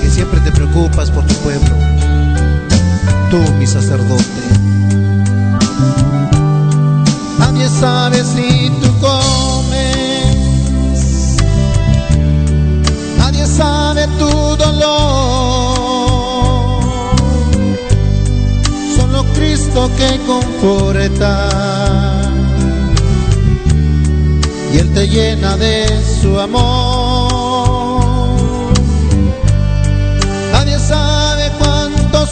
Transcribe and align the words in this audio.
Que 0.00 0.10
siempre 0.10 0.40
te 0.40 0.50
preocupas 0.52 1.10
por 1.10 1.24
tu 1.26 1.34
pueblo, 1.36 1.76
tú 3.30 3.38
mi 3.58 3.66
sacerdote. 3.66 4.42
Nadie 7.38 7.68
sabe 7.68 8.24
si 8.24 8.70
tú 8.80 8.88
comes, 9.00 10.36
nadie 13.18 13.46
sabe 13.46 14.06
tu 14.18 14.56
dolor, 14.56 14.82
solo 18.96 19.24
Cristo 19.34 19.90
que 19.96 20.20
conforta 20.26 21.48
y 24.72 24.78
Él 24.78 24.92
te 24.94 25.06
llena 25.06 25.56
de 25.56 25.86
su 26.20 26.38
amor. 26.40 27.01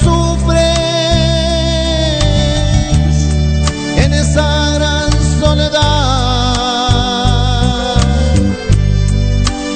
Sufres 0.02 0.60
en 3.96 4.12
esa 4.12 4.70
gran 4.74 5.10
soledad. 5.40 5.80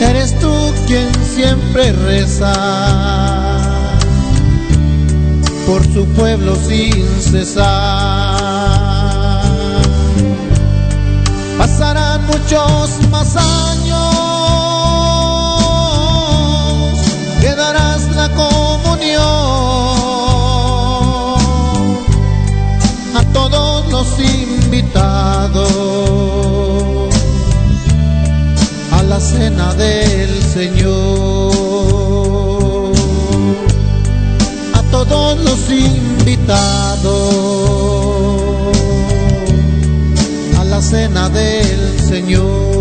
Eres 0.00 0.38
tú 0.38 0.72
quien 0.86 1.08
siempre 1.34 1.92
reza 1.92 2.52
por 5.66 5.82
su 5.92 6.06
pueblo 6.14 6.56
sin 6.56 7.04
cesar. 7.20 8.74
Pasarán 11.58 12.26
muchos 12.26 12.90
más 13.10 13.36
años, 13.36 13.83
invitados 24.18 25.70
a 28.92 29.02
la 29.02 29.20
cena 29.20 29.74
del 29.74 30.42
Señor, 30.42 31.52
a 34.74 34.82
todos 34.90 35.38
los 35.44 35.70
invitados 35.70 36.14
la 40.74 40.82
cena 40.82 41.28
del 41.28 42.00
Señor. 42.00 42.73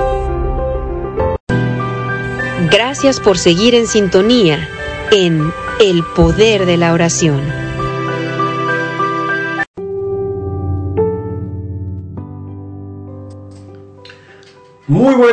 Gracias 2.71 3.19
por 3.19 3.37
seguir 3.37 3.75
en 3.75 3.87
sintonía 3.87 4.69
en 5.11 5.51
El 5.81 6.05
Poder 6.15 6.65
de 6.65 6.77
la 6.77 6.93
Oración. 6.93 7.68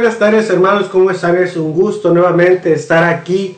Buenas 0.06 0.20
tardes 0.20 0.48
hermanos, 0.50 0.86
¿cómo 0.86 1.10
están? 1.10 1.36
Es 1.36 1.56
un 1.56 1.72
gusto 1.72 2.14
nuevamente 2.14 2.72
estar 2.72 3.02
aquí 3.02 3.56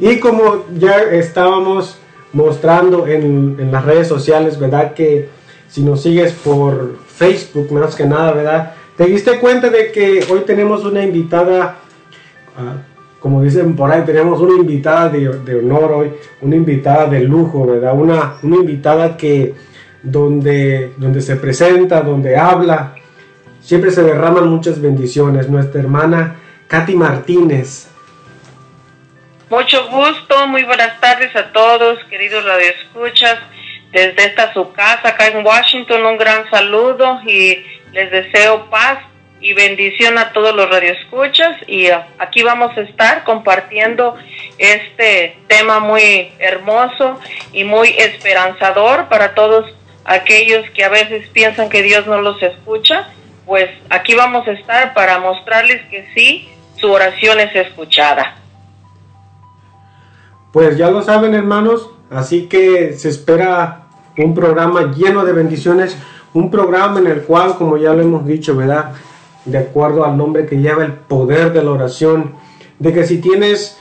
Y 0.01 0.19
como 0.21 0.65
ya 0.79 0.97
estábamos 0.97 1.99
mostrando 2.33 3.07
en, 3.07 3.71
las 3.73 3.85
redes 3.85 4.09
sociales, 4.09 4.59
¿verdad? 4.59 4.95
Que 4.95 5.29
si 5.69 5.83
nos 5.83 6.03
sigues 6.03 6.33
por 6.33 6.99
Facebook, 7.07 7.73
más 7.73 7.97
que 7.97 8.05
nada, 8.05 8.33
¿verdad? 8.33 8.75
Te 8.97 9.07
diste 9.07 9.39
cuenta 9.41 9.71
de 9.71 9.91
que 9.91 10.25
hoy 10.31 10.41
tenemos 10.41 10.85
una 10.85 11.03
invitada 11.03 11.79
ah, 12.57 12.77
como 13.21 13.43
dicen 13.43 13.75
por 13.75 13.91
ahí, 13.91 14.03
tenemos 14.03 14.41
una 14.41 14.55
invitada 14.55 15.09
de, 15.09 15.29
honor 15.29 15.93
hoy, 15.93 16.13
una 16.41 16.57
invitada 16.57 17.07
de 17.07 17.21
lujo, 17.21 17.67
¿verdad? 17.67 17.95
Una, 17.95 18.37
una 18.43 18.57
invitada 18.57 19.17
que 19.17 19.55
donde, 20.03 20.93
donde 20.97 21.21
se 21.21 21.37
presenta, 21.37 22.01
donde 22.03 22.37
habla, 22.37 22.95
siempre 23.61 23.91
se 23.91 24.03
derraman 24.03 24.49
muchas 24.49 24.81
bendiciones. 24.81 25.49
Nuestra 25.49 25.81
hermana 25.81 26.37
Katy 26.69 26.95
Martínez. 26.95 27.89
Mucho 29.51 29.89
gusto, 29.89 30.47
muy 30.47 30.63
buenas 30.65 31.01
tardes 31.01 31.35
a 31.35 31.51
todos, 31.53 31.99
queridos 32.11 32.45
radioescuchas. 32.45 33.39
Desde 33.91 34.27
esta 34.27 34.53
su 34.53 34.71
casa 34.73 35.09
acá 35.09 35.29
en 35.29 35.45
Washington, 35.45 36.05
un 36.05 36.19
gran 36.19 36.49
saludo 36.51 37.21
y 37.27 37.65
les 37.93 38.11
deseo 38.11 38.69
paz 38.69 38.99
y 39.41 39.53
bendición 39.55 40.19
a 40.19 40.33
todos 40.33 40.55
los 40.55 40.69
radioescuchas 40.69 41.57
y 41.67 41.91
uh, 41.91 42.01
aquí 42.19 42.43
vamos 42.43 42.77
a 42.77 42.81
estar 42.81 43.25
compartiendo 43.25 44.17
este 44.59 45.39
tema 45.47 45.79
muy 45.79 46.33
hermoso 46.39 47.19
y 47.53 47.65
muy 47.65 47.89
esperanzador 47.97 49.09
para 49.09 49.35
todos 49.35 49.67
aquellos 50.05 50.69
que 50.71 50.85
a 50.85 50.89
veces 50.89 51.29
piensan 51.29 51.69
que 51.69 51.83
Dios 51.83 52.07
no 52.07 52.21
los 52.21 52.43
escucha, 52.43 53.09
pues 53.47 53.71
aquí 53.91 54.15
vamos 54.15 54.47
a 54.49 54.53
estar 54.53 54.95
para 54.95 55.19
mostrarles 55.21 55.87
que 55.91 56.09
sí, 56.15 56.49
su 56.77 56.91
oración 56.91 57.39
es 57.41 57.55
escuchada. 57.55 58.37
Pues 60.53 60.77
ya 60.77 60.91
lo 60.91 61.03
saben 61.03 61.35
hermanos, 61.35 61.91
así 62.11 62.47
que 62.47 62.95
se 62.95 63.11
espera 63.11 63.83
un 64.17 64.35
programa 64.35 64.93
lleno 64.97 65.25
de 65.25 65.33
bendiciones, 65.33 65.97
un 66.33 66.51
programa 66.51 66.99
en 67.01 67.07
el 67.07 67.23
cual, 67.23 67.57
como 67.57 67.77
ya 67.77 67.93
lo 67.93 68.03
hemos 68.03 68.27
dicho, 68.27 68.57
¿verdad? 68.57 68.93
De 69.51 69.59
acuerdo 69.59 70.05
al 70.05 70.17
nombre 70.17 70.47
que 70.47 70.57
lleva 70.57 70.85
el 70.85 70.93
poder 70.93 71.53
de 71.53 71.63
la 71.63 71.73
oración, 71.73 72.35
de 72.79 72.93
que 72.93 73.05
si 73.05 73.19
tienes 73.19 73.77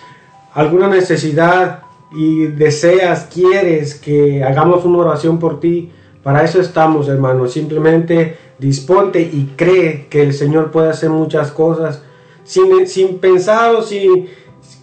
alguna 0.53 0.87
necesidad 0.87 1.83
y 2.11 2.47
deseas, 2.47 3.29
quieres 3.33 3.95
que 3.95 4.43
hagamos 4.43 4.85
una 4.85 4.99
oración 4.99 5.39
por 5.39 5.59
ti, 5.59 5.91
para 6.23 6.43
eso 6.43 6.59
estamos, 6.59 7.07
hermanos. 7.07 7.53
Simplemente 7.53 8.37
disponte 8.59 9.21
y 9.21 9.53
cree 9.55 10.07
que 10.09 10.23
el 10.23 10.33
Señor 10.33 10.71
puede 10.71 10.89
hacer 10.89 11.09
muchas 11.09 11.51
cosas 11.51 12.01
sin, 12.43 12.87
sin 12.87 13.19
pensar 13.19 13.83
sin 13.83 14.27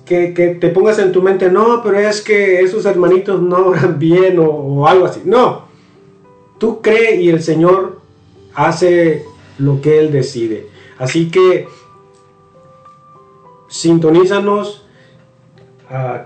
que, 0.04 0.58
te 0.60 0.68
pongas 0.68 0.98
en 0.98 1.12
tu 1.12 1.22
mente, 1.22 1.50
no, 1.50 1.82
pero 1.82 1.98
es 1.98 2.20
que 2.20 2.60
esos 2.60 2.84
hermanitos 2.84 3.40
no 3.40 3.66
oran 3.68 3.98
bien 3.98 4.38
o, 4.38 4.44
o 4.44 4.86
algo 4.86 5.06
así. 5.06 5.22
No, 5.24 5.64
tú 6.58 6.80
cree 6.82 7.20
y 7.20 7.30
el 7.30 7.42
Señor 7.42 8.00
hace 8.54 9.24
lo 9.58 9.80
que 9.80 9.98
Él 9.98 10.12
decide. 10.12 10.66
Así 10.98 11.30
que 11.30 11.68
sintonízanos, 13.68 14.86
ah, 15.90 16.24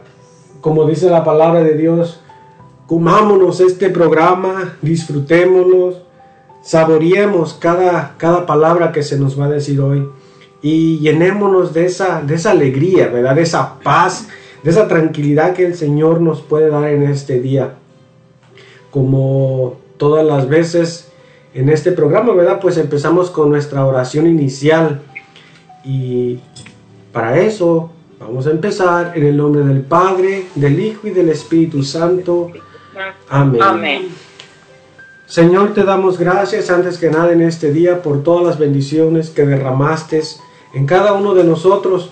como 0.60 0.86
dice 0.86 1.08
la 1.08 1.24
palabra 1.24 1.62
de 1.62 1.74
Dios, 1.74 2.20
comámonos 2.86 3.60
este 3.60 3.90
programa, 3.90 4.76
disfrutémonos, 4.82 6.02
saboreemos 6.62 7.54
cada, 7.54 8.16
cada 8.18 8.44
palabra 8.44 8.92
que 8.92 9.02
se 9.02 9.18
nos 9.18 9.40
va 9.40 9.46
a 9.46 9.50
decir 9.50 9.80
hoy 9.80 10.08
y 10.60 10.98
llenémonos 10.98 11.72
de 11.72 11.86
esa, 11.86 12.20
de 12.20 12.34
esa 12.34 12.50
alegría, 12.50 13.08
¿verdad? 13.08 13.36
De 13.36 13.42
esa 13.42 13.78
paz, 13.80 14.28
de 14.62 14.70
esa 14.70 14.88
tranquilidad 14.88 15.54
que 15.54 15.64
el 15.64 15.74
Señor 15.74 16.20
nos 16.20 16.42
puede 16.42 16.68
dar 16.68 16.88
en 16.88 17.04
este 17.04 17.40
día. 17.40 17.74
Como 18.90 19.76
todas 19.96 20.26
las 20.26 20.48
veces 20.48 21.07
en 21.54 21.68
este 21.68 21.92
programa, 21.92 22.34
¿verdad? 22.34 22.58
Pues 22.60 22.76
empezamos 22.76 23.30
con 23.30 23.50
nuestra 23.50 23.84
oración 23.84 24.26
inicial 24.26 25.02
y 25.84 26.38
para 27.12 27.40
eso 27.40 27.90
vamos 28.20 28.46
a 28.46 28.50
empezar 28.50 29.12
en 29.16 29.26
el 29.26 29.36
nombre 29.36 29.64
del 29.64 29.82
Padre, 29.82 30.46
del 30.54 30.78
Hijo 30.78 31.08
y 31.08 31.10
del 31.10 31.30
Espíritu 31.30 31.82
Santo. 31.82 32.50
Amén. 33.28 33.62
Amén. 33.62 34.08
Señor, 35.26 35.74
te 35.74 35.84
damos 35.84 36.18
gracias 36.18 36.70
antes 36.70 36.98
que 36.98 37.10
nada 37.10 37.32
en 37.32 37.42
este 37.42 37.72
día 37.72 38.02
por 38.02 38.22
todas 38.22 38.46
las 38.46 38.58
bendiciones 38.58 39.30
que 39.30 39.44
derramaste 39.44 40.22
en 40.72 40.86
cada 40.86 41.12
uno 41.12 41.34
de 41.34 41.44
nosotros, 41.44 42.10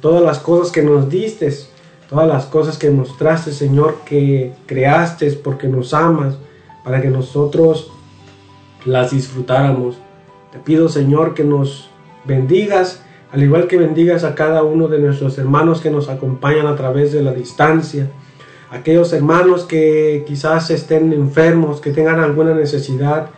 todas 0.00 0.22
las 0.22 0.38
cosas 0.38 0.72
que 0.72 0.82
nos 0.82 1.08
diste, 1.08 1.52
todas 2.08 2.26
las 2.26 2.46
cosas 2.46 2.76
que 2.76 2.90
mostraste, 2.90 3.52
Señor, 3.52 3.98
que 4.04 4.52
creaste 4.66 5.30
porque 5.32 5.68
nos 5.68 5.94
amas, 5.94 6.36
para 6.84 7.00
que 7.00 7.08
nosotros 7.08 7.92
las 8.88 9.10
disfrutáramos. 9.10 9.98
Te 10.52 10.58
pido, 10.58 10.88
Señor, 10.88 11.34
que 11.34 11.44
nos 11.44 11.90
bendigas, 12.24 13.02
al 13.32 13.42
igual 13.42 13.68
que 13.68 13.76
bendigas 13.76 14.24
a 14.24 14.34
cada 14.34 14.62
uno 14.62 14.88
de 14.88 14.98
nuestros 14.98 15.38
hermanos 15.38 15.80
que 15.80 15.90
nos 15.90 16.08
acompañan 16.08 16.66
a 16.66 16.76
través 16.76 17.12
de 17.12 17.22
la 17.22 17.32
distancia, 17.32 18.10
aquellos 18.70 19.12
hermanos 19.12 19.64
que 19.64 20.24
quizás 20.26 20.70
estén 20.70 21.12
enfermos, 21.12 21.80
que 21.80 21.90
tengan 21.90 22.20
alguna 22.20 22.54
necesidad 22.54 23.28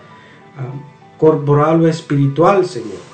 ah, 0.56 1.18
corporal 1.18 1.82
o 1.82 1.88
espiritual, 1.88 2.64
Señor. 2.64 3.10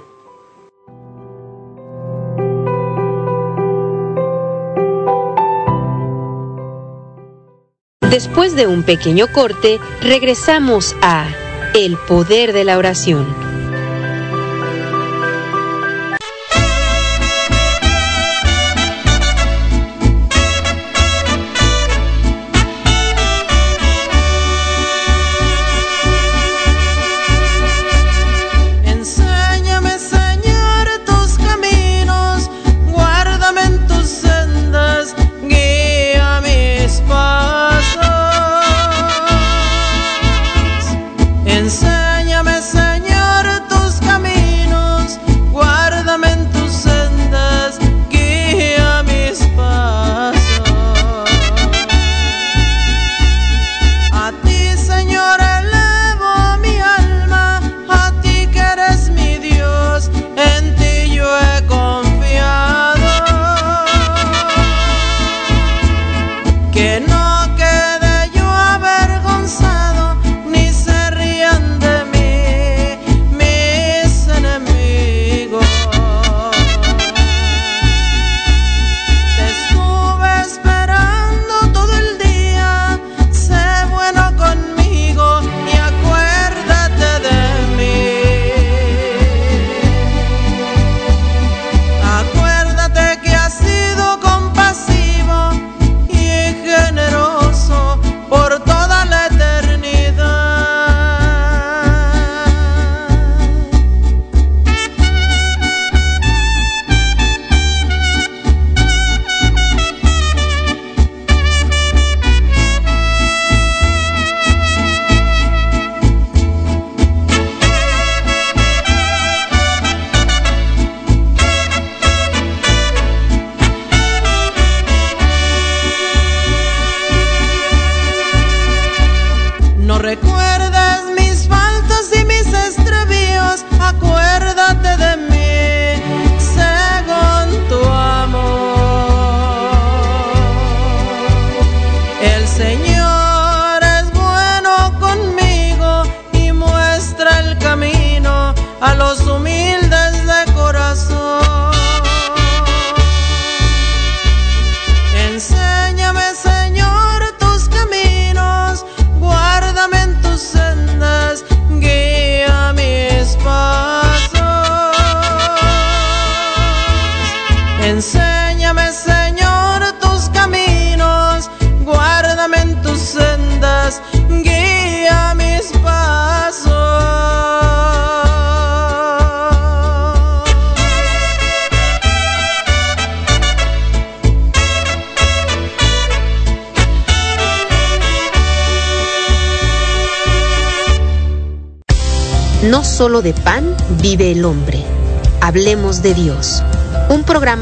Después 8.10 8.56
de 8.56 8.66
un 8.66 8.82
pequeño 8.82 9.26
corte, 9.30 9.78
regresamos 10.00 10.96
a 11.02 11.28
El 11.74 11.98
Poder 12.08 12.54
de 12.54 12.64
la 12.64 12.78
Oración. 12.78 13.51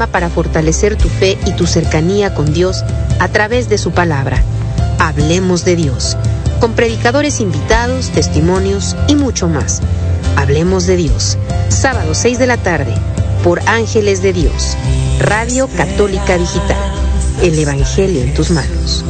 Para 0.07 0.29
fortalecer 0.29 0.95
tu 0.95 1.09
fe 1.09 1.37
y 1.45 1.51
tu 1.53 1.65
cercanía 1.67 2.33
con 2.33 2.53
Dios 2.53 2.83
a 3.19 3.27
través 3.27 3.69
de 3.69 3.77
su 3.77 3.91
palabra. 3.91 4.41
Hablemos 4.99 5.65
de 5.65 5.75
Dios. 5.75 6.17
Con 6.59 6.73
predicadores 6.73 7.39
invitados, 7.39 8.09
testimonios 8.09 8.95
y 9.07 9.15
mucho 9.15 9.47
más. 9.47 9.81
Hablemos 10.35 10.85
de 10.85 10.97
Dios. 10.97 11.37
Sábado 11.69 12.13
6 12.13 12.39
de 12.39 12.47
la 12.47 12.57
tarde 12.57 12.93
por 13.43 13.61
Ángeles 13.67 14.21
de 14.21 14.33
Dios. 14.33 14.77
Radio 15.19 15.67
Católica 15.75 16.37
Digital. 16.37 16.77
El 17.41 17.57
Evangelio 17.57 18.21
en 18.21 18.33
tus 18.33 18.51
manos. 18.51 19.03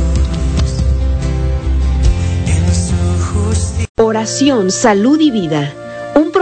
Oración, 3.97 4.71
salud 4.71 5.19
y 5.19 5.31
vida. 5.31 5.73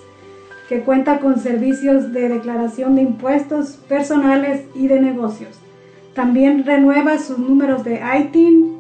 que 0.71 0.81
cuenta 0.81 1.21
con 1.21 1.39
servicios 1.39 2.15
de 2.15 2.31
declaración 2.31 2.95
de 2.95 3.03
impuestos 3.03 3.73
personales 3.89 4.63
y 4.75 4.89
de 4.89 4.99
negocios. 4.99 5.59
También 6.15 6.65
renueva 6.65 7.19
sus 7.19 7.37
números 7.39 7.85
de 7.85 8.01
ITIN. 8.19 8.79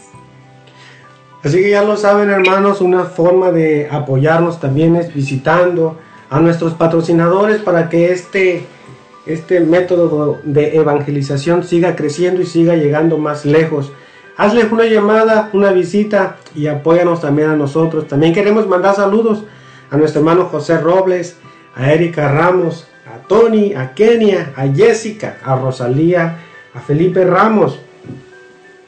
Así 1.43 1.57
que 1.63 1.71
ya 1.71 1.83
lo 1.83 1.97
saben 1.97 2.29
hermanos, 2.29 2.81
una 2.81 3.05
forma 3.05 3.51
de 3.51 3.89
apoyarnos 3.91 4.61
también 4.61 4.97
es 4.97 5.13
visitando 5.15 5.99
a 6.29 6.39
nuestros 6.39 6.75
patrocinadores 6.75 7.61
para 7.63 7.89
que 7.89 8.13
este, 8.13 8.67
este 9.25 9.61
método 9.61 10.39
de 10.45 10.77
evangelización 10.77 11.65
siga 11.65 11.97
creciendo 11.97 12.43
y 12.43 12.47
siga 12.47 12.77
llegando 12.77 13.17
más 13.17 13.47
lejos. 13.47 13.93
Hazle 14.37 14.65
una 14.71 14.85
llamada, 14.85 15.51
una 15.53 15.73
visita 15.73 16.37
y 16.55 16.67
apóyanos 16.67 17.21
también 17.21 17.51
a 17.51 17.57
nosotros. 17.57 18.07
También 18.07 18.35
queremos 18.35 18.67
mandar 18.69 18.95
saludos 18.95 19.45
a 19.91 19.97
nuestro 19.97 20.21
hermano 20.21 20.45
José 20.45 20.79
Robles, 20.79 21.37
a 21.75 21.93
Erika 21.93 22.31
Ramos, 22.31 22.87
a 23.07 23.27
Tony, 23.27 23.75
a 23.75 23.95
Kenia, 23.95 24.53
a 24.57 24.67
Jessica, 24.69 25.39
a 25.45 25.57
Rosalía, 25.57 26.39
a 26.75 26.81
Felipe 26.81 27.25
Ramos, 27.25 27.81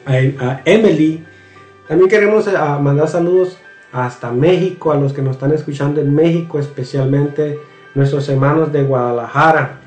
a, 0.07 0.61
Emily. 0.65 1.25
También 1.89 2.09
queremos 2.09 2.47
eh, 2.47 2.53
mandar 2.81 3.09
saludos 3.09 3.59
hasta 3.93 4.33
México, 4.33 4.93
a 4.93 4.97
los 4.97 5.13
que 5.13 5.23
nos 5.23 5.37
están 5.37 5.53
escuchando 5.53 6.01
en 6.01 6.15
México, 6.15 6.59
especialmente 6.59 7.59
nuestros 7.95 8.29
hermanos 8.29 8.73
de 8.73 8.83
Guadalajara. 8.83 9.81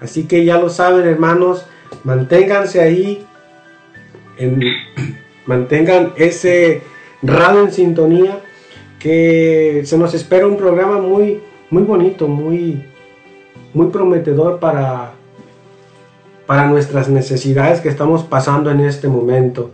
Así 0.00 0.24
que 0.24 0.44
ya 0.44 0.58
lo 0.58 0.68
saben, 0.68 1.06
hermanos, 1.06 1.66
manténganse 2.04 2.80
ahí, 2.80 3.26
mantengan 5.46 6.12
ese 6.16 6.82
radio 7.22 7.64
en 7.64 7.72
sintonía, 7.72 8.40
que 8.98 9.82
se 9.84 9.98
nos 9.98 10.14
espera 10.14 10.46
un 10.46 10.56
programa 10.56 10.98
muy, 10.98 11.40
muy 11.70 11.82
bonito, 11.82 12.28
muy, 12.28 12.84
muy 13.74 13.88
prometedor 13.88 14.60
para 14.60 15.14
para 16.52 16.66
nuestras 16.66 17.08
necesidades 17.08 17.80
que 17.80 17.88
estamos 17.88 18.24
pasando 18.24 18.70
en 18.70 18.80
este 18.80 19.08
momento. 19.08 19.70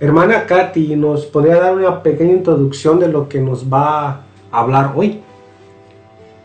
Hermana 0.00 0.44
Katy, 0.44 0.96
¿nos 0.96 1.24
podría 1.24 1.54
dar 1.54 1.72
una 1.72 2.02
pequeña 2.02 2.32
introducción 2.32 2.98
de 2.98 3.06
lo 3.06 3.28
que 3.28 3.38
nos 3.38 3.72
va 3.72 4.08
a 4.08 4.24
hablar 4.50 4.90
hoy? 4.96 5.22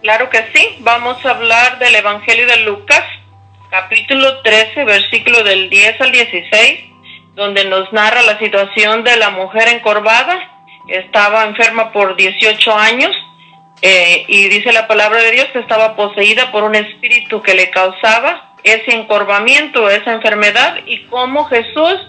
Claro 0.04 0.30
que 0.30 0.38
sí, 0.54 0.78
vamos 0.82 1.26
a 1.26 1.32
hablar 1.32 1.80
del 1.80 1.96
Evangelio 1.96 2.46
de 2.46 2.58
Lucas, 2.58 3.02
capítulo 3.72 4.44
13, 4.44 4.86
versículo 4.86 5.44
del 5.44 5.72
10 5.72 6.00
al 6.00 6.12
16, 6.12 6.80
donde 7.34 7.66
nos 7.66 7.92
narra 7.92 8.22
la 8.22 8.38
situación 8.38 9.04
de 9.04 9.18
la 9.18 9.32
mujer 9.32 9.68
encorvada, 9.68 10.38
estaba 10.90 11.46
enferma 11.46 11.92
por 11.92 12.16
18 12.16 12.72
años 12.72 13.10
eh, 13.82 14.26
y 14.28 14.48
dice 14.48 14.74
la 14.74 14.88
palabra 14.88 15.24
de 15.24 15.32
Dios 15.32 15.48
que 15.52 15.58
estaba 15.58 15.96
poseída 15.96 16.52
por 16.52 16.66
un 16.66 16.76
espíritu 16.76 17.42
que 17.42 17.56
le 17.56 17.72
causaba 17.72 18.51
ese 18.64 18.94
encorvamiento, 18.94 19.90
esa 19.90 20.14
enfermedad 20.14 20.78
y 20.86 21.04
cómo 21.06 21.46
Jesús, 21.46 22.08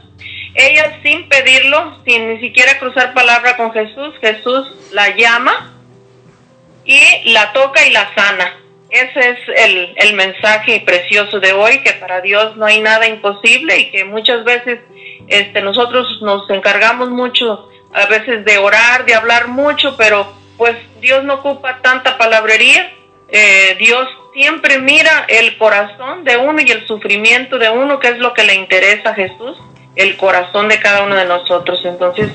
ella 0.54 0.98
sin 1.02 1.28
pedirlo, 1.28 1.98
sin 2.04 2.28
ni 2.28 2.40
siquiera 2.40 2.78
cruzar 2.78 3.14
palabra 3.14 3.56
con 3.56 3.72
Jesús, 3.72 4.14
Jesús 4.20 4.68
la 4.92 5.16
llama 5.16 5.72
y 6.84 7.00
la 7.32 7.52
toca 7.52 7.86
y 7.86 7.90
la 7.90 8.14
sana. 8.14 8.58
Ese 8.90 9.30
es 9.30 9.38
el, 9.56 9.94
el 9.96 10.14
mensaje 10.14 10.82
precioso 10.84 11.40
de 11.40 11.54
hoy, 11.54 11.78
que 11.78 11.94
para 11.94 12.20
Dios 12.20 12.56
no 12.58 12.66
hay 12.66 12.80
nada 12.82 13.08
imposible 13.08 13.78
y 13.78 13.90
que 13.90 14.04
muchas 14.04 14.44
veces 14.44 14.80
este, 15.28 15.62
nosotros 15.62 16.20
nos 16.20 16.48
encargamos 16.50 17.08
mucho 17.08 17.70
a 17.94 18.06
veces 18.06 18.44
de 18.44 18.58
orar, 18.58 19.06
de 19.06 19.14
hablar 19.14 19.48
mucho, 19.48 19.96
pero 19.96 20.32
pues 20.58 20.76
Dios 21.00 21.24
no 21.24 21.34
ocupa 21.34 21.80
tanta 21.82 22.18
palabrería. 22.18 22.92
Eh, 23.32 23.76
Dios 23.78 24.06
siempre 24.34 24.78
mira 24.78 25.24
el 25.28 25.56
corazón 25.56 26.22
de 26.24 26.36
uno 26.36 26.60
y 26.60 26.70
el 26.70 26.86
sufrimiento 26.86 27.58
de 27.58 27.70
uno, 27.70 27.98
que 27.98 28.08
es 28.08 28.18
lo 28.18 28.34
que 28.34 28.44
le 28.44 28.54
interesa 28.54 29.10
a 29.10 29.14
Jesús, 29.14 29.56
el 29.96 30.16
corazón 30.16 30.68
de 30.68 30.78
cada 30.78 31.02
uno 31.02 31.16
de 31.16 31.24
nosotros. 31.24 31.80
Entonces, 31.84 32.30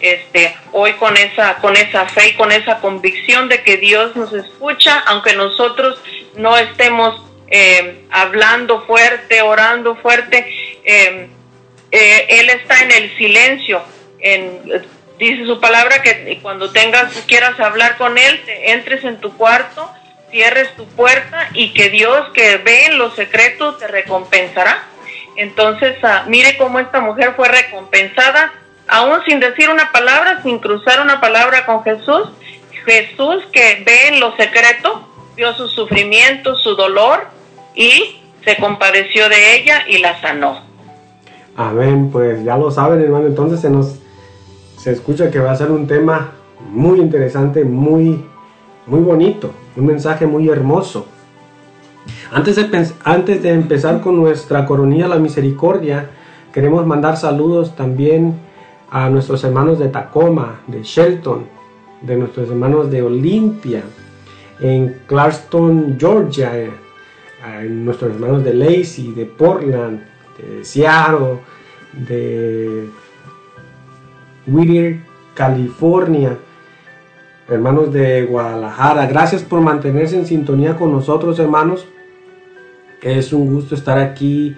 este, 0.00 0.56
hoy 0.72 0.92
con 0.94 1.16
esa, 1.16 1.56
con 1.56 1.76
esa 1.76 2.06
fe 2.06 2.30
y 2.30 2.32
con 2.34 2.50
esa 2.52 2.78
convicción 2.80 3.48
de 3.48 3.62
que 3.62 3.76
Dios 3.76 4.14
nos 4.16 4.32
escucha, 4.32 4.98
aunque 5.06 5.34
nosotros 5.34 6.00
no 6.34 6.56
estemos 6.56 7.22
eh, 7.48 8.04
hablando 8.10 8.82
fuerte, 8.86 9.42
orando 9.42 9.96
fuerte, 9.96 10.46
eh, 10.84 11.28
eh, 11.92 12.26
Él 12.28 12.50
está 12.50 12.80
en 12.82 12.90
el 12.92 13.16
silencio. 13.16 13.82
En, 14.20 14.60
dice 15.18 15.44
su 15.46 15.60
palabra 15.60 16.02
que 16.02 16.38
cuando 16.42 16.70
tengas, 16.70 17.12
quieras 17.26 17.58
hablar 17.60 17.96
con 17.96 18.18
Él, 18.18 18.40
te 18.44 18.72
entres 18.72 19.04
en 19.04 19.20
tu 19.20 19.36
cuarto 19.36 19.90
cierres 20.30 20.74
tu 20.76 20.86
puerta 20.86 21.48
y 21.54 21.72
que 21.72 21.90
Dios 21.90 22.28
que 22.34 22.58
ve 22.58 22.86
en 22.86 22.98
los 22.98 23.14
secretos 23.14 23.78
te 23.78 23.86
recompensará. 23.86 24.84
Entonces, 25.36 25.96
ah, 26.02 26.24
mire 26.28 26.56
cómo 26.56 26.78
esta 26.78 27.00
mujer 27.00 27.34
fue 27.36 27.48
recompensada 27.48 28.52
aún 28.90 29.20
sin 29.24 29.40
decir 29.40 29.70
una 29.70 29.90
palabra, 29.92 30.42
sin 30.42 30.58
cruzar 30.58 31.00
una 31.00 31.20
palabra 31.20 31.64
con 31.64 31.82
Jesús, 31.84 32.28
Jesús 32.84 33.44
que 33.52 33.82
ve 33.86 34.08
en 34.08 34.20
lo 34.20 34.36
secreto, 34.36 35.08
vio 35.36 35.54
su 35.54 35.68
sufrimiento, 35.68 36.56
su 36.56 36.74
dolor 36.74 37.28
y 37.74 38.20
se 38.44 38.56
compadeció 38.56 39.28
de 39.28 39.56
ella 39.56 39.84
y 39.86 39.98
la 39.98 40.20
sanó. 40.20 40.62
Amén, 41.56 42.10
pues 42.10 42.42
ya 42.44 42.56
lo 42.56 42.70
saben 42.70 43.00
hermano, 43.00 43.26
entonces 43.26 43.60
se 43.60 43.70
nos 43.70 43.96
se 44.78 44.92
escucha 44.92 45.30
que 45.30 45.38
va 45.38 45.52
a 45.52 45.56
ser 45.56 45.70
un 45.70 45.86
tema 45.86 46.32
muy 46.70 47.00
interesante, 47.00 47.64
muy 47.64 48.24
muy 48.86 49.00
bonito, 49.00 49.52
un 49.76 49.86
mensaje 49.86 50.26
muy 50.26 50.48
hermoso. 50.48 51.06
Antes 52.32 52.56
de, 52.56 52.88
antes 53.04 53.42
de 53.42 53.50
empezar 53.50 54.00
con 54.00 54.16
nuestra 54.16 54.66
coronilla 54.66 55.08
la 55.08 55.18
misericordia, 55.18 56.10
queremos 56.52 56.86
mandar 56.86 57.16
saludos 57.16 57.76
también 57.76 58.34
a 58.90 59.08
nuestros 59.08 59.44
hermanos 59.44 59.78
de 59.78 59.88
Tacoma, 59.88 60.60
de 60.66 60.82
Shelton, 60.82 61.46
de 62.00 62.16
nuestros 62.16 62.48
hermanos 62.48 62.90
de 62.90 63.02
Olympia, 63.02 63.82
en 64.60 64.96
Clarkston, 65.06 65.96
Georgia, 65.98 66.58
eh, 66.58 66.70
a 67.42 67.62
nuestros 67.62 68.12
hermanos 68.12 68.44
de 68.44 68.54
Lacey, 68.54 69.12
de 69.12 69.26
Portland, 69.26 70.02
de 70.38 70.64
Seattle, 70.64 71.38
de 71.92 72.88
Whittier, 74.46 75.00
California, 75.34 76.36
hermanos 77.50 77.92
de 77.92 78.24
Guadalajara. 78.24 79.06
Gracias 79.06 79.42
por 79.42 79.60
mantenerse 79.60 80.16
en 80.16 80.26
sintonía 80.26 80.76
con 80.76 80.92
nosotros, 80.92 81.38
hermanos. 81.38 81.86
Es 83.02 83.32
un 83.32 83.52
gusto 83.52 83.74
estar 83.74 83.98
aquí 83.98 84.56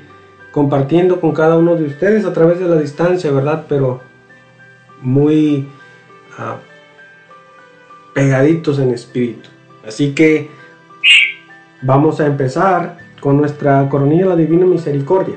compartiendo 0.53 1.21
con 1.21 1.33
cada 1.33 1.57
uno 1.57 1.75
de 1.75 1.85
ustedes 1.85 2.25
a 2.25 2.33
través 2.33 2.59
de 2.59 2.69
la 2.69 2.77
distancia, 2.77 3.31
¿verdad? 3.31 3.65
Pero 3.69 4.01
muy 5.01 5.67
ah, 6.39 6.57
pegaditos 8.15 8.79
en 8.79 8.93
espíritu. 8.93 9.49
Así 9.87 10.15
que 10.15 10.51
vamos 11.81 12.21
a 12.21 12.27
empezar 12.27 12.99
con 13.21 13.39
nuestra 13.39 13.89
coronilla 13.89 14.25
de 14.25 14.29
la 14.29 14.37
Divina 14.37 14.67
Misericordia. 14.67 15.37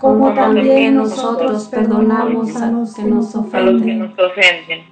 como 0.00 0.32
también 0.32 0.96
nosotros 0.96 1.68
perdonamos 1.68 2.56
a 2.56 2.70
los 2.70 2.94
que 2.94 3.04
nos 3.04 3.34
ofenden. 3.34 4.14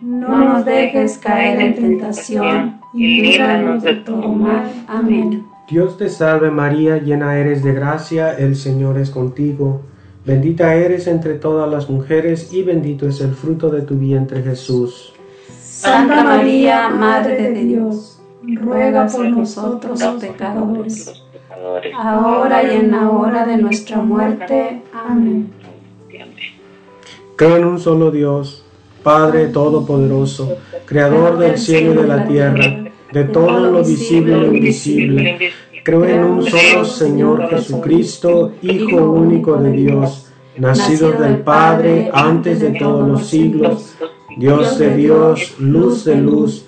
No 0.03 0.44
nos 0.44 0.64
dejes 0.64 1.16
caer 1.18 1.61
en 1.61 1.75
tentación 1.75 2.81
y 2.92 3.23
líbranos 3.23 3.83
de 3.83 3.94
todo 3.94 4.29
mal. 4.29 4.71
Amén. 4.87 5.47
Dios 5.68 5.97
te 5.97 6.09
salve 6.09 6.51
María, 6.51 6.99
llena 6.99 7.38
eres 7.38 7.64
de 7.64 7.73
gracia, 7.73 8.37
el 8.37 8.55
Señor 8.55 8.99
es 8.99 9.11
contigo. 9.11 9.83
Bendita 10.27 10.75
eres 10.75 11.07
entre 11.07 11.35
todas 11.35 11.71
las 11.71 11.88
mujeres 11.88 12.53
y 12.53 12.62
bendito 12.62 13.09
es 13.09 13.21
el 13.23 13.33
fruto 13.33 13.71
de 13.71 13.83
tu 13.83 13.94
vientre 13.94 14.42
Jesús. 14.42 15.14
Santa 15.49 16.23
María, 16.23 16.90
Madre 16.90 17.51
de 17.51 17.64
Dios, 17.64 18.21
ruega 18.42 19.07
por 19.07 19.27
nosotros 19.27 20.03
pecadores, 20.21 21.23
pecadores. 21.59 21.92
ahora 21.94 22.62
y 22.62 22.77
en 22.77 22.90
la 22.90 23.11
hora 23.11 23.47
de 23.47 23.57
nuestra 23.57 23.99
muerte. 23.99 24.83
Amén. 24.92 25.51
Creo 27.37 27.57
en 27.57 27.64
un 27.64 27.79
solo 27.79 28.11
Dios, 28.11 28.64
Padre 29.03 29.49
Todopoderoso, 29.49 30.57
Creador 30.85 31.38
del 31.38 31.59
cielo 31.59 31.92
y 31.92 31.97
de 31.97 32.09
la 32.09 32.27
tierra, 32.27 32.85
de 33.12 33.25
todo 33.25 33.71
lo 33.71 33.85
visible 33.85 34.37
y 34.37 34.40
lo 34.40 34.55
invisible. 34.55 35.53
Creo 35.85 36.05
en 36.05 36.25
un 36.25 36.44
solo 36.44 36.85
Señor 36.85 37.49
Jesucristo, 37.49 38.53
Hijo 38.62 38.97
único 38.97 39.57
de 39.57 39.73
Dios, 39.73 40.31
nacido 40.57 41.12
del 41.12 41.38
Padre 41.38 42.11
antes 42.12 42.61
de 42.61 42.73
todos 42.73 43.07
los 43.07 43.27
siglos, 43.27 43.94
Dios 44.37 44.79
de 44.79 44.97
Dios, 44.97 45.55
luz 45.59 46.05
de 46.05 46.16
luz, 46.16 46.67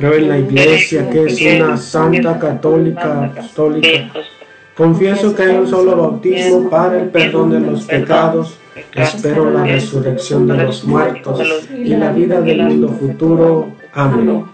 Creo 0.00 0.14
en 0.14 0.28
la 0.30 0.38
Iglesia, 0.38 1.10
que 1.10 1.26
es 1.26 1.42
una 1.42 1.76
santa 1.76 2.38
católica 2.38 3.26
apostólica. 3.26 4.10
Confieso 4.74 5.34
que 5.34 5.42
hay 5.42 5.56
un 5.56 5.68
solo 5.68 5.94
bautismo 5.94 6.70
para 6.70 7.02
el 7.02 7.10
perdón 7.10 7.50
de 7.50 7.60
los 7.60 7.84
pecados. 7.84 8.58
Espero 8.94 9.50
la 9.50 9.64
resurrección 9.64 10.48
de 10.48 10.56
los 10.56 10.84
muertos 10.84 11.68
y 11.70 11.90
la 11.90 12.12
vida 12.12 12.40
del 12.40 12.62
mundo 12.62 12.88
futuro. 12.88 13.72
Amén. 13.92 14.44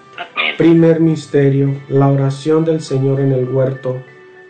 Primer 0.59 0.99
misterio, 0.99 1.77
la 1.91 2.09
oración 2.09 2.65
del 2.65 2.81
Señor 2.81 3.21
en 3.21 3.31
el 3.31 3.49
huerto. 3.49 4.03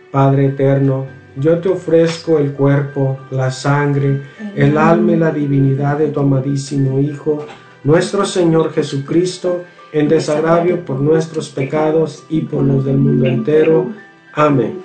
Padre 0.09 0.47
eterno, 0.47 1.05
yo 1.35 1.59
te 1.59 1.69
ofrezco 1.69 2.39
el 2.39 2.53
cuerpo, 2.53 3.19
la 3.29 3.51
sangre, 3.51 4.21
el 4.55 4.75
alma 4.79 5.11
y 5.11 5.17
la 5.17 5.29
divinidad 5.29 5.99
de 5.99 6.07
tu 6.07 6.21
amadísimo 6.21 6.99
Hijo, 6.99 7.45
nuestro 7.83 8.25
Señor 8.25 8.73
Jesucristo, 8.73 9.63
en 9.99 10.07
desagravio 10.07 10.85
por 10.85 10.99
nuestros 10.99 11.49
pecados 11.49 12.23
y 12.29 12.41
por 12.41 12.63
los 12.63 12.85
del 12.85 12.97
mundo 12.97 13.25
entero. 13.25 13.87
Amén. 14.33 14.81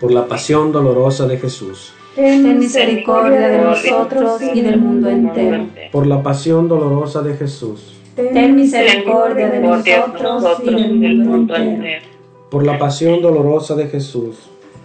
Por 0.00 0.12
la 0.12 0.26
pasión 0.26 0.72
dolorosa 0.72 1.26
de 1.26 1.38
Jesús. 1.38 1.92
Ten 2.14 2.58
misericordia 2.58 3.48
de 3.48 3.58
nosotros 3.58 4.40
y 4.42 4.60
del 4.62 4.78
mundo 4.78 5.08
entero. 5.08 5.66
Por 5.92 6.06
la 6.06 6.22
pasión 6.22 6.68
dolorosa 6.68 7.22
de 7.22 7.34
Jesús. 7.34 7.94
Ten 8.16 8.56
misericordia 8.56 9.48
de 9.48 9.60
nosotros 9.60 10.58
y 10.64 10.74
del 10.74 11.18
mundo 11.18 11.54
entero. 11.56 12.02
Por 12.50 12.66
la 12.66 12.78
pasión 12.78 13.22
dolorosa 13.22 13.76
de 13.76 13.86
Jesús. 13.88 14.36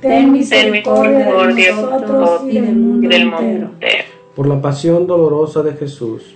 Ten 0.02 0.32
misericordia 0.32 1.26
de 1.26 1.54
nosotros 1.54 2.42
y 2.48 2.60
del 2.60 2.76
mundo 2.76 3.10
entero. 3.12 3.70
Por 4.36 4.48
la 4.48 4.62
pasión 4.62 5.08
dolorosa 5.08 5.64
de 5.64 5.74
Jesús. 5.74 6.36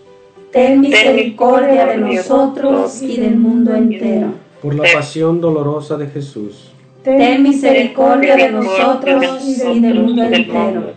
Ten 0.51 0.81
misericordia 0.81 1.85
de 1.85 1.97
nosotros 1.97 3.01
y 3.01 3.17
del 3.17 3.37
mundo 3.37 3.73
entero. 3.73 4.33
Por 4.61 4.75
la 4.75 4.83
pasión 4.93 5.39
dolorosa 5.39 5.97
de 5.97 6.07
Jesús. 6.07 6.71
ten 7.03 7.41
misericordia 7.41 8.35
de 8.35 8.51
nosotros 8.51 9.43
y 9.45 9.79
del 9.79 10.03
mundo 10.03 10.23
entero. 10.23 10.93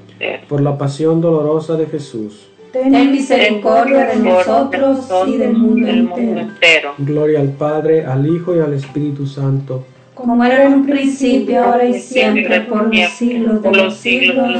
Por 0.49 0.61
la 0.61 0.77
pasión 0.77 1.21
dolorosa 1.21 1.77
de 1.77 1.87
Jesús. 1.87 2.49
Ten 2.73 3.12
misericordia 3.12 4.07
de 4.07 4.17
nosotros 4.17 5.07
y 5.29 5.37
del 5.37 5.53
mundo 5.53 5.88
entero. 5.88 6.95
Gloria 6.99 7.40
al 7.40 7.51
Padre, 7.51 8.05
al 8.05 8.27
Hijo 8.27 8.57
y 8.57 8.59
al 8.59 8.73
Espíritu 8.75 9.27
Santo. 9.27 9.85
Como 10.14 10.44
era 10.44 10.64
en 10.66 10.74
un 10.74 10.87
principio, 10.87 11.64
ahora 11.64 11.87
y 11.87 12.00
siempre, 12.00 12.61
por 12.62 12.94
los 12.94 13.11
siglos 13.11 13.62
de 13.62 13.72
los 13.72 13.94
siglos. 13.94 14.50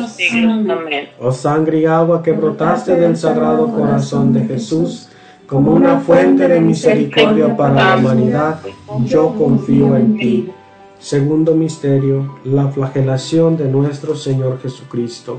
Amén. 0.69 1.09
Oh 1.21 1.31
sangre 1.31 1.81
y 1.81 1.87
agua 1.87 2.23
que 2.23 2.33
brotaste 2.33 2.97
del 2.97 3.17
sagrado 3.17 3.73
corazón 3.73 4.33
de 4.33 4.45
Jesús, 4.45 5.09
como 5.47 5.73
una 5.73 6.01
fuente 6.01 6.49
de 6.49 6.61
misericordia 6.61 7.57
para 7.57 7.75
la 7.75 7.97
humanidad, 7.97 8.59
yo 9.05 9.35
confío 9.37 9.97
en 9.97 10.17
ti. 10.17 10.51
Segundo 10.99 11.55
misterio, 11.55 12.37
la 12.45 12.69
flagelación 12.69 13.57
de 13.57 13.67
nuestro 13.67 14.17
Señor 14.17 14.59
Jesucristo. 14.61 15.39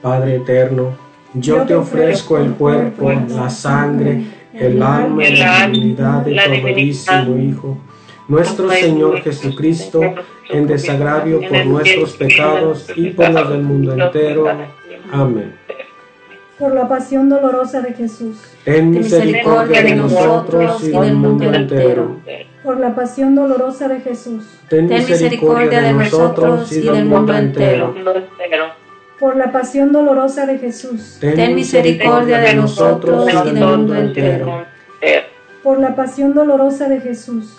Padre 0.00 0.36
eterno, 0.36 0.90
yo 1.34 1.62
te 1.62 1.74
ofrezco 1.74 2.38
el 2.38 2.52
cuerpo, 2.52 3.10
la 3.10 3.50
sangre, 3.50 4.24
el 4.52 4.80
alma 4.82 5.24
y 5.24 5.36
la 5.36 5.66
divinidad 5.66 6.24
de 6.24 6.34
tu 6.34 6.40
amadísimo 6.40 7.36
Hijo, 7.36 7.78
nuestro 8.28 8.70
Señor 8.70 9.20
Jesucristo, 9.22 10.00
en 10.48 10.66
desagravio 10.66 11.40
por 11.40 11.66
nuestros 11.66 12.16
pecados 12.16 12.86
y 12.94 13.10
por 13.10 13.30
los 13.30 13.50
del 13.50 13.62
mundo 13.62 13.92
entero. 13.92 14.46
Amén. 15.12 15.54
Por 16.58 16.72
la 16.72 16.88
pasión 16.88 17.28
dolorosa 17.28 17.82
de 17.82 17.92
Jesús. 17.94 18.38
Ten 18.64 18.90
misericordia 18.90 19.82
de 19.82 19.96
nosotros 19.96 20.84
y 20.84 20.90
del 20.90 21.14
mundo 21.14 21.52
entero. 21.52 22.20
Por 22.62 22.80
la 22.80 22.94
pasión 22.94 23.34
dolorosa 23.34 23.88
de 23.88 24.00
Jesús. 24.00 24.44
Ten 24.68 24.86
misericordia 24.86 25.82
de 25.82 25.92
nosotros 25.92 26.72
y 26.72 26.80
del 26.80 27.04
mundo 27.06 27.34
entero. 27.34 27.94
Por 29.18 29.36
la 29.36 29.52
pasión 29.52 29.92
dolorosa 29.92 30.46
de 30.46 30.58
Jesús. 30.58 31.18
Ten 31.20 31.54
misericordia 31.54 32.38
de 32.38 32.54
nosotros 32.54 33.28
y 33.30 33.50
del 33.50 33.64
mundo 33.64 33.94
entero. 33.94 34.64
Por 35.62 35.80
la 35.80 35.94
pasión 35.96 36.34
dolorosa 36.34 36.88
de 36.88 37.00
Jesús. 37.00 37.58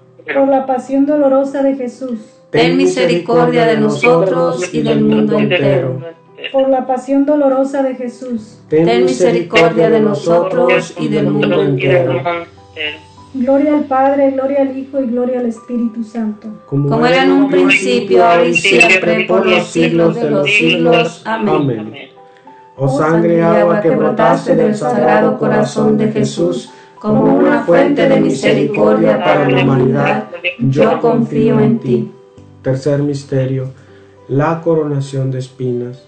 Por 0.35 0.47
la 0.47 0.65
pasión 0.65 1.05
dolorosa 1.05 1.63
de 1.63 1.75
Jesús. 1.75 2.19
Ten 2.49 2.77
misericordia 2.77 3.65
de 3.65 3.77
nosotros 3.77 4.73
y 4.73 4.81
del 4.81 5.01
mundo 5.01 5.39
entero. 5.39 5.99
Por 6.51 6.69
la 6.69 6.85
pasión 6.85 7.25
dolorosa 7.25 7.83
de 7.83 7.95
Jesús. 7.95 8.59
Ten 8.69 9.05
misericordia 9.05 9.89
de 9.89 10.01
nosotros 10.01 10.93
y 10.99 11.07
del 11.07 11.29
mundo 11.29 11.61
entero. 11.61 12.21
Gloria 13.33 13.75
al 13.75 13.85
Padre, 13.85 14.31
gloria 14.31 14.61
al 14.61 14.77
Hijo 14.77 14.99
y 14.99 15.05
gloria 15.05 15.39
al 15.39 15.45
Espíritu 15.45 16.03
Santo. 16.03 16.49
Como 16.67 17.05
era 17.05 17.23
en 17.23 17.31
un 17.31 17.49
principio, 17.49 18.25
ahora 18.25 18.45
y 18.45 18.53
siempre, 18.53 19.25
por 19.25 19.45
los 19.45 19.67
siglos 19.67 20.15
de 20.15 20.29
los 20.29 20.51
siglos. 20.51 21.21
Amén. 21.23 22.11
Oh 22.75 22.89
sangre 22.89 23.37
y 23.37 23.39
agua 23.39 23.79
que 23.79 23.91
brotaste 23.91 24.55
del 24.55 24.75
sagrado 24.75 25.37
corazón 25.37 25.97
de 25.97 26.11
Jesús, 26.11 26.71
como 27.01 27.23
una 27.23 27.63
fuente 27.63 28.07
de 28.07 28.21
misericordia 28.21 29.17
para 29.17 29.49
la 29.49 29.63
humanidad, 29.63 30.29
yo 30.59 30.99
confío 31.01 31.59
en 31.59 31.79
ti. 31.79 32.11
Tercer 32.61 33.01
misterio, 33.01 33.69
la 34.27 34.61
coronación 34.61 35.31
de 35.31 35.39
espinas. 35.39 36.05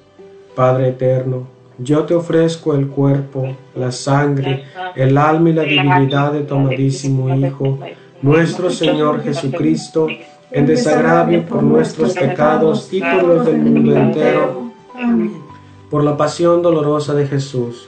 Padre 0.55 0.89
eterno, 0.89 1.47
yo 1.79 2.03
te 2.03 2.13
ofrezco 2.13 2.75
el 2.75 2.89
cuerpo, 2.89 3.55
la 3.75 3.91
sangre, 3.91 4.65
el 4.95 5.17
alma 5.17 5.49
y 5.49 5.53
la 5.53 5.63
divinidad 5.63 6.31
de 6.31 6.41
tu 6.41 6.53
amadísimo 6.53 7.35
Hijo, 7.35 7.79
nuestro 8.21 8.69
Señor 8.69 9.23
Jesucristo, 9.23 10.07
en 10.51 10.67
desagravio 10.67 11.43
por 11.43 11.63
nuestros 11.63 12.13
pecados 12.13 12.93
y 12.93 13.01
por 13.01 13.23
los 13.23 13.45
del 13.47 13.57
mundo 13.57 13.95
entero. 13.95 14.71
Por 15.89 16.03
la 16.03 16.15
pasión 16.15 16.61
dolorosa 16.61 17.15
de 17.15 17.25
Jesús. 17.25 17.87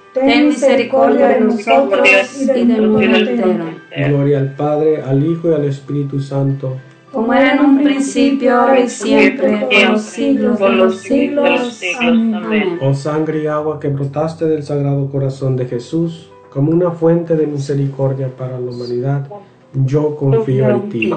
Ten 0.13 0.49
misericordia 0.49 1.29
de 1.29 1.39
nosotros 1.41 2.07
y 2.41 2.45
del 2.45 2.89
mundo 2.89 3.17
entero. 3.17 3.65
Gloria 4.09 4.39
al 4.39 4.55
Padre, 4.55 5.01
al 5.01 5.25
Hijo 5.25 5.51
y 5.51 5.53
al 5.53 5.65
Espíritu 5.65 6.19
Santo. 6.19 6.77
Como 7.11 7.33
era 7.33 7.55
en 7.55 7.59
un 7.59 7.83
principio, 7.83 8.55
ahora 8.55 8.79
y 8.79 8.89
siempre, 8.89 9.67
por 9.69 9.89
los 9.89 10.01
siglos 10.01 10.59
de 10.59 10.69
los 10.69 10.95
siglos. 10.99 11.81
Amén. 11.99 12.79
Oh 12.81 12.93
sangre 12.93 13.43
y 13.43 13.47
agua 13.47 13.79
que 13.79 13.89
brotaste 13.89 14.45
del 14.45 14.63
sagrado 14.63 15.09
corazón 15.09 15.57
de 15.57 15.65
Jesús, 15.65 16.29
como 16.49 16.71
una 16.71 16.91
fuente 16.91 17.35
de 17.35 17.47
misericordia 17.47 18.29
para 18.29 18.59
la 18.59 18.69
humanidad, 18.71 19.27
yo 19.73 20.15
confío 20.15 20.69
en 20.69 20.89
ti. 20.89 21.13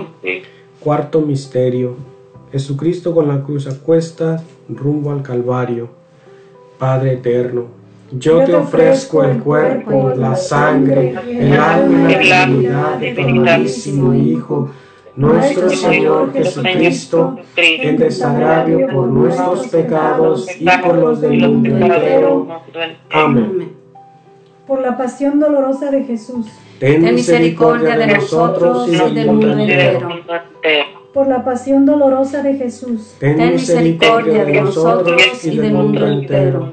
Cuarto 0.81 1.21
misterio. 1.21 1.97
Jesucristo 2.53 3.15
con 3.15 3.27
la 3.27 3.43
cruz 3.43 3.67
a 3.67 3.79
cuestas, 3.81 4.45
rumbo 4.69 5.11
al 5.11 5.23
Calvario. 5.23 5.89
Padre 6.79 7.15
eterno, 7.15 7.67
yo 8.19 8.45
te 8.45 8.55
ofrezco 8.55 9.25
el 9.25 9.39
cuerpo, 9.43 10.13
la 10.17 10.37
sangre, 10.37 11.15
el 11.29 11.53
alma 11.53 12.13
y 12.13 12.29
la 12.29 12.47
divinidad 12.47 12.99
de 12.99 13.15
tu 13.15 13.21
amadísimo 13.23 14.15
Hijo, 14.15 14.71
nuestro 15.17 15.71
Señor 15.71 16.33
Jesucristo, 16.33 17.39
en 17.57 17.97
desagravio 17.97 18.89
por 18.89 19.07
nuestros 19.09 19.69
pecados 19.69 20.47
y 20.59 20.69
por 20.83 20.97
los 20.97 21.21
del 21.21 21.39
mundo 21.39 21.71
entero. 21.71 22.63
Amén. 23.11 23.73
Por 24.67 24.81
la 24.81 24.97
pasión 24.97 25.41
dolorosa 25.41 25.91
de 25.91 26.05
Jesús. 26.05 26.47
Ten 26.79 27.15
misericordia 27.15 27.97
de 27.97 28.07
nosotros 28.07 28.89
y 28.89 29.15
del 29.15 29.27
mundo 29.27 29.53
entero. 29.53 30.09
Por 31.13 31.29
la 31.29 31.45
pasión 31.45 31.87
dolorosa 31.87 32.43
de 32.43 32.55
Jesús. 32.55 33.15
Ten 33.21 33.53
misericordia 33.53 34.45
de 34.45 34.61
nosotros 34.61 35.45
y 35.45 35.57
del 35.57 35.73
mundo 35.73 36.07
entero. 36.07 36.73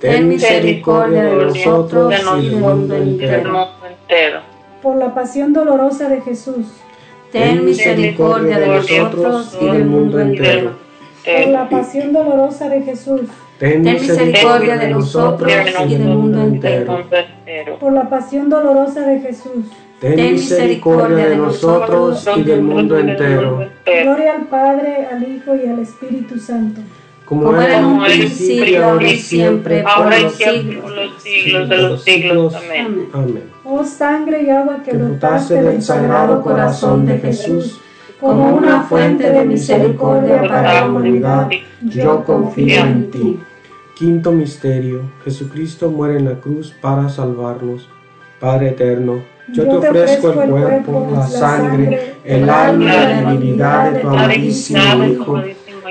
ten 0.00 0.28
misericordia 0.28 1.24
de 1.24 1.44
nosotros 1.44 2.14
y 2.38 2.48
del 2.48 2.56
mundo 2.56 2.96
entero. 2.96 3.68
Por 4.82 4.96
la 4.96 5.14
pasión 5.14 5.52
dolorosa 5.52 6.08
de 6.08 6.22
Jesús, 6.22 6.66
ten 7.30 7.64
misericordia 7.64 8.58
de 8.58 8.66
nosotros 8.66 9.58
y 9.60 9.66
del 9.66 9.84
mundo 9.84 10.18
entero. 10.18 10.72
Por 11.22 11.48
la 11.48 11.68
pasión 11.68 12.12
dolorosa 12.14 12.68
de 12.70 12.80
Jesús, 12.80 13.20
ten 13.58 13.82
misericordia 13.82 14.78
de 14.78 14.88
nosotros 14.88 15.52
y 15.86 15.94
del 15.94 16.04
mundo 16.08 16.42
entero. 16.42 17.04
Por 17.78 17.92
la 17.92 18.08
pasión 18.08 18.48
dolorosa 18.48 19.02
de 19.02 19.20
Jesús, 19.20 19.66
ten 20.00 20.32
misericordia 20.32 21.28
de 21.28 21.36
nosotros 21.36 22.26
y 22.36 22.42
del 22.42 22.62
mundo 22.62 22.98
entero. 22.98 23.68
Gloria 23.84 24.34
al 24.36 24.46
Padre, 24.46 25.06
al 25.12 25.22
Hijo 25.30 25.54
y 25.54 25.68
al 25.68 25.80
Espíritu 25.80 26.38
Santo. 26.38 26.80
Como 27.30 27.56
era 27.60 27.78
en 27.78 27.84
un 27.84 28.02
principio, 28.02 28.84
ahora 28.84 29.08
y 29.08 29.16
siempre, 29.16 29.84
por 29.84 30.20
los 30.20 30.34
siglos, 30.34 30.90
los 30.90 31.22
siglos 31.22 31.68
de 31.68 31.78
los 31.78 32.02
siglos. 32.02 32.54
Amén. 32.56 33.08
Amén. 33.12 33.44
Oh 33.62 33.84
sangre 33.84 34.42
y 34.42 34.50
agua 34.50 34.82
que 34.84 34.96
brotaste 34.96 35.62
del 35.62 35.80
sagrado 35.80 36.42
corazón 36.42 37.06
de 37.06 37.18
Jesús, 37.18 37.80
como 38.18 38.56
una 38.56 38.82
fuente 38.82 39.30
de 39.30 39.44
misericordia 39.44 40.40
para 40.42 40.74
la 40.74 40.86
humanidad, 40.88 41.48
yo 41.82 42.24
confío 42.24 42.80
en 42.80 43.12
ti. 43.12 43.38
Quinto 43.94 44.32
misterio. 44.32 45.02
Jesucristo 45.22 45.88
muere 45.88 46.18
en 46.18 46.24
la 46.24 46.40
cruz 46.40 46.74
para 46.80 47.08
salvarnos. 47.08 47.88
Padre 48.40 48.70
eterno, 48.70 49.22
yo 49.52 49.68
te 49.68 49.76
ofrezco 49.76 50.32
el 50.32 50.50
cuerpo, 50.50 51.08
la 51.12 51.26
sangre, 51.28 52.14
el 52.24 52.50
alma 52.50 52.84
y 52.84 52.88
la 52.88 53.30
divinidad 53.30 53.92
de 53.92 54.00
tu 54.00 54.08
amadísimo 54.08 55.04
Hijo, 55.04 55.42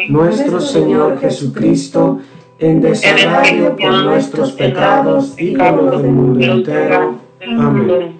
nuestro 0.07 0.59
Señor 0.61 1.19
Jesucristo, 1.19 2.19
en 2.59 2.81
desagravio 2.81 3.75
por 3.75 4.03
nuestros 4.03 4.51
pecados 4.53 5.33
y 5.39 5.55
por 5.55 5.83
los 5.83 6.01
del 6.01 6.11
mundo 6.11 6.45
entero. 6.45 7.15
Amén. 7.41 8.19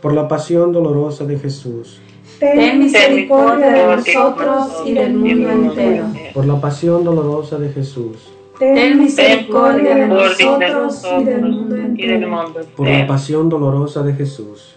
Por 0.00 0.14
la 0.14 0.26
pasión 0.26 0.72
dolorosa 0.72 1.24
de 1.24 1.38
Jesús, 1.38 2.00
ten 2.40 2.78
misericordia 2.80 3.70
de 3.70 3.96
nosotros 3.96 4.82
y 4.84 4.92
del 4.94 5.14
mundo 5.14 5.48
entero. 5.50 6.06
por 6.34 6.44
la 6.46 6.60
pasión 6.60 7.04
dolorosa 7.04 7.58
de 7.58 7.68
Jesús, 7.70 8.16
Ten 8.58 8.98
misericordia 8.98 9.94
de 9.96 10.06
nosotros 10.08 11.02
y 11.20 11.24
del 11.24 11.42
mundo 11.42 11.76
entero. 11.76 12.52
por 12.76 12.88
la 12.88 13.06
pasión 13.06 13.48
dolorosa 13.48 14.02
de 14.02 14.14
Jesús, 14.14 14.76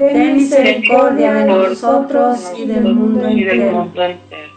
Ten 0.00 0.34
misericordia 0.34 1.34
de 1.34 1.44
nosotros 1.44 2.52
y 2.56 2.64
del 2.64 2.94
mundo 2.94 3.26
entero. 3.28 3.86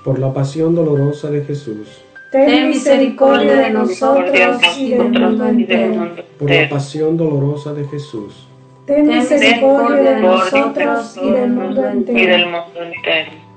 por 0.06 0.18
la 0.18 0.34
pasión 0.34 0.74
dolorosa 0.74 1.30
de 1.32 1.44
Jesús, 1.44 1.90
Ten 2.32 2.70
misericordia 2.70 3.56
de 3.58 3.70
nosotros 3.72 4.62
y 4.80 4.92
del 4.92 5.10
mundo 5.12 5.46
entero. 5.46 6.12
por 6.40 6.50
la 6.50 6.70
pasión 6.70 7.18
dolorosa 7.18 7.74
de 7.74 7.84
Jesús, 7.90 8.48
Ten 8.86 9.06
misericordia 9.08 10.14
de 10.16 10.22
nosotros 10.22 11.18
y 11.22 11.30
del 11.32 11.50
mundo 11.52 11.88
entero. 11.90 12.48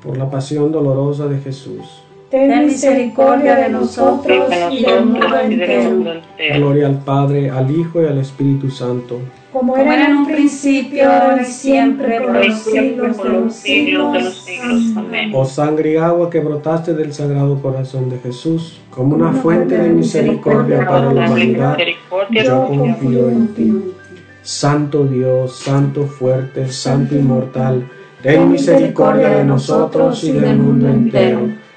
por 0.02 0.16
la 0.16 0.28
pasión 0.28 0.72
dolorosa 0.72 1.28
de 1.28 1.38
Jesús. 1.38 2.02
Ten 2.30 2.66
misericordia 2.66 3.54
de 3.54 3.68
nosotros 3.68 4.50
y 4.72 4.82
del 4.84 5.06
mundo 5.06 5.38
entero. 5.38 6.20
Gloria 6.56 6.88
al 6.88 6.98
Padre, 7.04 7.48
al 7.50 7.70
Hijo 7.70 8.02
y 8.02 8.06
al 8.06 8.18
Espíritu 8.18 8.68
Santo, 8.70 9.20
Como 9.56 9.74
era 9.74 10.08
en 10.10 10.16
un 10.18 10.26
principio, 10.26 11.10
ahora 11.10 11.40
y 11.40 11.46
siempre, 11.46 12.20
por 12.20 12.44
los 12.44 12.58
siglos 12.58 13.16
de 13.16 13.24
los 13.24 13.44
los 13.44 13.54
siglos 13.54 14.12
de 14.12 14.20
los 14.20 14.34
siglos. 14.34 14.82
siglos. 14.82 14.96
Amén. 14.98 15.30
Oh 15.34 15.46
sangre 15.46 15.94
y 15.94 15.96
agua 15.96 16.28
que 16.28 16.40
brotaste 16.40 16.92
del 16.92 17.14
sagrado 17.14 17.58
corazón 17.62 18.10
de 18.10 18.18
Jesús, 18.18 18.78
como 18.90 19.16
una 19.16 19.32
fuente 19.32 19.78
de 19.78 19.88
misericordia 19.88 20.84
para 20.84 21.10
la 21.10 21.26
humanidad, 21.26 21.78
yo 22.30 22.66
confío 22.66 23.30
en 23.30 23.54
ti. 23.54 23.94
Santo 24.42 25.06
Dios, 25.06 25.58
Santo 25.58 26.04
fuerte, 26.04 26.68
Santo 26.68 27.14
inmortal, 27.14 27.88
ten 28.22 28.52
misericordia 28.52 29.38
de 29.38 29.44
nosotros 29.44 30.22
y 30.22 30.32
del 30.32 30.58
mundo 30.58 30.86
entero. 30.86 31.48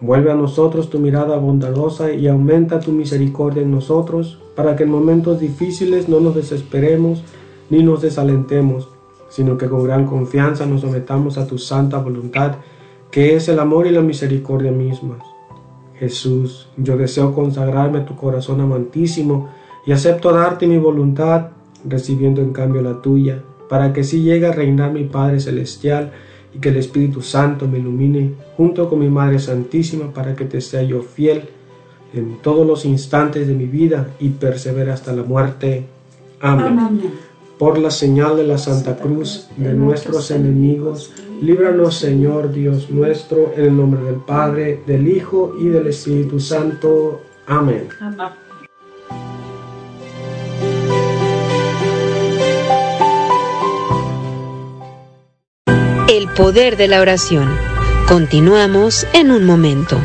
vuelve 0.00 0.32
a 0.32 0.34
nosotros 0.34 0.90
tu 0.90 0.98
mirada 0.98 1.36
bondadosa 1.36 2.12
y 2.12 2.26
aumenta 2.26 2.80
tu 2.80 2.92
misericordia 2.92 3.62
en 3.62 3.70
nosotros, 3.70 4.38
para 4.56 4.76
que 4.76 4.84
en 4.84 4.90
momentos 4.90 5.40
difíciles 5.40 6.08
no 6.08 6.20
nos 6.20 6.34
desesperemos 6.34 7.22
ni 7.68 7.82
nos 7.82 8.02
desalentemos, 8.02 8.88
sino 9.28 9.56
que 9.56 9.68
con 9.68 9.84
gran 9.84 10.06
confianza 10.06 10.66
nos 10.66 10.80
sometamos 10.80 11.38
a 11.38 11.46
tu 11.46 11.58
santa 11.58 11.98
voluntad, 11.98 12.56
que 13.10 13.36
es 13.36 13.48
el 13.48 13.58
amor 13.58 13.86
y 13.86 13.90
la 13.90 14.02
misericordia 14.02 14.72
mismas. 14.72 15.20
Jesús, 15.98 16.68
yo 16.76 16.96
deseo 16.96 17.34
consagrarme 17.34 17.98
a 17.98 18.06
tu 18.06 18.16
corazón 18.16 18.60
amantísimo 18.60 19.50
y 19.86 19.92
acepto 19.92 20.32
darte 20.32 20.66
mi 20.66 20.78
voluntad, 20.78 21.48
recibiendo 21.84 22.40
en 22.40 22.52
cambio 22.52 22.82
la 22.82 23.02
tuya, 23.02 23.42
para 23.68 23.92
que 23.92 24.00
así 24.00 24.22
llegue 24.22 24.46
a 24.46 24.52
reinar 24.52 24.92
mi 24.92 25.04
Padre 25.04 25.40
Celestial 25.40 26.12
y 26.54 26.58
que 26.58 26.70
el 26.70 26.76
Espíritu 26.76 27.22
Santo 27.22 27.68
me 27.68 27.78
ilumine 27.78 28.32
junto 28.56 28.88
con 28.88 28.98
mi 28.98 29.08
Madre 29.08 29.38
Santísima 29.38 30.12
para 30.12 30.34
que 30.34 30.44
te 30.44 30.60
sea 30.60 30.82
yo 30.82 31.02
fiel 31.02 31.48
en 32.12 32.38
todos 32.42 32.66
los 32.66 32.84
instantes 32.84 33.46
de 33.46 33.54
mi 33.54 33.66
vida 33.66 34.08
y 34.18 34.30
persevere 34.30 34.90
hasta 34.90 35.12
la 35.12 35.22
muerte. 35.22 35.84
Amén. 36.40 36.78
Amén. 36.78 37.30
Por 37.58 37.78
la 37.78 37.90
señal 37.90 38.36
de 38.36 38.46
la 38.46 38.56
Santa 38.56 38.96
Cruz 38.96 39.48
de 39.58 39.74
nuestros 39.74 40.30
enemigos, 40.30 41.12
líbranos 41.42 41.98
Señor 41.98 42.52
Dios 42.52 42.90
nuestro, 42.90 43.52
en 43.54 43.64
el 43.66 43.76
nombre 43.76 44.02
del 44.02 44.16
Padre, 44.16 44.80
del 44.86 45.06
Hijo 45.06 45.54
y 45.60 45.68
del 45.68 45.88
Espíritu 45.88 46.40
Santo. 46.40 47.20
Amén. 47.46 47.88
Poder 56.34 56.76
de 56.76 56.88
la 56.88 57.00
oración. 57.00 57.48
Continuamos 58.08 59.06
en 59.12 59.30
un 59.30 59.44
momento. 59.44 60.00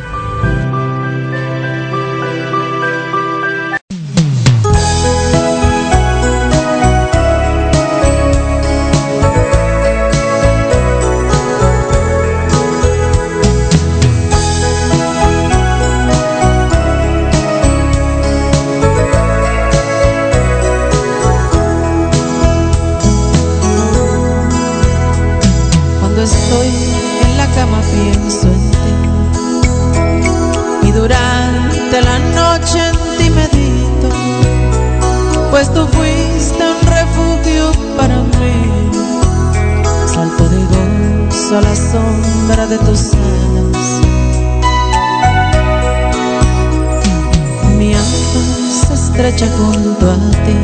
Estrecha 49.35 49.51
junto 49.57 50.11
a 50.11 50.15
ti. 50.45 50.55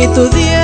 Y 0.00 0.06
tu 0.08 0.28
diestra 0.28 0.63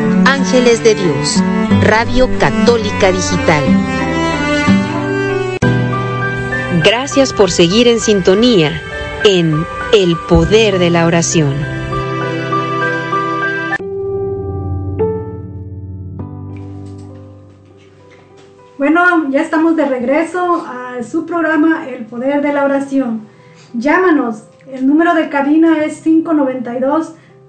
Ángeles 0.31 0.81
de 0.81 0.95
Dios, 0.95 1.43
Radio 1.83 2.29
Católica 2.39 3.11
Digital. 3.11 3.63
Gracias 6.85 7.33
por 7.33 7.51
seguir 7.51 7.89
en 7.89 7.99
sintonía 7.99 8.81
en 9.25 9.65
El 9.91 10.15
Poder 10.29 10.79
de 10.79 10.89
la 10.89 11.05
Oración. 11.05 11.53
Bueno, 18.77 19.29
ya 19.31 19.41
estamos 19.41 19.75
de 19.75 19.85
regreso 19.85 20.65
a 20.65 21.03
su 21.03 21.25
programa 21.25 21.89
El 21.89 22.05
Poder 22.05 22.41
de 22.41 22.53
la 22.53 22.63
Oración. 22.63 23.27
Llámanos, 23.73 24.43
el 24.71 24.87
número 24.87 25.13
de 25.13 25.27
cabina 25.27 25.83
es 25.83 25.97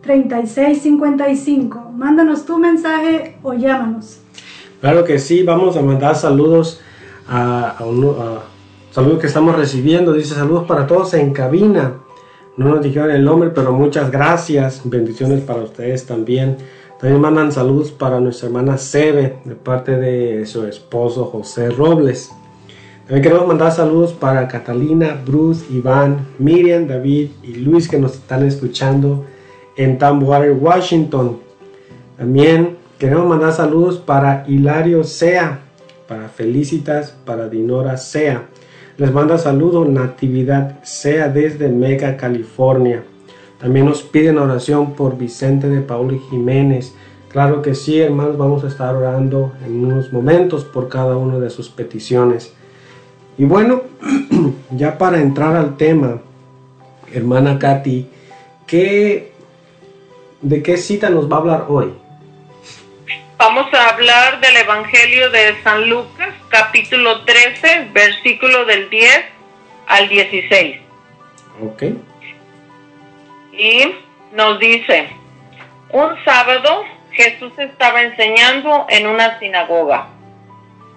592-3655. 0.04 1.92
Mándanos 1.92 2.44
tu 2.44 2.58
mensaje 2.58 3.36
o 3.42 3.54
llámanos. 3.54 4.18
Claro 4.80 5.04
que 5.04 5.18
sí, 5.18 5.42
vamos 5.42 5.76
a 5.76 5.82
mandar 5.82 6.16
saludos 6.16 6.80
a, 7.28 7.76
a, 7.78 7.86
uno, 7.86 8.16
saludos 8.90 9.20
que 9.20 9.28
estamos 9.28 9.54
recibiendo. 9.56 10.12
Dice 10.12 10.34
saludos 10.34 10.64
para 10.66 10.86
todos 10.86 11.14
en 11.14 11.32
cabina. 11.32 11.94
No 12.56 12.68
nos 12.68 12.82
dijeron 12.82 13.10
el 13.10 13.24
nombre, 13.24 13.50
pero 13.50 13.72
muchas 13.72 14.10
gracias. 14.10 14.82
Bendiciones 14.84 15.40
para 15.42 15.62
ustedes 15.62 16.04
también. 16.04 16.56
También 17.00 17.20
mandan 17.20 17.50
saludos 17.50 17.90
para 17.90 18.20
nuestra 18.20 18.46
hermana 18.48 18.78
Sebe, 18.78 19.38
de 19.44 19.54
parte 19.54 19.96
de 19.96 20.46
su 20.46 20.66
esposo 20.66 21.24
José 21.26 21.70
Robles. 21.70 22.30
También 23.06 23.22
queremos 23.22 23.46
mandar 23.48 23.72
saludos 23.72 24.12
para 24.12 24.46
Catalina, 24.46 25.20
Bruce, 25.24 25.64
Iván, 25.72 26.28
Miriam, 26.38 26.86
David 26.86 27.30
y 27.42 27.54
Luis 27.54 27.88
que 27.88 27.98
nos 27.98 28.14
están 28.14 28.46
escuchando 28.46 29.24
en 29.76 29.98
Tamwater, 29.98 30.52
Washington. 30.52 31.38
También 32.16 32.76
queremos 32.98 33.26
mandar 33.26 33.52
saludos 33.52 33.98
para 33.98 34.44
Hilario 34.46 35.04
Sea, 35.04 35.60
para 36.08 36.28
Felicitas, 36.28 37.16
para 37.24 37.48
Dinora 37.48 37.96
Sea. 37.96 38.48
Les 38.98 39.12
manda 39.12 39.38
saludos 39.38 39.88
Natividad 39.88 40.82
Sea 40.84 41.28
desde 41.28 41.68
Mega, 41.68 42.16
California. 42.16 43.02
También 43.58 43.86
nos 43.86 44.02
piden 44.02 44.38
oración 44.38 44.94
por 44.94 45.16
Vicente 45.16 45.68
de 45.68 45.80
Paul 45.80 46.20
Jiménez. 46.30 46.94
Claro 47.28 47.62
que 47.62 47.74
sí, 47.74 47.98
hermanos, 48.00 48.36
vamos 48.36 48.64
a 48.64 48.68
estar 48.68 48.94
orando 48.94 49.52
en 49.64 49.84
unos 49.84 50.12
momentos 50.12 50.64
por 50.64 50.88
cada 50.88 51.16
una 51.16 51.38
de 51.38 51.48
sus 51.48 51.70
peticiones. 51.70 52.52
Y 53.38 53.44
bueno, 53.44 53.82
ya 54.76 54.98
para 54.98 55.20
entrar 55.20 55.56
al 55.56 55.76
tema, 55.76 56.20
hermana 57.12 57.58
Katy, 57.58 58.06
¿qué, 58.66 59.31
¿de 60.42 60.62
qué 60.62 60.76
cita 60.76 61.08
nos 61.08 61.30
va 61.30 61.36
a 61.36 61.40
hablar 61.40 61.64
hoy? 61.68 61.94
Vamos 63.38 63.72
a 63.72 63.88
hablar 63.90 64.40
del 64.40 64.56
Evangelio 64.56 65.30
de 65.30 65.60
San 65.62 65.88
Lucas, 65.88 66.34
capítulo 66.48 67.24
13, 67.24 67.88
versículo 67.92 68.64
del 68.66 68.90
10 68.90 69.24
al 69.86 70.08
16. 70.08 70.80
Ok. 71.64 71.82
Y 73.52 73.94
nos 74.32 74.58
dice, 74.58 75.08
un 75.90 76.10
sábado 76.24 76.84
Jesús 77.12 77.52
estaba 77.58 78.02
enseñando 78.02 78.86
en 78.88 79.06
una 79.06 79.38
sinagoga. 79.38 80.08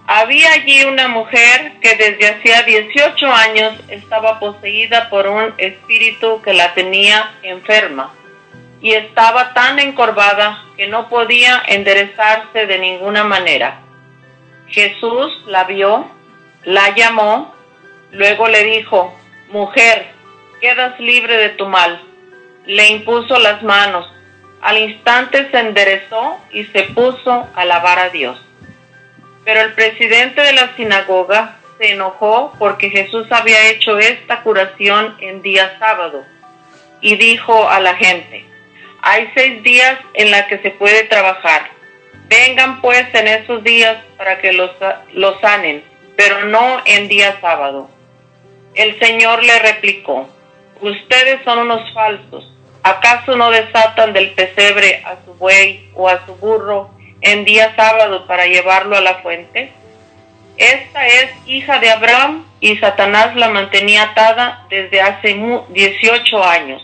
Había 0.08 0.54
allí 0.54 0.84
una 0.84 1.08
mujer 1.08 1.74
que 1.82 1.96
desde 1.96 2.30
hacía 2.30 2.62
18 2.62 3.26
años 3.26 3.74
estaba 3.90 4.40
poseída 4.40 5.10
por 5.10 5.28
un 5.28 5.54
espíritu 5.58 6.42
que 6.44 6.54
la 6.54 6.76
tenía 6.76 7.34
enferma 7.42 8.14
y 8.86 8.94
estaba 8.94 9.52
tan 9.56 9.80
encorvada 9.80 10.64
que 10.78 10.86
no 10.86 11.10
podía 11.10 11.60
enderezarse 11.66 12.68
de 12.68 12.78
ninguna 12.78 13.24
manera. 13.24 13.80
Jesús 14.68 15.42
la 15.48 15.64
vio, 15.64 16.08
la 16.66 16.94
llamó, 16.94 17.56
luego 18.12 18.48
le 18.48 18.64
dijo, 18.64 19.18
mujer, 19.50 20.12
quedas 20.62 21.00
libre 21.00 21.36
de 21.36 21.50
tu 21.50 21.66
mal. 21.66 22.00
Le 22.68 22.90
impuso 22.90 23.40
las 23.40 23.64
manos. 23.64 24.08
Al 24.62 24.78
instante 24.78 25.50
se 25.50 25.58
enderezó 25.58 26.38
y 26.52 26.66
se 26.66 26.84
puso 26.84 27.32
a 27.32 27.62
alabar 27.62 27.98
a 27.98 28.10
Dios. 28.12 28.40
Pero 29.46 29.62
el 29.62 29.74
presidente 29.74 30.42
de 30.42 30.54
la 30.54 30.76
sinagoga 30.76 31.56
se 31.80 31.94
enojó 31.94 32.54
porque 32.60 32.92
Jesús 32.92 33.26
había 33.32 33.68
hecho 33.68 33.98
esta 33.98 34.44
curación 34.44 35.18
en 35.22 35.42
día 35.42 35.76
sábado 35.80 36.24
y 37.02 37.16
dijo 37.16 37.68
a 37.68 37.80
la 37.80 37.96
gente, 37.96 38.46
hay 39.06 39.30
seis 39.36 39.62
días 39.62 40.00
en 40.16 40.32
la 40.32 40.48
que 40.48 40.58
se 40.58 40.72
puede 40.72 41.04
trabajar. 41.04 41.70
Vengan 42.28 42.82
pues 42.82 43.06
en 43.14 43.28
esos 43.28 43.64
días 43.64 43.98
para 44.18 44.40
que 44.40 44.52
los, 44.52 44.72
los 45.14 45.40
sanen, 45.42 45.84
pero 46.18 46.46
no 46.46 46.82
en 46.86 47.08
día 47.08 47.38
sábado. 47.40 47.88
El 48.74 48.98
Señor 48.98 49.44
le 49.44 49.60
replicó, 49.60 50.28
ustedes 50.82 51.40
son 51.44 51.60
unos 51.60 51.94
falsos. 51.94 52.52
¿Acaso 52.82 53.38
no 53.38 53.52
desatan 53.52 54.12
del 54.12 54.32
pesebre 54.32 55.04
a 55.06 55.18
su 55.24 55.36
buey 55.36 55.88
o 55.94 56.10
a 56.10 56.26
su 56.26 56.36
burro 56.38 56.90
en 57.22 57.46
día 57.46 57.76
sábado 57.76 58.26
para 58.26 58.48
llevarlo 58.48 58.98
a 58.98 59.02
la 59.02 59.22
fuente? 59.22 59.72
Esta 60.58 61.06
es 61.06 61.30
hija 61.46 61.78
de 61.78 61.92
Abraham 61.92 62.44
y 62.60 62.76
Satanás 62.78 63.36
la 63.36 63.50
mantenía 63.50 64.02
atada 64.02 64.66
desde 64.68 65.00
hace 65.00 65.36
18 65.70 66.44
años 66.44 66.82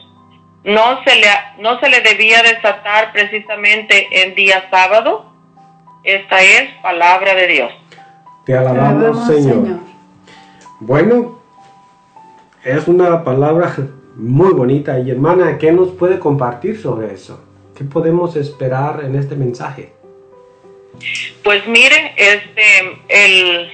no 0.64 1.03
se 1.03 1.16
le, 1.16 1.28
no 1.59 1.80
se 1.80 1.89
le 1.89 2.01
debía 2.01 2.43
desatar 2.43 3.12
precisamente 3.12 4.07
en 4.24 4.36
día 4.36 4.68
sábado. 4.70 5.26
Esta 6.03 6.41
es 6.41 6.70
palabra 6.82 7.36
de 7.36 7.47
Dios. 7.47 7.72
Te 8.45 8.55
alabamos, 8.55 9.28
Señor. 9.28 9.80
Bueno, 10.80 11.39
es 12.64 12.88
una 12.88 13.24
palabra 13.24 13.76
muy 14.16 14.53
bonita 14.53 14.99
y 14.99 15.12
hermana, 15.12 15.57
¿qué 15.57 15.72
nos 15.72 15.89
puede 15.89 16.20
compartir 16.20 16.80
sobre 16.80 17.14
eso? 17.14 17.43
¿Qué 17.76 17.84
podemos 17.84 18.36
esperar 18.36 19.03
en 19.03 19.16
este 19.16 19.36
mensaje? 19.36 19.93
Pues 21.43 21.66
mire, 21.68 22.14
este, 22.18 22.99
el, 23.07 23.72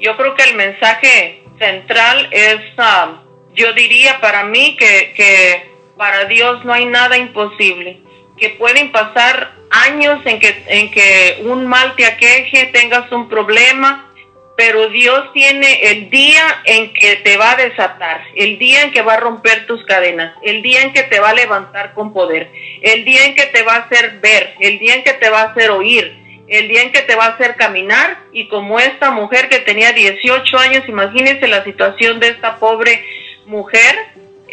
yo 0.00 0.16
creo 0.16 0.34
que 0.34 0.44
el 0.44 0.56
mensaje 0.56 1.42
central 1.58 2.28
es, 2.32 2.60
ah, 2.78 3.22
yo 3.54 3.72
diría 3.74 4.20
para 4.20 4.44
mí 4.44 4.76
que, 4.76 5.12
que 5.16 5.73
para 5.96 6.24
Dios 6.26 6.64
no 6.64 6.72
hay 6.72 6.86
nada 6.86 7.16
imposible, 7.16 7.98
que 8.36 8.50
pueden 8.50 8.90
pasar 8.92 9.52
años 9.70 10.20
en 10.24 10.40
que, 10.40 10.64
en 10.68 10.90
que 10.90 11.42
un 11.44 11.66
mal 11.66 11.94
te 11.96 12.06
aqueje, 12.06 12.66
tengas 12.66 13.10
un 13.12 13.28
problema, 13.28 14.10
pero 14.56 14.88
Dios 14.88 15.32
tiene 15.32 15.90
el 15.90 16.10
día 16.10 16.62
en 16.64 16.92
que 16.92 17.16
te 17.16 17.36
va 17.36 17.52
a 17.52 17.56
desatar, 17.56 18.22
el 18.36 18.58
día 18.58 18.82
en 18.82 18.92
que 18.92 19.02
va 19.02 19.14
a 19.14 19.20
romper 19.20 19.66
tus 19.66 19.84
cadenas, 19.84 20.36
el 20.42 20.62
día 20.62 20.82
en 20.82 20.92
que 20.92 21.02
te 21.04 21.18
va 21.18 21.30
a 21.30 21.34
levantar 21.34 21.92
con 21.94 22.12
poder, 22.12 22.50
el 22.82 23.04
día 23.04 23.24
en 23.24 23.34
que 23.34 23.46
te 23.46 23.62
va 23.62 23.74
a 23.74 23.80
hacer 23.80 24.20
ver, 24.20 24.54
el 24.60 24.78
día 24.78 24.94
en 24.94 25.04
que 25.04 25.14
te 25.14 25.28
va 25.28 25.42
a 25.42 25.50
hacer 25.50 25.70
oír, 25.70 26.24
el 26.46 26.68
día 26.68 26.82
en 26.82 26.92
que 26.92 27.02
te 27.02 27.16
va 27.16 27.26
a 27.26 27.34
hacer 27.34 27.56
caminar. 27.56 28.18
Y 28.32 28.48
como 28.48 28.78
esta 28.78 29.10
mujer 29.10 29.48
que 29.48 29.60
tenía 29.60 29.92
18 29.92 30.58
años, 30.58 30.88
imagínense 30.88 31.48
la 31.48 31.64
situación 31.64 32.20
de 32.20 32.28
esta 32.28 32.56
pobre 32.58 33.04
mujer, 33.46 33.94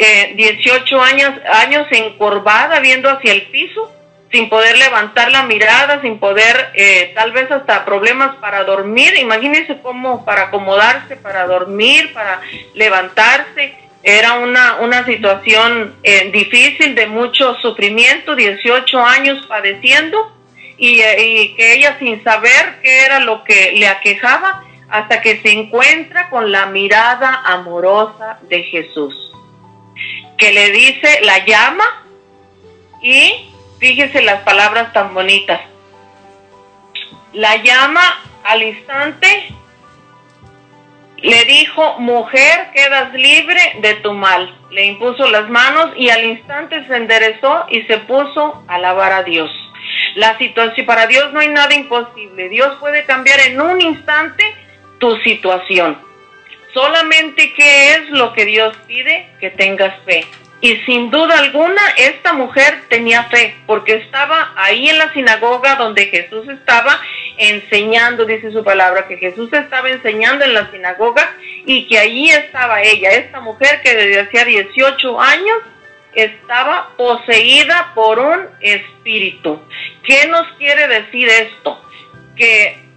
eh, 0.02 0.34
18 0.36 1.02
años, 1.02 1.32
años 1.54 1.88
encorvada, 1.92 2.80
viendo 2.80 3.08
hacia 3.08 3.34
el 3.34 3.44
piso, 3.44 3.92
sin 4.32 4.50
poder 4.50 4.78
levantar 4.78 5.32
la 5.32 5.44
mirada, 5.44 6.02
sin 6.02 6.18
poder, 6.18 6.72
eh, 6.74 7.12
tal 7.14 7.32
vez 7.32 7.52
hasta 7.52 7.86
problemas 7.86 8.36
para 8.38 8.64
dormir. 8.64 9.16
Imagínense 9.18 9.78
cómo 9.84 10.26
para 10.26 10.44
acomodarse, 10.44 11.18
para 11.18 11.46
dormir, 11.46 12.12
para 12.14 12.42
levantarse. 12.74 13.76
Era 14.02 14.40
una, 14.40 14.78
una 14.78 15.06
situación 15.06 15.96
eh, 16.02 16.32
difícil, 16.34 16.96
de 16.96 17.06
mucho 17.06 17.54
sufrimiento, 17.62 18.36
18 18.36 19.00
años 19.00 19.46
padeciendo. 19.48 20.36
y, 20.78 21.00
y 21.04 21.54
que 21.54 21.74
ella 21.76 22.00
sin 22.00 22.24
saber 22.24 22.80
qué 22.82 23.06
era 23.06 23.20
lo 23.20 23.44
que 23.44 23.74
le 23.74 23.88
aquejaba, 23.88 24.64
hasta 24.90 25.22
que 25.22 25.40
se 25.42 25.52
encuentra 25.52 26.30
con 26.30 26.52
la 26.52 26.66
mirada 26.66 27.42
amorosa 27.46 28.40
de 28.50 28.64
Jesús, 28.64 29.32
que 30.42 30.52
le 30.52 30.72
dice, 30.72 31.20
la 31.22 31.46
llama 31.46 31.86
y 33.00 33.48
fíjese 33.80 34.24
las 34.24 34.42
palabras 34.42 34.92
tan 34.92 35.14
bonitas, 35.14 35.62
la 37.32 37.58
llama 37.58 38.02
al 38.44 38.64
instante, 38.64 39.50
le 41.18 41.46
dijo, 41.46 42.00
mujer, 42.00 42.72
quedas 42.74 43.14
libre 43.14 43.62
de 43.82 43.94
tu 43.96 44.14
mal. 44.14 44.58
Le 44.72 44.86
impuso 44.86 45.30
las 45.30 45.48
manos 45.48 45.92
y 45.96 46.10
al 46.10 46.26
instante 46.26 46.88
se 46.88 46.96
enderezó 46.96 47.68
y 47.70 47.84
se 47.84 48.00
puso 48.00 48.64
a 48.68 48.76
alabar 48.76 49.14
a 49.14 49.22
Dios. 49.22 49.52
La 50.16 50.40
situación, 50.40 50.88
para 50.88 51.06
Dios 51.06 51.32
no 51.34 51.40
hay 51.40 51.50
nada 51.50 51.76
imposible. 51.76 52.50
Dios 52.50 52.76
puede 52.80 53.06
cambiar 53.06 53.40
en 53.42 53.62
un 53.62 53.80
instante 53.80 54.44
tu 54.98 55.16
situación. 55.18 56.11
Solamente 56.74 57.54
qué 57.54 57.94
es 57.94 58.10
lo 58.10 58.34
que 58.34 58.46
Dios 58.46 58.76
pide, 58.88 59.28
que 59.40 59.50
tengas 59.50 59.94
fe. 60.06 60.26
Y 60.62 60.76
sin 60.86 61.10
duda 61.10 61.40
alguna, 61.40 61.82
esta 61.98 62.34
mujer 62.34 62.84
tenía 62.88 63.24
fe, 63.24 63.56
porque 63.66 63.96
estaba 63.96 64.54
ahí 64.56 64.90
en 64.90 65.00
la 65.00 65.12
sinagoga 65.12 65.76
donde 65.76 66.06
Jesús 66.06 66.48
estaba 66.50 67.02
enseñando, 67.38 68.26
dice 68.26 68.52
su 68.52 68.64
palabra, 68.64 69.08
que 69.08 69.18
Jesús 69.18 69.52
estaba 69.52 69.90
enseñando 69.90 70.46
en 70.46 70.54
la 70.54 70.70
sinagoga 70.70 71.36
y 71.66 71.88
que 71.88 71.98
allí 71.98 72.30
estaba 72.30 72.84
ella, 72.84 73.10
esta 73.10 73.40
mujer 73.40 73.82
que 73.82 73.96
desde 73.96 74.20
hacía 74.20 74.46
18 74.46 75.20
años 75.20 75.58
estaba 76.14 76.90
poseída 76.96 77.94
por 77.96 78.20
un 78.20 78.48
espíritu. 78.60 79.60
¿Qué 80.04 80.28
nos 80.28 80.48
quiere 80.60 80.88
decir 80.88 81.28
esto? 81.28 81.84
Que 82.36 82.91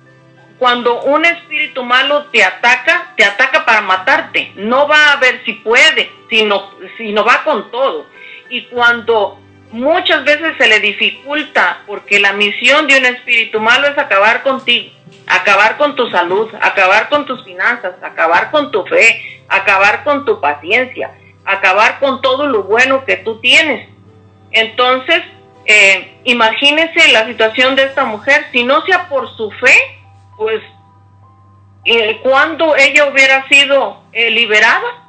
cuando 0.58 1.02
un 1.02 1.24
espíritu 1.24 1.82
malo 1.82 2.26
te 2.26 2.44
ataca, 2.44 3.12
te 3.16 3.24
ataca 3.24 3.64
para 3.64 3.80
matarte. 3.80 4.52
No 4.56 4.86
va 4.86 5.12
a 5.12 5.16
ver 5.16 5.42
si 5.44 5.54
puede, 5.54 6.10
sino, 6.30 6.70
sino 6.96 7.24
va 7.24 7.42
con 7.44 7.70
todo. 7.70 8.06
Y 8.48 8.62
cuando 8.66 9.38
muchas 9.72 10.24
veces 10.24 10.54
se 10.56 10.68
le 10.68 10.78
dificulta, 10.80 11.82
porque 11.86 12.20
la 12.20 12.32
misión 12.32 12.86
de 12.86 12.98
un 12.98 13.06
espíritu 13.06 13.60
malo 13.60 13.88
es 13.88 13.98
acabar 13.98 14.42
contigo, 14.42 14.90
acabar 15.26 15.76
con 15.76 15.96
tu 15.96 16.08
salud, 16.10 16.48
acabar 16.60 17.08
con 17.08 17.26
tus 17.26 17.44
finanzas, 17.44 17.94
acabar 18.02 18.50
con 18.50 18.70
tu 18.70 18.84
fe, 18.84 19.42
acabar 19.48 20.04
con 20.04 20.24
tu 20.24 20.40
paciencia, 20.40 21.10
acabar 21.44 21.98
con 21.98 22.22
todo 22.22 22.46
lo 22.46 22.62
bueno 22.62 23.04
que 23.04 23.16
tú 23.16 23.40
tienes. 23.40 23.88
Entonces, 24.52 25.22
eh, 25.66 26.18
imagínese 26.24 27.08
la 27.12 27.26
situación 27.26 27.74
de 27.74 27.84
esta 27.84 28.04
mujer, 28.04 28.46
si 28.52 28.62
no 28.62 28.82
sea 28.82 29.08
por 29.08 29.34
su 29.36 29.50
fe, 29.50 29.74
pues 30.36 30.60
cuando 32.22 32.76
ella 32.76 33.06
hubiera 33.06 33.46
sido 33.48 34.02
eh, 34.12 34.30
liberada, 34.30 35.04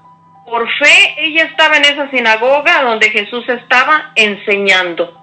por 0.46 0.70
fe 0.78 1.16
ella 1.18 1.46
estaba 1.46 1.78
en 1.78 1.86
esa 1.86 2.10
sinagoga 2.12 2.84
donde 2.84 3.10
Jesús 3.10 3.48
estaba 3.48 4.12
enseñando. 4.16 5.22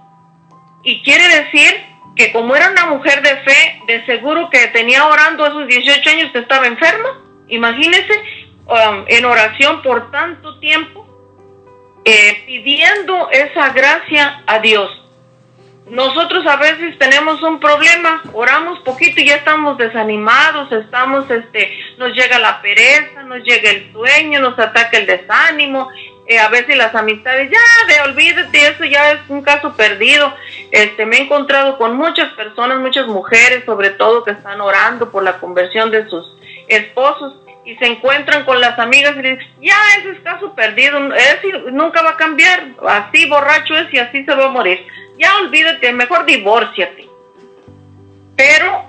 Y 0.83 1.03
quiere 1.03 1.29
decir 1.29 1.93
que 2.17 2.33
como 2.33 2.57
era 2.57 2.71
una 2.71 2.87
mujer 2.87 3.23
de 3.23 3.37
fe, 3.37 3.83
de 3.87 4.05
seguro 4.07 4.51
que 4.51 4.67
tenía 4.69 5.07
orando 5.07 5.47
esos 5.47 5.67
18 5.67 6.11
años 6.11 6.33
que 6.33 6.41
estaba 6.41 6.67
enferma. 6.67 7.21
Imagínese 7.49 8.13
um, 8.67 9.05
en 9.07 9.25
oración 9.25 9.83
por 9.83 10.11
tanto 10.11 10.59
tiempo, 10.59 11.07
eh, 12.05 12.43
pidiendo 12.47 13.31
esa 13.31 13.71
gracia 13.73 14.43
a 14.47 14.59
Dios. 14.59 15.02
Nosotros 15.93 16.47
a 16.47 16.57
veces 16.57 16.99
tenemos 16.99 17.43
un 17.43 17.61
problema, 17.61 18.23
oramos 18.33 18.79
poquito 18.79 19.21
y 19.21 19.27
ya 19.27 19.37
estamos 19.37 19.77
desanimados, 19.77 20.73
estamos, 20.73 21.31
este, 21.31 21.71
nos 21.99 22.15
llega 22.15 22.39
la 22.39 22.63
pereza, 22.63 23.23
nos 23.25 23.45
llega 23.45 23.71
el 23.71 23.93
sueño, 23.93 24.41
nos 24.41 24.59
ataca 24.59 24.97
el 24.97 25.05
desánimo, 25.05 25.91
eh, 26.27 26.39
a 26.39 26.49
veces 26.49 26.79
las 26.79 26.95
amistades, 26.95 27.51
ya, 27.51 27.95
de 27.95 28.11
olvídate, 28.11 28.69
eso 28.69 28.87
ya 28.87 29.11
es 29.11 29.21
un 29.29 29.43
caso 29.43 29.77
perdido. 29.77 30.35
Este, 30.71 31.05
me 31.05 31.17
he 31.17 31.23
encontrado 31.25 31.77
con 31.77 31.95
muchas 31.95 32.33
personas, 32.37 32.79
muchas 32.79 33.07
mujeres, 33.07 33.63
sobre 33.67 33.91
todo, 33.91 34.25
que 34.25 34.31
están 34.31 34.63
orando 34.63 35.11
por 35.11 35.23
la 35.23 35.41
conversión 35.41 35.91
de 35.91 36.09
sus 36.09 36.25
esposos 36.69 37.35
y 37.67 37.77
se 37.77 37.85
encuentran 37.85 38.47
con 38.47 38.63
las 38.63 38.79
amigas 38.79 39.15
y 39.19 39.21
dicen, 39.21 39.47
ya, 39.61 39.77
ese 39.99 40.13
es 40.13 40.21
caso 40.21 40.55
perdido, 40.55 40.99
nunca 41.71 42.01
va 42.01 42.13
a 42.13 42.17
cambiar, 42.17 42.69
así 42.89 43.29
borracho 43.29 43.77
es 43.77 43.93
y 43.93 43.99
así 43.99 44.25
se 44.25 44.35
va 44.35 44.47
a 44.47 44.49
morir 44.49 44.83
ya 45.23 45.37
olvídate, 45.39 45.93
mejor 45.93 46.27
divórciate. 46.27 47.09
Pero 48.37 48.85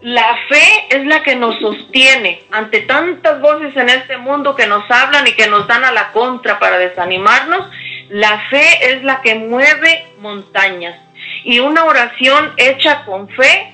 la 0.00 0.36
fe 0.48 0.86
es 0.90 1.06
la 1.06 1.22
que 1.22 1.36
nos 1.36 1.58
sostiene 1.60 2.42
ante 2.50 2.80
tantas 2.80 3.40
voces 3.40 3.74
en 3.76 3.88
este 3.88 4.18
mundo 4.18 4.54
que 4.56 4.66
nos 4.66 4.90
hablan 4.90 5.26
y 5.26 5.32
que 5.32 5.46
nos 5.46 5.66
dan 5.66 5.84
a 5.84 5.92
la 5.92 6.12
contra 6.12 6.58
para 6.58 6.76
desanimarnos. 6.78 7.70
La 8.10 8.38
fe 8.50 8.92
es 8.92 9.04
la 9.04 9.22
que 9.22 9.34
mueve 9.34 10.06
montañas. 10.18 11.00
Y 11.44 11.60
una 11.60 11.84
oración 11.84 12.52
hecha 12.56 13.04
con 13.04 13.28
fe, 13.28 13.72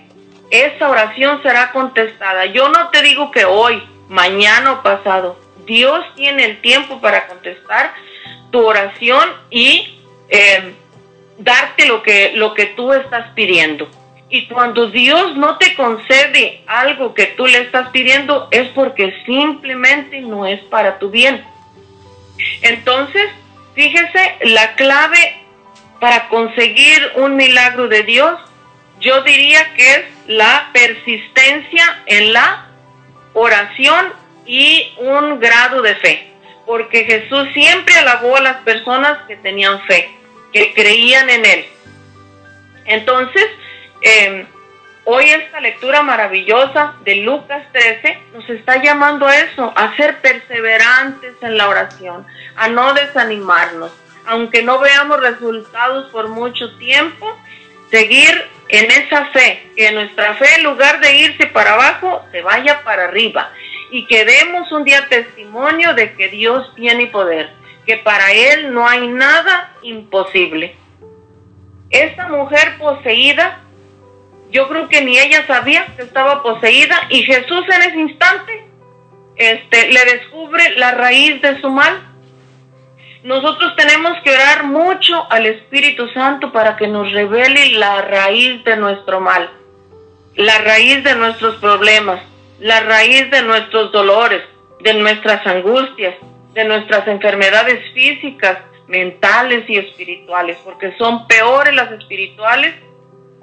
esa 0.50 0.88
oración 0.88 1.42
será 1.42 1.72
contestada. 1.72 2.46
Yo 2.46 2.68
no 2.68 2.90
te 2.90 3.02
digo 3.02 3.30
que 3.30 3.44
hoy, 3.44 3.82
mañana 4.08 4.72
o 4.72 4.82
pasado. 4.82 5.38
Dios 5.66 6.04
tiene 6.14 6.44
el 6.44 6.60
tiempo 6.60 7.00
para 7.00 7.26
contestar 7.26 7.92
tu 8.50 8.66
oración 8.66 9.30
y 9.50 9.98
eh, 10.28 10.74
darte 11.40 11.86
lo 11.86 12.02
que, 12.02 12.32
lo 12.34 12.54
que 12.54 12.66
tú 12.66 12.92
estás 12.92 13.32
pidiendo. 13.34 13.88
Y 14.28 14.46
cuando 14.46 14.90
Dios 14.90 15.36
no 15.36 15.58
te 15.58 15.74
concede 15.74 16.62
algo 16.66 17.14
que 17.14 17.26
tú 17.26 17.46
le 17.46 17.58
estás 17.58 17.88
pidiendo 17.88 18.48
es 18.52 18.68
porque 18.68 19.12
simplemente 19.26 20.20
no 20.20 20.46
es 20.46 20.60
para 20.64 20.98
tu 20.98 21.10
bien. 21.10 21.42
Entonces, 22.62 23.28
fíjese, 23.74 24.36
la 24.42 24.74
clave 24.76 25.36
para 25.98 26.28
conseguir 26.28 27.12
un 27.16 27.36
milagro 27.36 27.88
de 27.88 28.04
Dios, 28.04 28.38
yo 29.00 29.22
diría 29.22 29.74
que 29.74 29.94
es 29.94 30.02
la 30.28 30.70
persistencia 30.72 32.02
en 32.06 32.32
la 32.32 32.66
oración 33.32 34.12
y 34.46 34.92
un 34.98 35.40
grado 35.40 35.82
de 35.82 35.94
fe. 35.96 36.30
Porque 36.66 37.04
Jesús 37.04 37.48
siempre 37.52 37.96
alabó 37.96 38.36
a 38.36 38.42
las 38.42 38.56
personas 38.58 39.18
que 39.26 39.36
tenían 39.36 39.80
fe 39.86 40.19
que 40.52 40.74
creían 40.74 41.30
en 41.30 41.44
Él. 41.44 41.66
Entonces, 42.84 43.46
em, 44.02 44.46
hoy 45.04 45.24
esta 45.30 45.60
lectura 45.60 46.02
maravillosa 46.02 46.94
de 47.04 47.16
Lucas 47.16 47.64
13 47.72 48.18
nos 48.32 48.48
está 48.50 48.82
llamando 48.82 49.26
a 49.26 49.36
eso, 49.36 49.72
a 49.76 49.96
ser 49.96 50.20
perseverantes 50.20 51.34
en 51.42 51.56
la 51.56 51.68
oración, 51.68 52.26
a 52.56 52.68
no 52.68 52.92
desanimarnos, 52.94 53.92
aunque 54.26 54.62
no 54.62 54.78
veamos 54.78 55.20
resultados 55.20 56.10
por 56.10 56.28
mucho 56.28 56.76
tiempo, 56.78 57.38
seguir 57.90 58.48
en 58.68 58.90
esa 58.90 59.26
fe, 59.26 59.68
que 59.76 59.90
nuestra 59.92 60.34
fe 60.34 60.46
en 60.56 60.64
lugar 60.64 61.00
de 61.00 61.16
irse 61.16 61.46
para 61.46 61.74
abajo, 61.74 62.24
se 62.30 62.40
vaya 62.42 62.82
para 62.84 63.04
arriba. 63.04 63.52
Y 63.90 64.06
que 64.06 64.24
demos 64.24 64.70
un 64.70 64.84
día 64.84 65.08
testimonio 65.08 65.94
de 65.94 66.14
que 66.14 66.28
Dios 66.28 66.72
tiene 66.76 67.08
poder 67.08 67.50
que 67.86 67.96
para 67.98 68.32
él 68.32 68.72
no 68.72 68.86
hay 68.86 69.06
nada 69.08 69.74
imposible. 69.82 70.76
Esta 71.90 72.28
mujer 72.28 72.78
poseída, 72.78 73.60
yo 74.50 74.68
creo 74.68 74.88
que 74.88 75.02
ni 75.02 75.18
ella 75.18 75.46
sabía 75.46 75.86
que 75.96 76.02
estaba 76.02 76.42
poseída 76.42 76.96
y 77.08 77.22
Jesús 77.22 77.64
en 77.68 77.82
ese 77.82 77.98
instante 77.98 78.64
este, 79.36 79.92
le 79.92 80.04
descubre 80.04 80.76
la 80.76 80.92
raíz 80.92 81.40
de 81.42 81.60
su 81.60 81.70
mal. 81.70 82.06
Nosotros 83.22 83.74
tenemos 83.76 84.12
que 84.22 84.32
orar 84.32 84.64
mucho 84.64 85.30
al 85.30 85.46
Espíritu 85.46 86.08
Santo 86.08 86.52
para 86.52 86.76
que 86.76 86.88
nos 86.88 87.10
revele 87.12 87.72
la 87.72 88.02
raíz 88.02 88.62
de 88.64 88.76
nuestro 88.76 89.20
mal, 89.20 89.50
la 90.36 90.58
raíz 90.58 91.04
de 91.04 91.14
nuestros 91.14 91.56
problemas, 91.56 92.20
la 92.60 92.80
raíz 92.80 93.30
de 93.30 93.42
nuestros 93.42 93.92
dolores, 93.92 94.42
de 94.80 94.94
nuestras 94.94 95.46
angustias, 95.46 96.14
de 96.52 96.64
nuestras 96.64 97.06
enfermedades 97.06 97.92
físicas, 97.92 98.58
mentales 98.86 99.68
y 99.68 99.76
espirituales, 99.76 100.58
porque 100.64 100.92
son 100.98 101.26
peores 101.26 101.74
las 101.74 101.92
espirituales, 101.92 102.74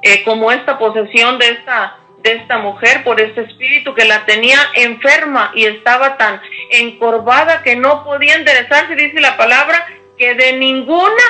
eh, 0.03 0.23
como 0.23 0.51
esta 0.51 0.77
posesión 0.77 1.39
de 1.39 1.49
esta, 1.49 1.97
de 2.19 2.33
esta 2.33 2.57
mujer 2.57 3.03
por 3.03 3.19
este 3.21 3.41
espíritu 3.41 3.93
que 3.93 4.05
la 4.05 4.25
tenía 4.25 4.59
enferma 4.75 5.51
y 5.55 5.65
estaba 5.65 6.17
tan 6.17 6.41
encorvada 6.71 7.63
que 7.63 7.75
no 7.75 8.03
podía 8.03 8.35
enderezarse, 8.35 8.95
dice 8.95 9.21
la 9.21 9.37
palabra, 9.37 9.87
que 10.17 10.35
de 10.35 10.53
ninguna 10.53 11.23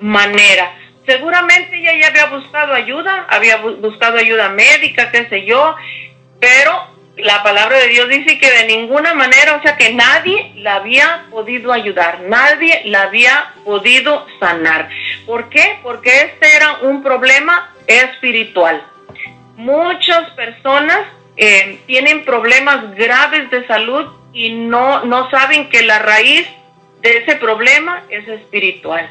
manera. 0.00 0.76
Seguramente 1.06 1.76
ella 1.76 1.96
ya 1.98 2.06
había 2.08 2.26
buscado 2.26 2.72
ayuda, 2.74 3.26
había 3.28 3.58
buscado 3.58 4.18
ayuda 4.18 4.48
médica, 4.48 5.10
qué 5.12 5.28
sé 5.28 5.44
yo, 5.44 5.76
pero 6.40 6.93
la 7.16 7.42
palabra 7.42 7.78
de 7.78 7.88
Dios 7.88 8.08
dice 8.08 8.38
que 8.38 8.50
de 8.50 8.66
ninguna 8.66 9.14
manera, 9.14 9.56
o 9.56 9.62
sea 9.62 9.76
que 9.76 9.92
nadie 9.92 10.52
la 10.56 10.76
había 10.76 11.26
podido 11.30 11.72
ayudar, 11.72 12.20
nadie 12.22 12.82
la 12.86 13.02
había 13.02 13.52
podido 13.64 14.26
sanar. 14.40 14.88
¿Por 15.26 15.48
qué? 15.48 15.78
Porque 15.82 16.10
este 16.10 16.56
era 16.56 16.78
un 16.82 17.02
problema 17.02 17.72
espiritual. 17.86 18.84
Muchas 19.56 20.30
personas 20.30 21.06
eh, 21.36 21.78
tienen 21.86 22.24
problemas 22.24 22.94
graves 22.96 23.48
de 23.50 23.66
salud 23.66 24.06
y 24.32 24.50
no, 24.50 25.04
no 25.04 25.30
saben 25.30 25.68
que 25.68 25.82
la 25.82 26.00
raíz 26.00 26.46
de 27.00 27.18
ese 27.18 27.36
problema 27.36 28.02
es 28.08 28.26
espiritual. 28.26 29.08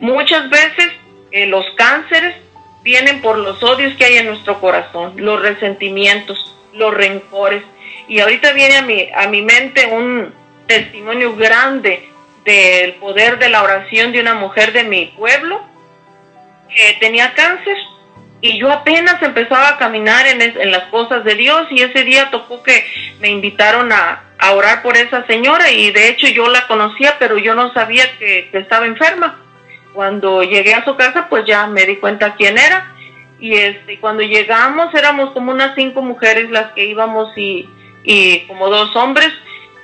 Muchas 0.00 0.50
veces 0.50 0.90
eh, 1.30 1.46
los 1.46 1.64
cánceres 1.76 2.36
vienen 2.82 3.22
por 3.22 3.38
los 3.38 3.62
odios 3.62 3.94
que 3.94 4.04
hay 4.04 4.16
en 4.18 4.26
nuestro 4.26 4.60
corazón, 4.60 5.14
los 5.16 5.40
resentimientos, 5.40 6.54
los 6.74 6.94
rencores. 6.94 7.62
Y 8.08 8.20
ahorita 8.20 8.52
viene 8.52 8.76
a 8.76 8.82
mi, 8.82 9.08
a 9.14 9.28
mi 9.28 9.42
mente 9.42 9.86
un 9.86 10.32
testimonio 10.66 11.34
grande 11.36 12.08
del 12.44 12.94
poder 12.94 13.38
de 13.38 13.48
la 13.48 13.62
oración 13.62 14.12
de 14.12 14.20
una 14.20 14.34
mujer 14.34 14.72
de 14.72 14.84
mi 14.84 15.06
pueblo 15.06 15.62
que 16.68 16.96
tenía 17.00 17.32
cáncer 17.34 17.76
y 18.40 18.58
yo 18.58 18.70
apenas 18.70 19.22
empezaba 19.22 19.70
a 19.70 19.78
caminar 19.78 20.26
en, 20.26 20.42
en, 20.42 20.70
las 20.70 20.84
cosas 20.84 21.24
de 21.24 21.34
Dios 21.34 21.66
y 21.70 21.80
ese 21.80 22.04
día 22.04 22.30
tocó 22.30 22.62
que 22.62 22.84
me 23.20 23.30
invitaron 23.30 23.90
a, 23.90 24.24
a, 24.38 24.52
orar 24.52 24.82
por 24.82 24.98
esa 24.98 25.26
señora 25.26 25.70
y 25.70 25.90
de 25.92 26.08
hecho 26.10 26.28
yo 26.28 26.48
la 26.48 26.66
conocía 26.66 27.16
pero 27.18 27.38
yo 27.38 27.54
no 27.54 27.72
sabía 27.72 28.04
que, 28.18 28.50
que, 28.50 28.58
estaba 28.58 28.84
enferma. 28.84 29.40
Cuando 29.94 30.42
llegué 30.42 30.74
a 30.74 30.84
su 30.84 30.94
casa 30.96 31.28
pues 31.30 31.46
ya 31.46 31.66
me 31.66 31.86
di 31.86 31.96
cuenta 31.96 32.34
quién 32.34 32.58
era 32.58 32.93
y 33.44 33.52
este 33.52 34.00
cuando 34.00 34.22
llegamos 34.22 34.94
éramos 34.94 35.32
como 35.32 35.52
unas 35.52 35.74
cinco 35.74 36.00
mujeres 36.00 36.50
las 36.50 36.72
que 36.72 36.86
íbamos 36.86 37.36
y, 37.36 37.68
y 38.02 38.38
como 38.46 38.70
dos 38.70 38.96
hombres 38.96 39.28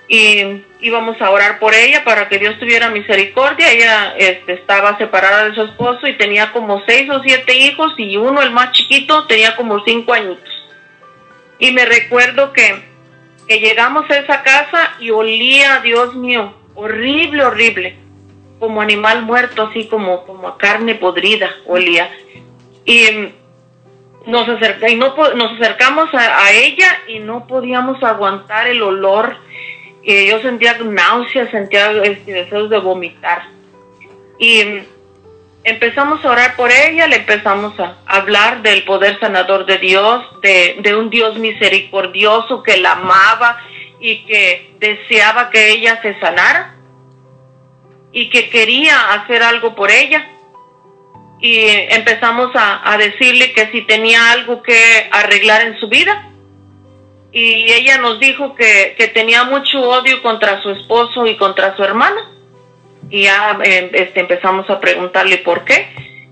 y 0.09 0.63
íbamos 0.81 1.21
a 1.21 1.31
orar 1.31 1.59
por 1.59 1.75
ella 1.75 2.03
para 2.03 2.27
que 2.31 2.39
Dios 2.39 2.59
tuviera 2.59 2.89
misericordia. 2.89 3.71
Ella 3.71 4.15
este, 4.17 4.55
estaba 4.55 4.97
separada 4.97 5.45
de 5.45 5.55
su 5.55 5.63
esposo 5.63 6.07
y 6.07 6.17
tenía 6.17 6.53
como 6.53 6.83
seis 6.87 7.11
o 7.11 7.23
siete 7.23 7.55
hijos 7.55 7.93
y 7.99 8.17
uno, 8.17 8.41
el 8.41 8.51
más 8.51 8.73
chiquito, 8.73 9.27
tenía 9.27 9.55
como 9.55 9.85
cinco 9.85 10.15
añitos. 10.15 10.49
Y 11.59 11.73
me 11.73 11.85
recuerdo 11.85 12.55
que, 12.55 12.83
que 13.47 13.61
llegamos 13.61 14.11
a 14.11 14.17
esa 14.17 14.43
casa 14.43 14.95
y 15.01 15.11
olía, 15.11 15.81
Dios 15.81 16.17
mío, 16.17 16.55
horrible, 16.75 17.45
horrible, 17.45 17.97
como 18.59 18.81
animal 18.81 19.23
muerto, 19.23 19.69
así 19.69 19.87
como, 19.87 20.25
como 20.25 20.57
carne 20.57 20.95
podrida 20.95 21.51
olía. 21.67 22.11
Y 22.87 23.35
nos, 24.31 24.49
acerca, 24.49 24.89
y 24.89 24.97
no, 24.97 25.14
nos 25.35 25.53
acercamos 25.53 26.09
a, 26.14 26.53
ella 26.53 26.89
y 27.09 27.18
no 27.18 27.47
podíamos 27.47 28.03
aguantar 28.03 28.66
el 28.68 28.83
olor 28.83 29.37
y 30.03 30.28
yo 30.28 30.41
sentía 30.41 30.78
náuseas, 30.78 31.51
sentía 31.51 31.91
este, 32.03 32.33
deseos 32.33 32.70
de 32.70 32.78
vomitar. 32.78 33.43
Y 34.39 34.62
empezamos 35.64 36.24
a 36.24 36.31
orar 36.31 36.57
por 36.57 36.70
ella, 36.70 37.07
le 37.07 37.16
empezamos 37.16 37.78
a 37.78 37.97
hablar 38.07 38.62
del 38.62 38.85
poder 38.85 39.20
sanador 39.20 39.66
de 39.66 39.78
Dios, 39.78 40.24
de, 40.41 40.78
de 40.81 40.97
un 40.97 41.11
Dios 41.11 41.39
misericordioso 41.39 42.62
que 42.62 42.78
la 42.78 42.93
amaba 42.93 43.59
y 44.01 44.24
que 44.24 44.74
deseaba 44.78 45.51
que 45.51 45.70
ella 45.70 46.01
se 46.01 46.18
sanara 46.20 46.76
y 48.12 48.31
que 48.31 48.49
quería 48.49 49.12
hacer 49.12 49.43
algo 49.43 49.74
por 49.74 49.91
ella. 49.91 50.26
Y 51.41 51.66
empezamos 51.68 52.51
a, 52.55 52.97
decirle 52.99 53.53
que 53.53 53.70
si 53.70 53.82
tenía 53.82 54.32
algo 54.32 54.62
que 54.62 55.09
arreglar 55.11 55.62
en 55.62 55.78
su 55.80 55.88
vida, 55.88 56.26
y 57.32 57.72
ella 57.72 57.99
nos 57.99 58.18
dijo 58.20 58.55
que, 58.55 58.95
que, 58.99 59.09
tenía 59.09 59.45
mucho 59.45 59.80
odio 59.80 60.20
contra 60.22 60.61
su 60.62 60.70
esposo 60.70 61.26
y 61.26 61.36
contra 61.36 61.76
su 61.76 61.84
hermana. 61.84 62.20
Y 63.09 63.22
ya 63.22 63.59
eh, 63.62 63.91
este, 63.95 64.20
empezamos 64.20 64.68
a 64.68 64.80
preguntarle 64.80 65.38
por 65.38 65.64
qué. 65.64 65.88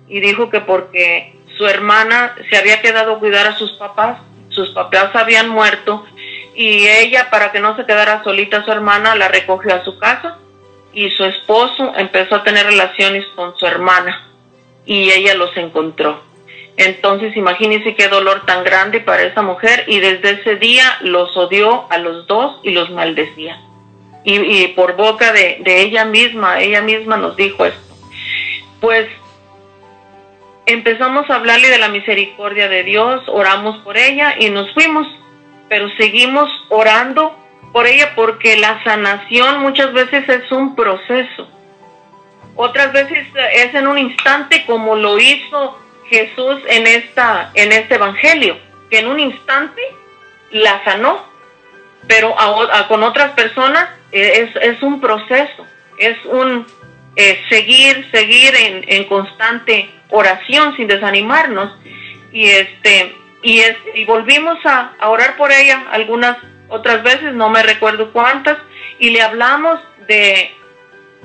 Y 0.09 0.21
dijo 0.21 0.51
que 0.51 0.61
porque 0.61 1.35
su 1.57 1.67
hermana 1.67 2.35
se 2.51 2.57
había 2.57 2.81
quedado 2.81 3.15
a 3.15 3.19
cuidar 3.19 3.47
a 3.47 3.57
sus 3.57 3.73
papás, 3.73 4.19
sus 4.49 4.71
papás 4.71 5.15
habían 5.15 5.49
muerto 5.49 6.05
y 6.55 6.89
ella 6.89 7.31
para 7.31 7.53
que 7.53 7.61
no 7.61 7.77
se 7.77 7.85
quedara 7.85 8.23
solita 8.25 8.65
su 8.65 8.73
hermana 8.73 9.15
la 9.15 9.29
recogió 9.29 9.75
a 9.75 9.85
su 9.85 9.99
casa 9.99 10.39
y 10.93 11.11
su 11.11 11.25
esposo 11.25 11.93
empezó 11.97 12.37
a 12.37 12.45
tener 12.45 12.67
relaciones 12.67 13.25
con 13.37 13.57
su 13.57 13.67
hermana 13.67 14.29
y 14.89 15.13
ella 15.13 15.35
los 15.35 15.55
encontró. 15.57 16.21
Entonces 16.79 17.37
imagínense 17.37 17.95
qué 17.95 18.09
dolor 18.09 18.47
tan 18.47 18.65
grande 18.65 19.01
para 19.01 19.23
esa 19.23 19.43
mujer 19.43 19.85
y 19.87 20.01
desde 20.01 20.41
ese 20.41 20.57
día 20.57 20.97
los 21.03 21.37
odió 21.37 21.87
a 21.91 21.99
los 21.99 22.27
dos 22.27 22.59
y 22.63 22.71
los 22.71 22.91
maldecía. 22.91 23.61
Y, 24.25 24.69
por 24.69 24.97
boca 24.97 25.33
de, 25.33 25.63
ella 25.65 26.05
misma, 26.05 26.61
ella 26.61 26.83
misma 26.83 27.17
nos 27.17 27.35
dijo 27.37 27.65
esto. 27.65 27.95
Pues 28.81 29.09
empezamos 30.67 31.29
a 31.31 31.37
hablarle 31.37 31.69
de 31.69 31.79
la 31.79 31.89
misericordia 31.89 32.69
de 32.69 32.85
Dios, 32.85 33.23
oramos 33.29 33.79
por 33.79 33.97
ella 33.97 34.35
y 34.39 34.51
nos 34.51 34.73
fuimos, 34.75 35.07
pero 35.69 35.89
seguimos 35.97 36.51
orando 36.69 37.35
por 37.73 37.87
ella 37.87 38.13
porque 38.15 38.57
la 38.59 38.83
sanación 38.85 39.61
muchas 39.61 39.93
veces 39.93 40.29
es 40.29 40.53
un 40.53 40.77
proceso. 40.77 41.49
Otras 42.61 42.93
veces 42.93 43.29
es 43.53 43.73
en 43.73 43.87
un 43.87 43.99
instante 43.99 44.67
como 44.67 44.97
lo 44.97 45.17
hizo 45.17 45.79
Jesús 46.09 46.61
en 46.67 46.89
esta 46.89 47.53
en 47.55 47.71
este 47.71 47.95
evangelio, 47.95 48.59
que 48.91 48.99
en 48.99 49.07
un 49.07 49.21
instante 49.21 49.81
la 50.51 50.83
sanó, 50.83 51.25
pero 52.09 52.35
a, 52.37 52.89
con 52.89 53.05
otras 53.05 53.31
personas 53.35 53.89
es, 54.11 54.51
es, 54.57 54.83
un 54.83 55.01
proceso, 55.01 55.67
es 55.99 56.17
un 56.25 56.67
eh, 57.15 57.41
seguir, 57.49 58.09
seguir 58.11 58.53
en, 58.57 58.85
en, 58.89 59.05
constante 59.05 59.89
oración 60.09 60.75
sin 60.77 60.89
desanimarnos. 60.89 61.79
Y 62.33 62.47
este, 62.47 63.15
y 63.41 63.61
es, 63.61 63.77
y 63.95 64.05
volvimos 64.05 64.59
a, 64.67 64.95
a 64.99 65.11
orar 65.11 65.37
por 65.37 65.53
ella 65.53 65.87
algunas 65.93 66.37
otras 66.67 67.05
veces, 67.05 67.35
no 67.35 67.51
me 67.51 67.63
recuerdo 67.63 68.11
cuántas, 68.13 68.59
y 68.99 69.11
le 69.11 69.23
hablamos 69.23 69.79
de, 70.09 70.59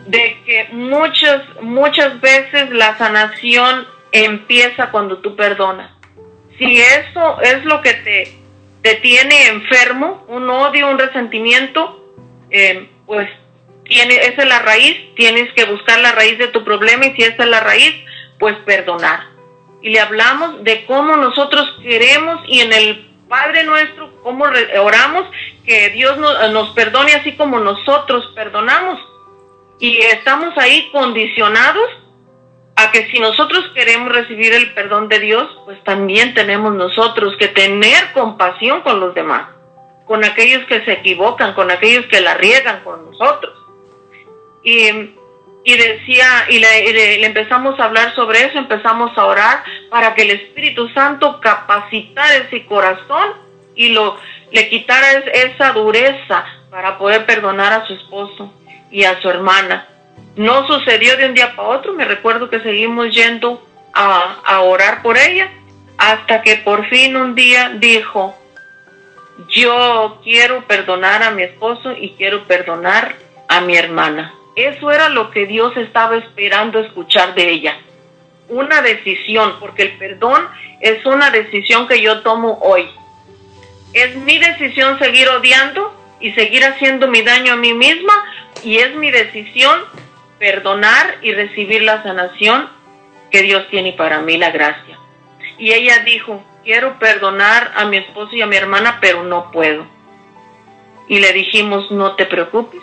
de 0.06 0.42
que 0.46 0.68
muchas, 0.72 1.42
muchas 1.62 2.20
veces 2.22 2.70
la 2.72 2.98
sanación 2.98 3.88
empieza 4.12 4.92
cuando 4.92 5.18
tú 5.20 5.36
perdonas. 5.36 5.92
Si 6.58 6.80
eso 6.80 7.42
es 7.42 7.64
lo 7.66 7.82
que 7.82 7.94
te, 7.94 8.38
te 8.82 8.96
tiene 8.96 9.48
enfermo, 9.48 10.24
un 10.28 10.50
odio, 10.50 10.90
un 10.90 11.00
resentimiento, 11.00 12.16
eh, 12.52 12.90
pues 13.06 13.30
tiene, 13.86 14.16
esa 14.16 14.44
es 14.44 14.48
la 14.48 14.60
raíz, 14.60 15.16
tienes 15.16 15.52
que 15.54 15.66
buscar 15.66 16.00
la 16.00 16.12
raíz 16.12 16.38
de 16.38 16.48
tu 16.48 16.64
problema 16.64 17.06
y 17.06 17.14
si 17.16 17.24
esa 17.24 17.44
es 17.44 17.50
la 17.50 17.60
raíz, 17.60 17.94
pues 18.40 18.56
perdonar. 18.66 19.22
Y 19.82 19.90
le 19.90 20.00
hablamos 20.00 20.64
de 20.64 20.86
cómo 20.86 21.16
nosotros 21.18 21.78
queremos 21.82 22.42
y 22.48 22.62
en 22.62 22.72
el 22.72 23.10
Padre 23.28 23.64
nuestro, 23.64 24.22
cómo 24.22 24.46
oramos, 24.80 25.26
que 25.66 25.90
Dios 25.90 26.18
nos, 26.18 26.52
nos 26.52 26.70
perdone 26.72 27.14
así 27.14 27.34
como 27.36 27.60
nosotros 27.60 28.32
perdonamos. 28.36 29.00
Y 29.84 29.98
estamos 29.98 30.58
ahí 30.58 30.88
condicionados 30.94 31.90
a 32.78 32.90
que 32.92 33.06
si 33.12 33.20
nosotros 33.20 33.70
queremos 33.76 34.14
recibir 34.14 34.54
el 34.54 34.74
perdón 34.74 35.10
de 35.10 35.20
Dios, 35.20 35.46
pues 35.66 35.84
también 35.84 36.34
tenemos 36.34 36.74
nosotros 36.74 37.36
que 37.38 37.50
tener 37.50 38.14
compasión 38.14 38.80
con 38.80 39.02
los 39.02 39.14
demás, 39.14 39.50
con 40.06 40.24
aquellos 40.24 40.64
que 40.68 40.86
se 40.86 40.94
equivocan, 40.94 41.54
con 41.54 41.70
aquellos 41.70 42.06
que 42.06 42.22
la 42.22 42.34
riegan 42.36 42.82
con 42.86 43.12
nosotros. 43.12 43.54
Y, 44.64 44.88
y 45.66 45.76
decía, 45.76 46.46
y 46.48 46.60
le, 46.60 47.26
empezamos 47.26 47.78
a 47.78 47.84
hablar 47.84 48.16
sobre 48.16 48.46
eso, 48.46 48.60
empezamos 48.60 49.12
a 49.18 49.26
orar 49.26 49.66
para 49.90 50.16
que 50.16 50.22
el 50.22 50.32
Espíritu 50.32 50.88
Santo 50.94 51.42
capacitara 51.42 52.36
ese 52.38 52.66
corazón 52.68 53.34
y 53.76 53.90
lo, 53.90 54.18
le 54.50 54.70
quitara 54.70 55.12
esa 55.12 55.74
dureza 55.74 56.46
para 56.70 56.98
poder 56.98 57.26
perdonar 57.26 57.74
a 57.74 57.86
su 57.86 57.96
esposo 57.96 58.50
y 58.94 59.04
a 59.04 59.20
su 59.22 59.30
hermana 59.30 59.88
no 60.36 60.66
sucedió 60.68 61.18
de 61.18 61.26
un 61.26 61.34
día 61.34 61.56
para 61.56 61.68
otro, 61.70 61.94
me 61.94 62.06
recuerdo 62.06 62.50
que 62.50 62.60
seguimos 62.62 63.14
yendo 63.14 63.62
a, 63.94 64.38
a 64.46 64.62
orar 64.62 65.02
por 65.02 65.18
ella, 65.18 65.52
hasta 65.98 66.42
que 66.42 66.58
por 66.58 66.88
fin 66.90 67.16
un 67.16 67.36
día 67.36 67.74
dijo, 67.76 68.36
yo 69.50 70.20
quiero 70.24 70.66
perdonar 70.66 71.24
a 71.24 71.32
mi 71.32 71.44
esposo 71.44 71.92
y 71.92 72.12
quiero 72.12 72.46
perdonar 72.46 73.16
a 73.48 73.62
mi 73.62 73.76
hermana. 73.76 74.34
Eso 74.56 74.92
era 74.92 75.10
lo 75.10 75.30
que 75.32 75.46
Dios 75.46 75.76
estaba 75.78 76.18
esperando 76.18 76.80
escuchar 76.80 77.36
de 77.36 77.50
ella. 77.50 77.78
Una 78.50 78.82
decisión, 78.82 79.56
porque 79.60 79.84
el 79.84 79.98
perdón 79.98 80.48
es 80.82 81.06
una 81.06 81.32
decisión 81.32 81.88
que 81.88 82.02
yo 82.02 82.22
tomo 82.22 82.60
hoy. 82.62 82.90
Es 83.94 84.16
mi 84.16 84.38
decisión 84.38 84.98
seguir 85.00 85.30
odiando 85.30 85.94
y 86.24 86.32
seguir 86.32 86.64
haciendo 86.64 87.10
mi 87.10 87.22
daño 87.22 87.52
a 87.52 87.58
mí 87.58 87.74
misma 87.74 88.14
y 88.64 88.78
es 88.78 88.96
mi 88.96 89.12
decisión 89.12 89.82
perdonar 90.40 91.18
y 91.22 91.34
recibir 91.34 91.84
la 91.84 92.02
sanación 92.02 92.70
que 93.30 93.42
Dios 93.42 93.68
tiene 93.70 93.92
para 93.92 94.22
mí, 94.22 94.38
la 94.38 94.50
gracia. 94.50 94.98
Y 95.58 95.74
ella 95.74 96.00
dijo, 96.06 96.42
quiero 96.64 96.98
perdonar 96.98 97.74
a 97.76 97.84
mi 97.86 97.98
esposo 97.98 98.34
y 98.38 98.42
a 98.42 98.48
mi 98.48 98.56
hermana, 98.56 99.00
pero 99.02 99.26
no 99.26 99.52
puedo. 99.52 99.86
Y 101.10 101.20
le 101.20 101.34
dijimos, 101.34 101.92
no 101.92 102.16
te 102.16 102.26
preocupes, 102.26 102.82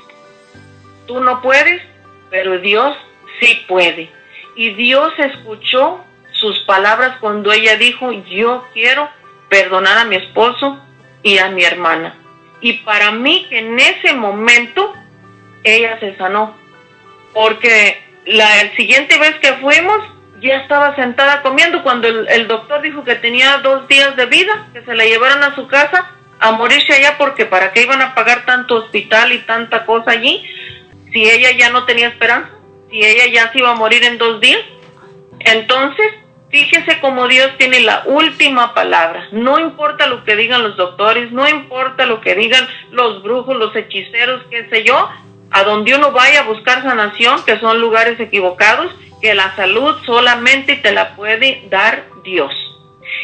tú 1.07 1.21
no 1.21 1.41
puedes, 1.41 1.81
pero 2.29 2.59
Dios 2.59 2.95
sí 3.41 3.65
puede. 3.67 4.11
Y 4.55 4.75
Dios 4.75 5.15
escuchó 5.17 6.05
sus 6.33 6.59
palabras 6.65 7.17
cuando 7.21 7.53
ella 7.53 7.77
dijo, 7.77 8.13
yo 8.13 8.67
quiero 8.75 9.09
perdonar 9.49 9.97
a 9.97 10.05
mi 10.05 10.17
esposo 10.17 10.79
y 11.23 11.39
a 11.39 11.49
mi 11.49 11.65
hermana. 11.65 12.20
Y 12.61 12.75
para 12.85 13.11
mí 13.13 13.47
que 13.49 13.59
en 13.59 13.79
ese 13.79 14.13
momento 14.13 14.95
ella 15.65 15.99
se 16.01 16.17
sanó, 16.17 16.57
porque 17.33 18.03
la 18.27 18.75
siguiente 18.77 19.19
vez 19.19 19.35
que 19.41 19.55
fuimos 19.55 19.99
ya 20.41 20.57
estaba 20.57 20.97
sentada 20.97 21.43
comiendo 21.43 21.83
cuando 21.83 22.09
el, 22.09 22.29
el, 22.29 22.49
doctor 22.49 22.81
dijo 22.81 23.05
que 23.05 23.15
tenía 23.17 23.59
dos 23.59 23.87
días 23.89 24.17
de 24.17 24.27
vida, 24.27 24.69
que 24.73 24.83
se 24.83 24.95
la 24.95 25.05
llevaron 25.05 25.43
a 25.43 25.55
su 25.55 25.67
casa 25.67 26.11
a 26.39 26.53
morirse 26.53 26.95
allá 26.95 27.19
porque 27.19 27.45
para 27.45 27.73
qué 27.73 27.83
iban 27.83 28.01
a 28.01 28.15
pagar 28.15 28.47
tanto 28.47 28.77
hospital 28.77 29.33
y 29.33 29.39
tanta 29.41 29.85
cosa 29.85 30.13
allí 30.13 30.43
si 31.13 31.29
ella 31.29 31.51
ya 31.53 31.71
no 31.71 31.85
tenía 31.85 32.09
esperanza, 32.09 32.51
si 32.91 33.05
ella 33.05 33.27
ya 33.27 33.53
se 33.53 33.59
iba 33.59 33.71
a 33.71 33.75
morir 33.75 34.03
en 34.05 34.19
dos 34.19 34.41
días. 34.41 34.63
Entonces, 35.41 36.13
fíjese 36.51 37.01
cómo 37.01 37.29
Dios 37.29 37.51
tiene 37.59 37.81
la 37.81 38.03
última 38.07 38.75
palabra. 38.75 39.29
No 39.33 39.59
importa 39.59 40.07
lo 40.07 40.25
que 40.25 40.37
digan 40.37 40.63
los 40.63 40.77
doctores, 40.77 41.33
no 41.33 41.49
importa 41.49 42.07
lo 42.07 42.21
que 42.21 42.35
digan 42.35 42.67
los 42.91 43.23
brujos, 43.23 43.57
los 43.57 43.75
hechiceros, 43.75 44.43
qué 44.51 44.69
sé 44.69 44.85
yo, 44.85 45.09
a 45.51 45.63
donde 45.63 45.95
uno 45.95 46.13
vaya 46.13 46.41
a 46.41 46.45
buscar 46.45 46.83
sanación, 46.83 47.45
que 47.45 47.59
son 47.59 47.81
lugares 47.81 48.19
equivocados, 48.21 48.93
que 49.21 49.35
la 49.35 49.55
salud 49.57 49.97
solamente 50.05 50.77
te 50.77 50.93
la 50.93 51.15
puede 51.15 51.65
dar 51.71 52.05
Dios. 52.25 52.53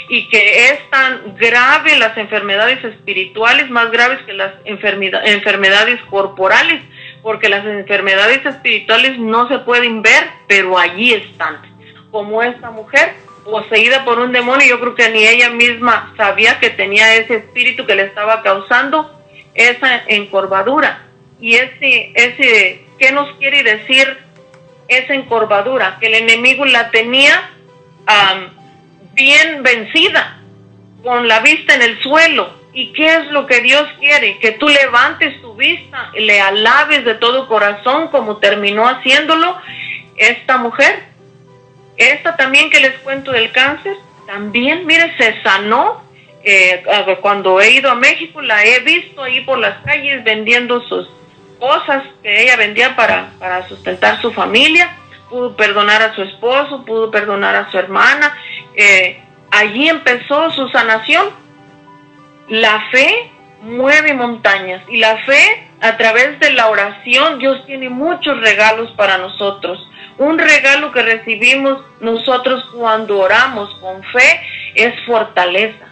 Y 0.08 0.28
que 0.28 0.68
es 0.68 0.90
tan 0.90 1.36
grave 1.36 1.96
las 1.96 2.16
enfermedades 2.16 2.82
espirituales, 2.84 3.70
más 3.70 3.90
graves 3.90 4.20
que 4.24 4.32
las 4.32 4.54
enfermedades 4.64 6.00
corporales, 6.10 6.82
porque 7.22 7.48
las 7.48 7.64
enfermedades 7.64 8.44
espirituales 8.44 9.18
no 9.18 9.48
se 9.48 9.58
pueden 9.60 10.02
ver, 10.02 10.28
pero 10.46 10.78
allí 10.78 11.12
están. 11.12 11.75
Como 12.16 12.42
esta 12.42 12.70
mujer, 12.70 13.12
poseída 13.44 14.06
por 14.06 14.18
un 14.18 14.32
demonio, 14.32 14.66
yo 14.66 14.80
creo 14.80 14.94
que 14.94 15.10
ni 15.10 15.26
ella 15.26 15.50
misma 15.50 16.14
sabía 16.16 16.58
que 16.60 16.70
tenía 16.70 17.14
ese 17.14 17.36
espíritu 17.36 17.84
que 17.84 17.94
le 17.94 18.04
estaba 18.04 18.42
causando 18.42 19.22
esa 19.52 20.02
encorvadura. 20.06 21.02
Y 21.38 21.56
ese, 21.56 22.12
ese, 22.14 22.86
¿qué 22.98 23.12
nos 23.12 23.36
quiere 23.36 23.62
decir 23.62 24.16
esa 24.88 25.12
encorvadura? 25.12 25.98
Que 26.00 26.06
el 26.06 26.14
enemigo 26.14 26.64
la 26.64 26.90
tenía 26.90 27.50
bien 29.12 29.62
vencida, 29.62 30.40
con 31.04 31.28
la 31.28 31.40
vista 31.40 31.74
en 31.74 31.82
el 31.82 32.02
suelo. 32.02 32.48
¿Y 32.72 32.94
qué 32.94 33.14
es 33.16 33.26
lo 33.26 33.46
que 33.46 33.60
Dios 33.60 33.86
quiere? 33.98 34.38
Que 34.38 34.52
tú 34.52 34.68
levantes 34.68 35.38
tu 35.42 35.54
vista, 35.54 36.12
y 36.14 36.20
le 36.20 36.40
alabes 36.40 37.04
de 37.04 37.16
todo 37.16 37.46
corazón 37.46 38.08
como 38.08 38.38
terminó 38.38 38.88
haciéndolo 38.88 39.58
esta 40.16 40.56
mujer. 40.56 41.05
Esta 41.96 42.36
también 42.36 42.70
que 42.70 42.80
les 42.80 42.98
cuento 42.98 43.32
del 43.32 43.52
cáncer, 43.52 43.96
también, 44.26 44.86
mire, 44.86 45.16
se 45.16 45.40
sanó. 45.42 46.04
Eh, 46.42 46.84
cuando 47.20 47.60
he 47.60 47.70
ido 47.70 47.90
a 47.90 47.94
México, 47.94 48.40
la 48.40 48.64
he 48.64 48.80
visto 48.80 49.22
ahí 49.22 49.40
por 49.40 49.58
las 49.58 49.82
calles 49.84 50.22
vendiendo 50.22 50.80
sus 50.82 51.08
cosas 51.58 52.04
que 52.22 52.42
ella 52.42 52.56
vendía 52.56 52.94
para, 52.94 53.30
para 53.38 53.66
sustentar 53.68 54.20
su 54.20 54.32
familia. 54.32 54.96
Pudo 55.28 55.56
perdonar 55.56 56.02
a 56.02 56.14
su 56.14 56.22
esposo, 56.22 56.84
pudo 56.84 57.10
perdonar 57.10 57.56
a 57.56 57.70
su 57.70 57.78
hermana. 57.78 58.36
Eh, 58.74 59.20
allí 59.50 59.88
empezó 59.88 60.50
su 60.50 60.68
sanación. 60.68 61.30
La 62.48 62.88
fe 62.92 63.30
mueve 63.62 64.14
montañas 64.14 64.82
y 64.88 64.98
la 64.98 65.16
fe 65.24 65.68
a 65.80 65.96
través 65.96 66.38
de 66.38 66.50
la 66.50 66.68
oración 66.68 67.38
Dios 67.38 67.64
tiene 67.66 67.88
muchos 67.88 68.40
regalos 68.40 68.92
para 68.92 69.18
nosotros. 69.18 69.78
Un 70.18 70.38
regalo 70.38 70.92
que 70.92 71.02
recibimos 71.02 71.82
nosotros 72.00 72.64
cuando 72.74 73.18
oramos 73.18 73.74
con 73.80 74.02
fe 74.04 74.40
es 74.74 74.94
fortaleza. 75.04 75.86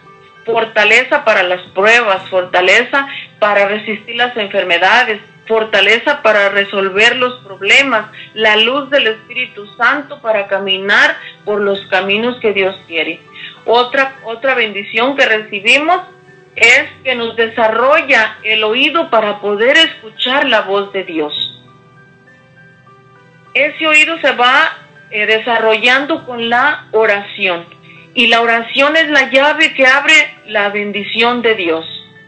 Fortaleza 0.45 1.23
para 1.23 1.43
las 1.43 1.61
pruebas, 1.73 2.27
fortaleza 2.29 3.07
para 3.39 3.67
resistir 3.67 4.15
las 4.15 4.35
enfermedades, 4.37 5.21
fortaleza 5.47 6.23
para 6.23 6.49
resolver 6.49 7.15
los 7.17 7.39
problemas, 7.43 8.07
la 8.33 8.55
luz 8.55 8.89
del 8.89 9.07
Espíritu 9.07 9.67
Santo 9.75 10.19
para 10.21 10.47
caminar 10.47 11.15
por 11.43 11.61
los 11.61 11.85
caminos 11.87 12.39
que 12.39 12.53
Dios 12.53 12.75
quiere. 12.87 13.19
Otra, 13.65 14.15
otra 14.23 14.55
bendición 14.55 15.15
que 15.15 15.25
recibimos 15.25 16.01
es 16.55 16.85
que 17.03 17.13
nos 17.13 17.35
desarrolla 17.35 18.37
el 18.43 18.63
oído 18.63 19.09
para 19.11 19.39
poder 19.39 19.77
escuchar 19.77 20.47
la 20.47 20.61
voz 20.61 20.91
de 20.93 21.03
Dios 21.03 21.55
ese 23.55 23.87
oído 23.87 24.19
se 24.19 24.33
va 24.33 24.77
eh, 25.09 25.25
desarrollando 25.25 26.25
con 26.25 26.49
la 26.49 26.87
oración. 26.91 27.65
Y 28.13 28.27
la 28.27 28.41
oración 28.41 28.95
es 28.95 29.09
la 29.09 29.29
llave 29.31 29.73
que 29.73 29.87
abre 29.87 30.13
la 30.45 30.69
bendición 30.69 31.41
de 31.41 31.55
Dios. 31.55 31.85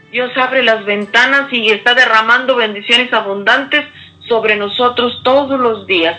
Dios 0.10 0.32
abre 0.38 0.64
las 0.64 0.86
ventanas 0.86 1.52
y 1.52 1.70
está 1.70 1.94
derramando 1.94 2.56
bendiciones 2.56 3.12
abundantes 3.12 3.86
sobre 4.28 4.56
nosotros 4.56 5.22
todos 5.24 5.60
los 5.60 5.86
días. 5.86 6.18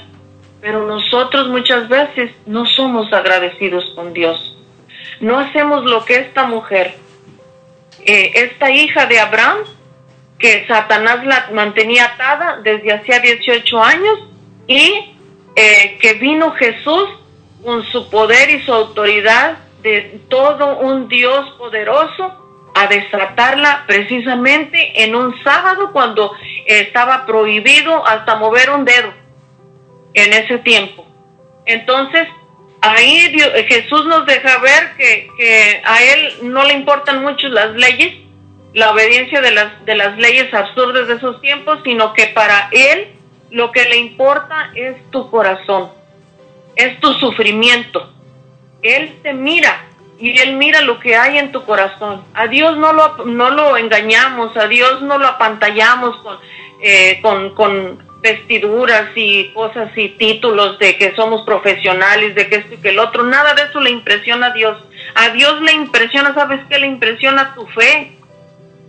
Pero 0.60 0.86
nosotros 0.86 1.48
muchas 1.48 1.88
veces 1.88 2.30
no 2.44 2.66
somos 2.66 3.12
agradecidos 3.12 3.84
con 3.94 4.12
Dios. 4.12 4.56
No 5.20 5.38
hacemos 5.38 5.84
lo 5.84 6.04
que 6.04 6.16
esta 6.16 6.44
mujer, 6.44 6.94
eh, 8.04 8.30
esta 8.34 8.70
hija 8.70 9.06
de 9.06 9.20
Abraham, 9.20 9.58
que 10.38 10.66
Satanás 10.66 11.24
la 11.24 11.48
mantenía 11.52 12.04
atada 12.04 12.60
desde 12.62 12.92
hacía 12.92 13.20
18 13.20 13.82
años, 13.82 14.18
y 14.68 15.16
eh, 15.56 15.98
que 16.00 16.12
vino 16.14 16.52
Jesús 16.52 17.08
con 17.64 17.82
su 17.86 18.08
poder 18.08 18.50
y 18.50 18.62
su 18.62 18.72
autoridad 18.72 19.58
de 19.82 20.20
todo 20.28 20.78
un 20.78 21.08
Dios 21.08 21.50
poderoso 21.58 22.70
a 22.74 22.86
desatarla 22.86 23.84
precisamente 23.88 25.02
en 25.02 25.16
un 25.16 25.34
sábado 25.42 25.90
cuando 25.92 26.32
estaba 26.66 27.26
prohibido 27.26 28.06
hasta 28.06 28.36
mover 28.36 28.70
un 28.70 28.84
dedo 28.84 29.12
en 30.14 30.32
ese 30.32 30.58
tiempo. 30.58 31.04
Entonces, 31.64 32.28
ahí 32.80 33.36
Jesús 33.66 34.06
nos 34.06 34.26
deja 34.26 34.58
ver 34.58 34.96
que, 34.96 35.28
que, 35.36 35.82
a 35.84 36.02
él 36.02 36.32
no 36.42 36.62
le 36.64 36.74
importan 36.74 37.22
mucho 37.22 37.48
las 37.48 37.74
leyes, 37.74 38.14
la 38.74 38.92
obediencia 38.92 39.40
de 39.40 39.50
las, 39.50 39.84
de 39.84 39.96
las 39.96 40.16
leyes 40.18 40.52
absurdas 40.54 41.08
de 41.08 41.14
esos 41.14 41.40
tiempos, 41.40 41.80
sino 41.84 42.12
que 42.12 42.26
para 42.28 42.68
él 42.70 43.17
lo 43.50 43.72
que 43.72 43.84
le 43.84 43.96
importa 43.96 44.70
es 44.74 44.96
tu 45.10 45.30
corazón, 45.30 45.90
es 46.76 46.98
tu 47.00 47.12
sufrimiento. 47.14 48.12
Él 48.82 49.18
te 49.22 49.32
mira 49.32 49.84
y 50.18 50.38
Él 50.38 50.56
mira 50.56 50.80
lo 50.82 50.98
que 50.98 51.16
hay 51.16 51.38
en 51.38 51.52
tu 51.52 51.64
corazón. 51.64 52.24
A 52.34 52.46
Dios 52.46 52.76
no 52.76 52.92
lo, 52.92 53.24
no 53.26 53.50
lo 53.50 53.76
engañamos, 53.76 54.56
a 54.56 54.66
Dios 54.66 55.02
no 55.02 55.18
lo 55.18 55.26
apantallamos 55.26 56.16
con, 56.22 56.38
eh, 56.82 57.20
con, 57.22 57.54
con 57.54 58.08
vestiduras 58.20 59.10
y 59.14 59.50
cosas 59.50 59.96
y 59.96 60.08
títulos 60.10 60.78
de 60.78 60.96
que 60.96 61.14
somos 61.14 61.42
profesionales, 61.42 62.34
de 62.34 62.48
que 62.48 62.56
esto 62.56 62.74
y 62.74 62.78
que 62.78 62.90
el 62.90 62.98
otro. 62.98 63.22
Nada 63.22 63.54
de 63.54 63.62
eso 63.62 63.80
le 63.80 63.90
impresiona 63.90 64.48
a 64.48 64.52
Dios. 64.52 64.76
A 65.14 65.30
Dios 65.30 65.60
le 65.62 65.72
impresiona, 65.72 66.34
¿sabes 66.34 66.60
qué? 66.68 66.78
Le 66.78 66.86
impresiona 66.86 67.54
tu 67.54 67.66
fe, 67.66 68.17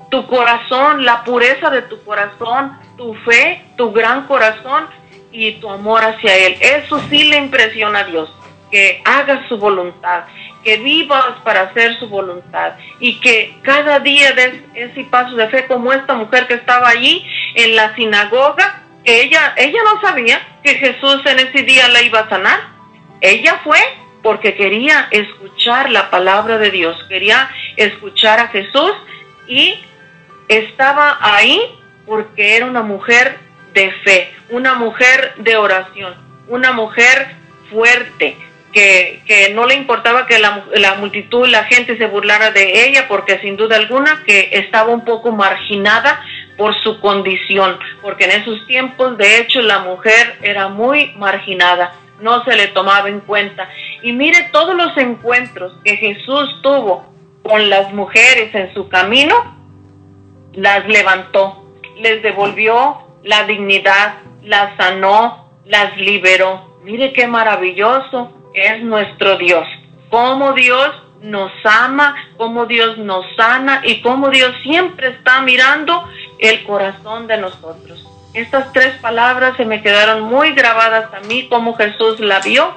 tu 0.10 0.26
corazón, 0.28 1.06
la 1.06 1.24
pureza 1.24 1.70
de 1.70 1.84
tu 1.84 2.04
corazón, 2.04 2.78
tu 2.98 3.14
fe, 3.26 3.64
tu 3.78 3.92
gran 3.92 4.28
corazón 4.28 4.88
y 5.32 5.54
tu 5.54 5.70
amor 5.70 6.04
hacia 6.04 6.36
Él. 6.36 6.58
Eso 6.60 7.00
sí 7.10 7.26
le 7.26 7.38
impresiona 7.38 8.00
a 8.00 8.04
Dios, 8.06 8.34
que 8.72 9.02
hagas 9.06 9.48
su 9.48 9.58
voluntad, 9.58 10.24
que 10.64 10.78
vivas 10.78 11.36
para 11.44 11.62
hacer 11.62 11.98
su 12.00 12.10
voluntad 12.10 12.74
y 13.00 13.20
que 13.20 13.56
cada 13.62 14.00
día 14.00 14.34
des 14.34 14.62
ese 14.74 15.04
paso 15.06 15.36
de 15.36 15.48
fe 15.50 15.66
como 15.68 15.94
esta 15.94 16.16
mujer 16.16 16.48
que 16.48 16.56
estaba 16.56 16.90
allí 16.90 17.26
en 17.56 17.76
la 17.76 17.96
sinagoga, 17.96 18.84
que 19.06 19.22
ella, 19.22 19.54
ella 19.58 19.80
no 19.84 20.02
sabía 20.02 20.42
que 20.64 20.76
Jesús 20.76 21.22
en 21.26 21.40
ese 21.40 21.64
día 21.64 21.88
la 21.88 22.02
iba 22.02 22.20
a 22.20 22.30
sanar. 22.30 22.60
Ella 23.22 23.62
fue 23.64 23.80
porque 24.22 24.56
quería 24.56 25.08
escuchar 25.12 25.90
la 25.92 26.10
palabra 26.10 26.58
de 26.58 26.72
Dios, 26.72 26.98
quería 27.08 27.50
escuchar 27.78 28.40
a 28.40 28.48
Jesús 28.50 28.92
y 29.48 29.80
estaba 30.50 31.18
ahí 31.22 31.62
porque 32.06 32.58
era 32.58 32.66
una 32.66 32.82
mujer 32.82 33.38
de 33.74 33.92
fe, 34.04 34.34
una 34.50 34.74
mujer 34.74 35.36
de 35.38 35.56
oración, 35.56 36.16
una 36.48 36.74
mujer 36.74 37.36
fuerte, 37.70 38.36
que, 38.74 39.22
que 39.26 39.52
no 39.54 39.66
le 39.66 39.76
importaba 39.76 40.28
que 40.28 40.38
la, 40.38 40.64
la, 40.76 40.96
multitud, 40.96 41.48
la 41.48 41.64
gente 41.64 41.98
se 41.98 42.06
burlara 42.06 42.52
de 42.52 42.88
ella, 42.88 43.08
porque 43.08 43.40
sin 43.40 43.58
duda 43.58 43.78
alguna 43.78 44.24
que 44.26 44.50
estaba 44.54 44.90
un 44.92 45.06
poco 45.06 45.32
marginada 45.32 46.22
por 46.58 46.76
su 46.84 47.00
condición, 47.00 47.80
porque 48.02 48.26
en 48.26 48.32
esos 48.42 48.68
tiempos 48.68 49.18
de 49.18 49.40
hecho 49.40 49.62
la 49.62 49.80
mujer 49.80 50.38
era 50.42 50.68
muy 50.68 51.14
marginada, 51.16 51.96
no 52.22 52.44
se 52.44 52.56
le 52.56 52.68
tomaba 52.68 53.10
en 53.10 53.22
cuenta. 53.22 53.70
Y 54.04 54.12
mire 54.12 54.50
todos 54.52 54.76
los 54.76 54.96
encuentros 54.98 55.74
que 55.84 55.96
Jesús 55.98 56.62
tuvo 56.62 57.12
con 57.44 57.70
las 57.70 57.94
mujeres 57.94 58.54
en 58.54 58.74
su 58.74 58.90
camino, 58.90 59.59
las 60.54 60.88
levantó, 60.88 61.66
les 61.98 62.22
devolvió 62.24 62.98
la 63.24 63.44
dignidad, 63.44 64.16
las 64.44 64.76
sanó, 64.78 65.50
las 65.66 65.96
liberó. 65.98 66.80
Mire 66.84 67.14
qué 67.14 67.28
maravilloso 67.28 68.32
es 68.54 68.82
nuestro 68.84 69.38
Dios. 69.38 69.68
cómo 70.10 70.54
Dios 70.54 70.90
nos 71.22 71.52
ama, 71.64 72.16
cómo 72.38 72.66
Dios 72.66 72.98
nos 72.98 73.24
sana 73.36 73.82
y 73.84 74.02
cómo 74.02 74.30
Dios 74.30 74.52
siempre 74.64 75.10
está 75.10 75.42
mirando 75.42 76.10
el 76.40 76.64
corazón 76.64 77.28
de 77.28 77.38
nosotros. 77.38 78.08
Estas 78.34 78.72
tres 78.74 78.96
palabras 79.02 79.56
se 79.58 79.66
me 79.66 79.82
quedaron 79.82 80.24
muy 80.24 80.54
grabadas 80.54 81.14
a 81.14 81.20
mí, 81.28 81.48
como 81.48 81.76
Jesús 81.76 82.20
la 82.20 82.40
vio. 82.40 82.74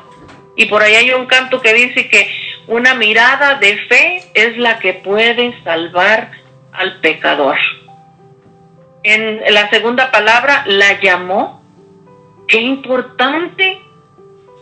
Y 0.56 0.66
por 0.66 0.82
ahí 0.82 0.94
hay 0.94 1.12
un 1.12 1.26
canto 1.26 1.60
que 1.60 1.72
dice 1.72 2.08
que 2.08 2.28
una 2.66 2.94
mirada 2.94 3.54
de 3.54 3.78
fe 3.88 4.24
es 4.34 4.56
la 4.58 4.78
que 4.78 4.94
puede 4.94 5.54
salvar 5.62 6.30
al 6.72 7.00
pecador. 7.00 7.56
En 9.02 9.42
la 9.52 9.68
segunda 9.70 10.10
palabra, 10.10 10.64
la 10.66 11.00
llamó. 11.00 11.62
Qué 12.48 12.60
importante 12.60 13.80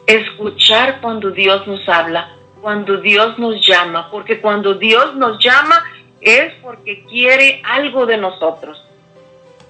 escuchar 0.07 1.01
cuando 1.01 1.31
Dios 1.31 1.67
nos 1.67 1.89
habla, 1.89 2.31
cuando 2.61 2.99
Dios 2.99 3.39
nos 3.39 3.67
llama, 3.67 4.11
porque 4.11 4.41
cuando 4.41 4.75
Dios 4.75 5.15
nos 5.17 5.43
llama 5.43 5.83
es 6.21 6.53
porque 6.63 7.05
quiere 7.05 7.63
algo 7.65 8.07
de 8.07 8.17
nosotros. 8.17 8.83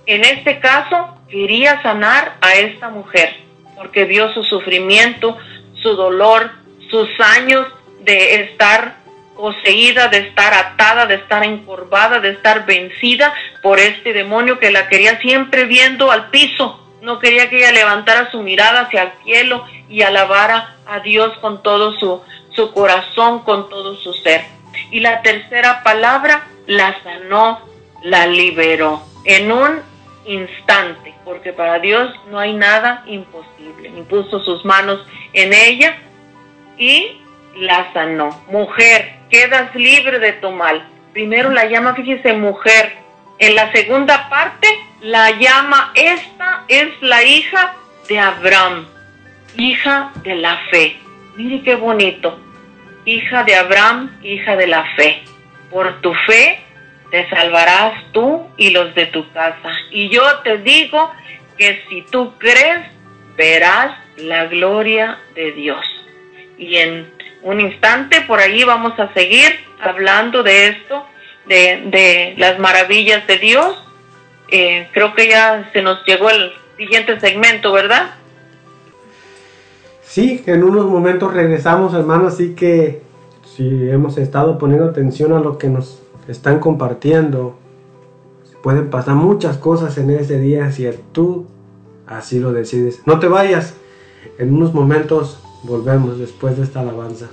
En 0.06 0.24
este 0.24 0.58
caso, 0.60 1.16
quería 1.28 1.80
sanar 1.82 2.36
a 2.40 2.54
esta 2.54 2.88
mujer, 2.88 3.36
porque 3.76 4.04
vio 4.04 4.32
su 4.32 4.42
sufrimiento, 4.44 5.36
su 5.82 5.94
dolor, 5.94 6.50
sus 6.90 7.08
años 7.20 7.66
de 8.00 8.42
estar 8.42 8.96
poseída, 9.40 10.08
de 10.08 10.18
estar 10.18 10.52
atada, 10.52 11.06
de 11.06 11.14
estar 11.14 11.42
encorvada, 11.42 12.20
de 12.20 12.30
estar 12.30 12.66
vencida 12.66 13.32
por 13.62 13.80
este 13.80 14.12
demonio 14.12 14.58
que 14.58 14.70
la 14.70 14.86
quería 14.86 15.18
siempre 15.20 15.64
viendo 15.64 16.10
al 16.10 16.28
piso. 16.28 16.78
No 17.00 17.18
quería 17.18 17.48
que 17.48 17.56
ella 17.56 17.72
levantara 17.72 18.30
su 18.30 18.42
mirada 18.42 18.82
hacia 18.82 19.04
el 19.04 19.12
cielo 19.24 19.64
y 19.88 20.02
alabara 20.02 20.76
a 20.86 21.00
Dios 21.00 21.38
con 21.38 21.62
todo 21.62 21.98
su, 21.98 22.22
su 22.54 22.70
corazón, 22.72 23.42
con 23.42 23.70
todo 23.70 23.96
su 23.96 24.12
ser. 24.12 24.44
Y 24.90 25.00
la 25.00 25.22
tercera 25.22 25.82
palabra, 25.82 26.46
la 26.66 27.02
sanó, 27.02 27.60
la 28.02 28.26
liberó 28.26 29.02
en 29.24 29.50
un 29.50 29.80
instante, 30.26 31.14
porque 31.24 31.54
para 31.54 31.78
Dios 31.78 32.14
no 32.30 32.38
hay 32.38 32.52
nada 32.52 33.04
imposible. 33.06 33.88
Impuso 33.88 34.40
sus 34.40 34.66
manos 34.66 35.00
en 35.32 35.54
ella 35.54 35.96
y 36.76 37.16
la 37.56 37.90
sanó. 37.94 38.28
Mujer, 38.48 39.19
quedas 39.30 39.74
libre 39.74 40.18
de 40.18 40.32
tu 40.34 40.50
mal. 40.50 40.86
Primero 41.12 41.50
la 41.50 41.66
llama, 41.66 41.94
fíjese, 41.94 42.32
mujer. 42.34 42.92
En 43.38 43.54
la 43.54 43.72
segunda 43.72 44.28
parte 44.28 44.68
la 45.00 45.30
llama, 45.30 45.92
esta 45.94 46.64
es 46.68 46.88
la 47.00 47.22
hija 47.22 47.74
de 48.08 48.18
Abraham, 48.18 48.86
hija 49.56 50.12
de 50.22 50.34
la 50.34 50.58
fe. 50.70 50.98
Mire 51.36 51.62
qué 51.62 51.74
bonito. 51.74 52.38
Hija 53.06 53.44
de 53.44 53.54
Abraham, 53.54 54.18
hija 54.22 54.56
de 54.56 54.66
la 54.66 54.84
fe. 54.96 55.22
Por 55.70 56.00
tu 56.02 56.12
fe 56.26 56.60
te 57.10 57.28
salvarás 57.30 57.94
tú 58.12 58.46
y 58.56 58.70
los 58.70 58.94
de 58.94 59.06
tu 59.06 59.30
casa. 59.32 59.70
Y 59.90 60.10
yo 60.10 60.22
te 60.40 60.58
digo 60.58 61.10
que 61.56 61.82
si 61.88 62.02
tú 62.02 62.34
crees, 62.38 62.86
verás 63.36 63.96
la 64.16 64.46
gloria 64.46 65.18
de 65.34 65.52
Dios. 65.52 65.84
Y 66.58 66.76
en 66.76 67.10
un 67.42 67.60
instante 67.60 68.22
por 68.22 68.38
ahí 68.38 68.64
vamos 68.64 68.98
a 68.98 69.12
seguir 69.12 69.48
hablando 69.80 70.42
de 70.42 70.68
esto, 70.68 71.04
de, 71.46 72.34
las 72.36 72.58
maravillas 72.58 73.26
de 73.26 73.38
Dios. 73.38 73.82
Eh, 74.48 74.88
creo 74.92 75.14
que 75.14 75.28
ya 75.28 75.70
se 75.72 75.82
nos 75.82 76.04
llegó 76.04 76.30
el 76.30 76.52
siguiente 76.76 77.18
segmento, 77.20 77.72
¿verdad? 77.72 78.14
Sí, 80.02 80.42
en 80.46 80.64
unos 80.64 80.86
momentos 80.86 81.32
regresamos, 81.32 81.94
hermano, 81.94 82.26
así 82.26 82.54
que 82.54 83.02
si 83.44 83.88
hemos 83.88 84.18
estado 84.18 84.58
poniendo 84.58 84.86
atención 84.86 85.32
a 85.32 85.40
lo 85.40 85.56
que 85.56 85.68
nos 85.68 86.02
están 86.28 86.58
compartiendo, 86.58 87.56
pueden 88.62 88.90
pasar 88.90 89.14
muchas 89.14 89.56
cosas 89.56 89.96
en 89.98 90.10
ese 90.10 90.38
día 90.38 90.70
si 90.72 90.88
tú 91.12 91.46
así 92.06 92.40
lo 92.40 92.52
decides. 92.52 93.02
No 93.06 93.20
te 93.20 93.28
vayas, 93.28 93.74
en 94.38 94.54
unos 94.54 94.74
momentos 94.74 95.39
volvemos 95.62 96.18
después 96.18 96.56
de 96.56 96.64
esta 96.64 96.80
alabanza. 96.80 97.28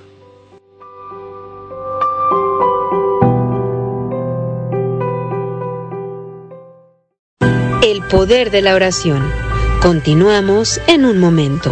El 7.81 8.01
poder 8.09 8.51
de 8.51 8.61
la 8.61 8.75
oración. 8.75 9.23
Continuamos 9.81 10.81
en 10.87 11.05
un 11.05 11.19
momento. 11.19 11.71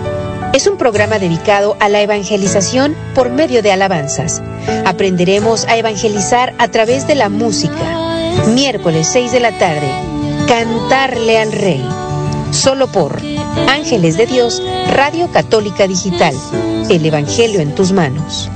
Es 0.53 0.67
un 0.67 0.77
programa 0.77 1.17
dedicado 1.17 1.77
a 1.79 1.87
la 1.87 2.01
evangelización 2.01 2.93
por 3.15 3.29
medio 3.29 3.61
de 3.61 3.71
alabanzas. 3.71 4.41
Aprenderemos 4.85 5.65
a 5.65 5.77
evangelizar 5.77 6.53
a 6.57 6.67
través 6.67 7.07
de 7.07 7.15
la 7.15 7.29
música. 7.29 8.43
Miércoles 8.47 9.07
6 9.13 9.31
de 9.31 9.39
la 9.39 9.57
tarde. 9.57 9.87
Cantarle 10.47 11.39
al 11.39 11.53
Rey. 11.53 11.81
Solo 12.51 12.87
por 12.87 13.21
Ángeles 13.69 14.17
de 14.17 14.25
Dios, 14.25 14.61
Radio 14.89 15.31
Católica 15.31 15.87
Digital. 15.87 16.35
El 16.89 17.05
Evangelio 17.05 17.61
en 17.61 17.73
tus 17.73 17.93
manos. 17.93 18.49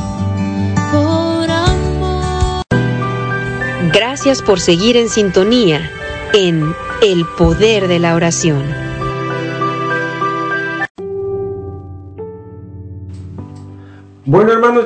Gracias 3.93 4.41
por 4.41 4.59
seguir 4.59 4.97
en 4.97 5.07
sintonía 5.07 5.89
en 6.33 6.75
El 7.01 7.25
Poder 7.37 7.87
de 7.87 7.99
la 7.99 8.15
Oración. 8.15 8.84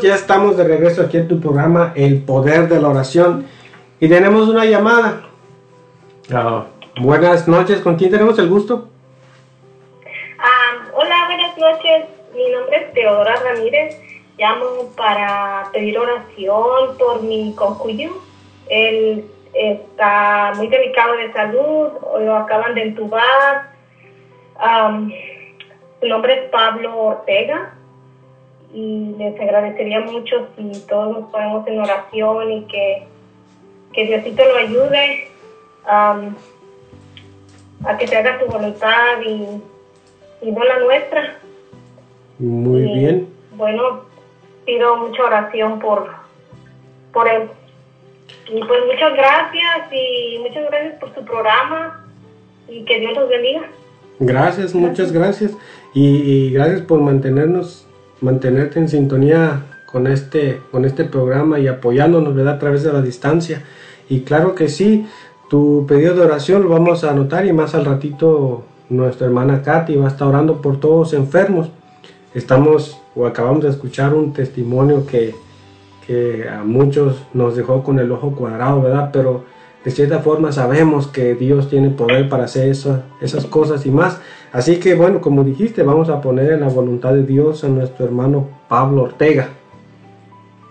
Ya 0.01 0.15
estamos 0.15 0.55
de 0.55 0.63
regreso 0.63 1.01
aquí 1.01 1.17
en 1.17 1.27
tu 1.27 1.41
programa 1.41 1.91
El 1.93 2.21
Poder 2.21 2.69
de 2.69 2.79
la 2.79 2.87
Oración 2.87 3.45
y 3.99 4.07
tenemos 4.07 4.47
una 4.47 4.63
llamada. 4.63 5.23
Ah, 6.33 6.67
buenas 7.01 7.49
noches, 7.49 7.81
¿con 7.81 7.97
quién 7.97 8.09
tenemos 8.09 8.39
el 8.39 8.47
gusto? 8.47 8.88
Ah, 10.38 10.88
hola, 10.93 11.26
buenas 11.26 11.57
noches, 11.57 12.05
mi 12.34 12.49
nombre 12.49 12.77
es 12.77 12.93
Teodora 12.93 13.35
Ramírez, 13.43 13.97
llamo 14.38 14.89
para 14.95 15.69
pedir 15.73 15.97
oración 15.97 16.97
por 16.97 17.21
mi 17.21 17.53
concuyo. 17.55 18.11
Él 18.69 19.26
está 19.53 20.53
muy 20.55 20.67
delicado 20.67 21.17
de 21.17 21.34
salud, 21.34 21.89
lo 22.21 22.38
acaban 22.38 22.73
de 22.73 22.84
entubar. 22.84 23.73
su 25.99 26.07
nombre 26.07 26.34
es 26.35 26.49
Pablo 26.51 26.97
Ortega 26.97 27.73
y 28.73 29.15
les 29.17 29.39
agradecería 29.39 30.01
mucho 30.01 30.47
si 30.55 30.71
todos 30.87 31.17
nos 31.17 31.31
ponemos 31.31 31.67
en 31.67 31.79
oración 31.79 32.51
y 32.51 32.61
que, 32.65 33.07
que 33.93 34.05
Diosito 34.05 34.43
lo 34.45 34.57
ayude 34.57 35.27
a 35.85 36.19
que 37.97 38.07
se 38.07 38.17
haga 38.17 38.39
su 38.39 38.45
voluntad 38.45 39.21
y, 39.25 39.61
no 40.51 40.63
la 40.63 40.79
nuestra. 40.79 41.37
Muy 42.37 42.81
bien. 42.83 43.27
Bueno, 43.55 44.01
pido 44.65 44.97
mucha 44.97 45.23
oración 45.23 45.79
por, 45.79 46.09
por 47.11 47.27
él. 47.27 47.49
Y 48.47 48.59
pues 48.63 48.79
muchas 48.85 49.13
gracias 49.13 49.91
y 49.91 50.39
muchas 50.39 50.69
gracias 50.69 50.99
por 50.99 51.13
su 51.15 51.25
programa 51.25 52.05
y 52.67 52.85
que 52.85 52.99
Dios 52.99 53.13
los 53.15 53.29
bendiga. 53.29 53.61
Gracias, 54.19 54.75
muchas 54.75 55.11
gracias. 55.11 55.57
y 55.93 56.51
gracias 56.51 56.81
por 56.81 56.99
mantenernos 56.99 57.89
mantenerte 58.21 58.79
en 58.79 58.89
sintonía 58.89 59.63
con 59.85 60.07
este, 60.07 60.61
con 60.71 60.85
este 60.85 61.05
programa 61.05 61.59
y 61.59 61.67
apoyándonos 61.67 62.35
¿verdad? 62.35 62.55
a 62.55 62.59
través 62.59 62.83
de 62.83 62.93
la 62.93 63.01
distancia. 63.01 63.63
Y 64.07 64.21
claro 64.21 64.55
que 64.55 64.69
sí, 64.69 65.07
tu 65.49 65.85
pedido 65.87 66.15
de 66.15 66.21
oración 66.21 66.63
lo 66.63 66.69
vamos 66.69 67.03
a 67.03 67.11
anotar 67.11 67.45
y 67.45 67.53
más 67.53 67.73
al 67.75 67.85
ratito 67.85 68.63
nuestra 68.89 69.27
hermana 69.27 69.61
Katy 69.61 69.95
va 69.95 70.05
a 70.05 70.09
estar 70.09 70.27
orando 70.27 70.61
por 70.61 70.79
todos 70.79 71.13
enfermos. 71.13 71.69
Estamos 72.33 72.99
o 73.15 73.25
acabamos 73.25 73.63
de 73.63 73.69
escuchar 73.69 74.13
un 74.13 74.33
testimonio 74.33 75.05
que, 75.05 75.35
que 76.05 76.47
a 76.47 76.63
muchos 76.63 77.23
nos 77.33 77.55
dejó 77.55 77.83
con 77.83 77.99
el 77.99 78.11
ojo 78.11 78.35
cuadrado, 78.35 78.81
¿verdad? 78.81 79.09
Pero 79.11 79.43
de 79.83 79.91
cierta 79.91 80.19
forma 80.19 80.51
sabemos 80.51 81.07
que 81.07 81.35
Dios 81.35 81.69
tiene 81.69 81.89
poder 81.89 82.29
para 82.29 82.45
hacer 82.45 82.69
eso, 82.69 83.01
esas 83.21 83.45
cosas 83.45 83.85
y 83.85 83.91
más. 83.91 84.19
Así 84.51 84.80
que 84.80 84.95
bueno, 84.95 85.21
como 85.21 85.43
dijiste, 85.43 85.84
vamos 85.84 86.09
a 86.09 86.21
poner 86.21 86.53
en 86.53 86.61
la 86.61 86.69
voluntad 86.69 87.13
de 87.13 87.23
Dios 87.23 87.63
a 87.63 87.67
nuestro 87.67 88.05
hermano 88.05 88.49
Pablo 88.67 89.03
Ortega. 89.03 89.49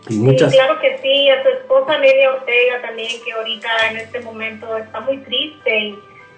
Y 0.09 0.17
muchas... 0.17 0.51
Sí, 0.51 0.59
claro 0.59 0.81
que 0.81 0.99
sí, 0.99 1.31
a 1.31 1.43
su 1.43 1.49
esposa 1.51 1.99
Nelia 1.99 2.33
Ortega 2.33 2.83
también, 2.83 3.11
que 3.25 3.33
ahorita 3.33 3.69
en 3.91 3.97
este 3.99 4.21
momento 4.21 4.77
está 4.77 5.01
muy 5.01 5.19
triste 5.19 5.95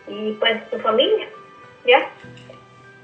y, 0.09 0.33
pues 0.39 0.61
su 0.71 0.79
familia, 0.81 1.29
¿ya? 1.87 2.11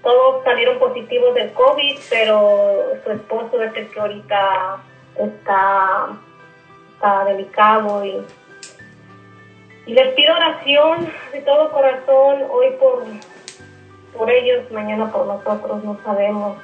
Todos 0.03 0.45
salieron 0.45 0.79
positivos 0.79 1.35
del 1.35 1.53
COVID, 1.53 1.97
pero 2.11 2.83
su 3.05 3.11
esposo 3.13 3.63
es 3.63 3.75
el 3.75 3.89
que 3.89 4.01
ahorita 4.01 4.77
está, 5.19 6.09
está 6.95 7.25
delicado 7.25 8.05
y, 8.05 8.23
y 9.87 9.95
les 9.95 10.15
pido 10.15 10.35
oración 10.35 11.09
de 11.33 11.41
todo 11.41 11.71
corazón 11.71 12.43
hoy 12.51 12.67
por 12.79 13.05
por 14.17 14.31
ellos, 14.31 14.71
mañana 14.73 15.11
por 15.13 15.27
nosotros, 15.27 15.85
no 15.85 15.99
sabemos. 16.05 16.57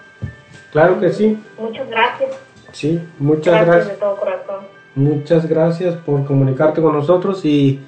Claro 0.73 0.99
que 1.01 1.11
sí. 1.11 1.43
Muchas 1.59 1.89
gracias. 1.89 2.31
Sí, 2.73 3.01
muchas 3.19 3.55
gracias. 3.55 3.66
Gracias 3.66 3.95
de 3.95 4.01
todo 4.01 4.16
corazón. 4.16 4.66
Muchas 4.95 5.49
gracias 5.49 5.95
por 5.97 6.24
comunicarte 6.24 6.83
con 6.83 6.95
nosotros 6.95 7.45
y, 7.45 7.81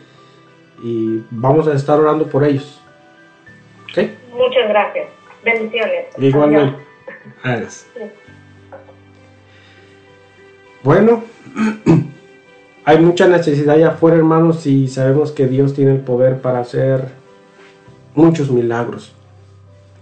y 0.82 1.24
vamos 1.30 1.66
a 1.68 1.74
estar 1.74 1.98
orando 1.98 2.26
por 2.26 2.44
ellos. 2.44 2.80
¿Sí? 3.94 4.14
Muchas 4.32 4.68
gracias. 4.68 5.08
Bendiciones. 5.44 6.06
Igualmente. 6.18 6.78
Gracias. 7.42 7.86
Bueno, 10.82 11.24
hay 12.84 12.98
mucha 12.98 13.26
necesidad 13.26 13.76
allá 13.76 13.88
afuera, 13.88 14.18
hermanos, 14.18 14.66
y 14.66 14.88
sabemos 14.88 15.32
que 15.32 15.46
Dios 15.46 15.74
tiene 15.74 15.92
el 15.92 16.00
poder 16.00 16.40
para 16.40 16.60
hacer 16.60 17.08
muchos 18.14 18.50
milagros. 18.50 19.14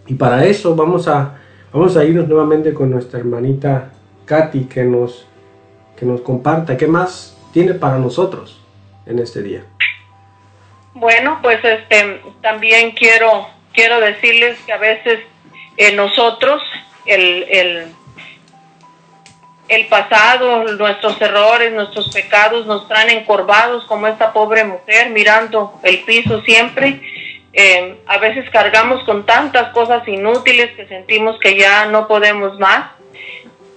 Y 0.06 0.14
para 0.14 0.44
eso 0.44 0.74
vamos 0.74 1.08
a, 1.08 1.38
vamos 1.72 1.96
a 1.96 2.04
irnos 2.04 2.28
nuevamente 2.28 2.74
con 2.74 2.90
nuestra 2.90 3.20
hermanita 3.20 3.92
Katy 4.26 4.64
que 4.64 4.84
nos, 4.84 5.26
que 5.96 6.06
nos 6.06 6.20
comparta 6.20 6.76
qué 6.76 6.86
más 6.86 7.38
tiene 7.52 7.74
para 7.74 7.98
nosotros 7.98 8.60
en 9.06 9.18
este 9.18 9.42
día. 9.42 9.64
Bueno, 10.94 11.38
pues 11.42 11.58
este 11.64 12.20
también 12.40 12.92
quiero 12.92 13.46
quiero 13.72 14.00
decirles 14.00 14.58
que 14.66 14.72
a 14.72 14.78
veces 14.78 15.20
eh, 15.76 15.94
nosotros 15.94 16.62
el, 17.06 17.44
el, 17.48 17.86
el 19.68 19.86
pasado, 19.86 20.64
nuestros 20.74 21.20
errores, 21.20 21.72
nuestros 21.72 22.10
pecados 22.10 22.66
nos 22.66 22.86
traen 22.88 23.10
encorvados 23.10 23.84
como 23.84 24.06
esta 24.06 24.32
pobre 24.32 24.64
mujer 24.64 25.10
mirando 25.10 25.78
el 25.82 26.00
piso 26.00 26.42
siempre 26.42 27.00
eh, 27.52 27.98
a 28.06 28.18
veces 28.18 28.48
cargamos 28.50 29.04
con 29.04 29.26
tantas 29.26 29.72
cosas 29.72 30.06
inútiles 30.08 30.72
que 30.72 30.86
sentimos 30.86 31.38
que 31.38 31.56
ya 31.56 31.86
no 31.86 32.08
podemos 32.08 32.58
más. 32.58 32.92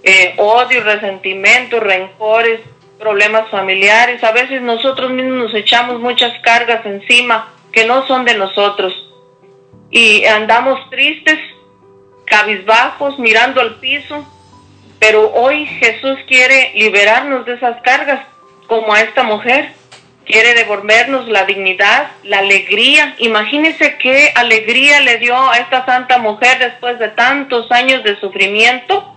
Eh, 0.03 0.35
odio, 0.38 0.84
resentimiento, 0.84 1.80
rencores, 1.80 2.61
problemas 2.99 3.49
familiares. 3.49 4.23
A 4.23 4.31
veces 4.31 4.61
nosotros 4.61 5.11
mismos 5.11 5.52
nos 5.52 5.53
echamos 5.53 5.99
muchas 5.99 6.39
cargas 6.41 6.85
encima 6.85 7.52
que 7.72 7.85
no 7.85 8.07
son 8.07 8.23
de 8.23 8.35
nosotros. 8.35 8.93
Y 9.89 10.23
andamos 10.26 10.89
tristes, 10.89 11.39
cabizbajos, 12.26 13.19
mirando 13.19 13.60
al 13.60 13.76
piso. 13.76 14.26
Pero 14.99 15.34
hoy 15.34 15.65
Jesús 15.65 16.18
quiere 16.27 16.72
liberarnos 16.76 17.45
de 17.45 17.56
esas 17.56 17.81
cargas, 17.81 18.26
como 18.68 18.93
a 18.93 19.02
esta 19.02 19.23
mujer 19.23 19.73
quiere 20.26 20.53
devolvernos 20.56 21.27
la 21.27 21.45
dignidad, 21.45 22.11
la 22.23 22.39
alegría. 22.39 23.15
Imagínese 23.19 23.97
qué 23.97 24.31
alegría 24.35 24.99
le 25.02 25.18
dio 25.18 25.35
a 25.35 25.57
esta 25.57 25.85
santa 25.85 26.18
mujer 26.18 26.60
después 26.60 26.99
de 26.99 27.10
tantos 27.10 27.72
años 27.72 28.03
de 28.03 28.19
sufrimiento, 28.19 29.15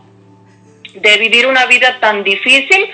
de 0.94 1.16
vivir 1.16 1.46
una 1.46 1.66
vida 1.66 1.98
tan 2.00 2.24
difícil, 2.24 2.90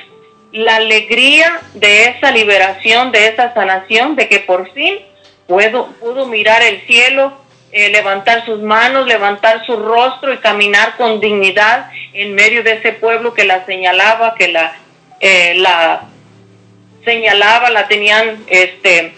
la 0.53 0.77
alegría 0.77 1.61
de 1.75 2.05
esa 2.05 2.31
liberación, 2.31 3.11
de 3.11 3.29
esa 3.29 3.53
sanación, 3.55 4.15
de 4.15 4.29
que 4.29 4.41
por 4.41 4.73
fin 4.73 4.99
pudo, 5.49 5.89
pudo 6.01 6.27
mirar 6.27 6.63
el 6.63 6.81
cielo, 6.83 7.37
eh, 7.73 7.89
levantar 7.91 8.45
sus 8.45 8.61
manos, 8.61 9.09
levantar 9.09 9.67
su 9.67 9.75
rostro 9.77 10.33
y 10.33 10.39
caminar 10.39 10.97
con 10.97 11.19
dignidad 11.19 11.91
en 12.13 12.35
medio 12.37 12.63
de 12.63 12.75
ese 12.75 12.93
pueblo 12.93 13.35
que 13.35 13.45
la 13.45 13.67
señalaba, 13.67 14.37
que 14.37 14.47
la, 14.47 14.77
eh, 15.19 15.55
la 15.57 16.05
señalaba, 17.05 17.71
la 17.71 17.87
tenían 17.89 18.45
este, 18.47 19.15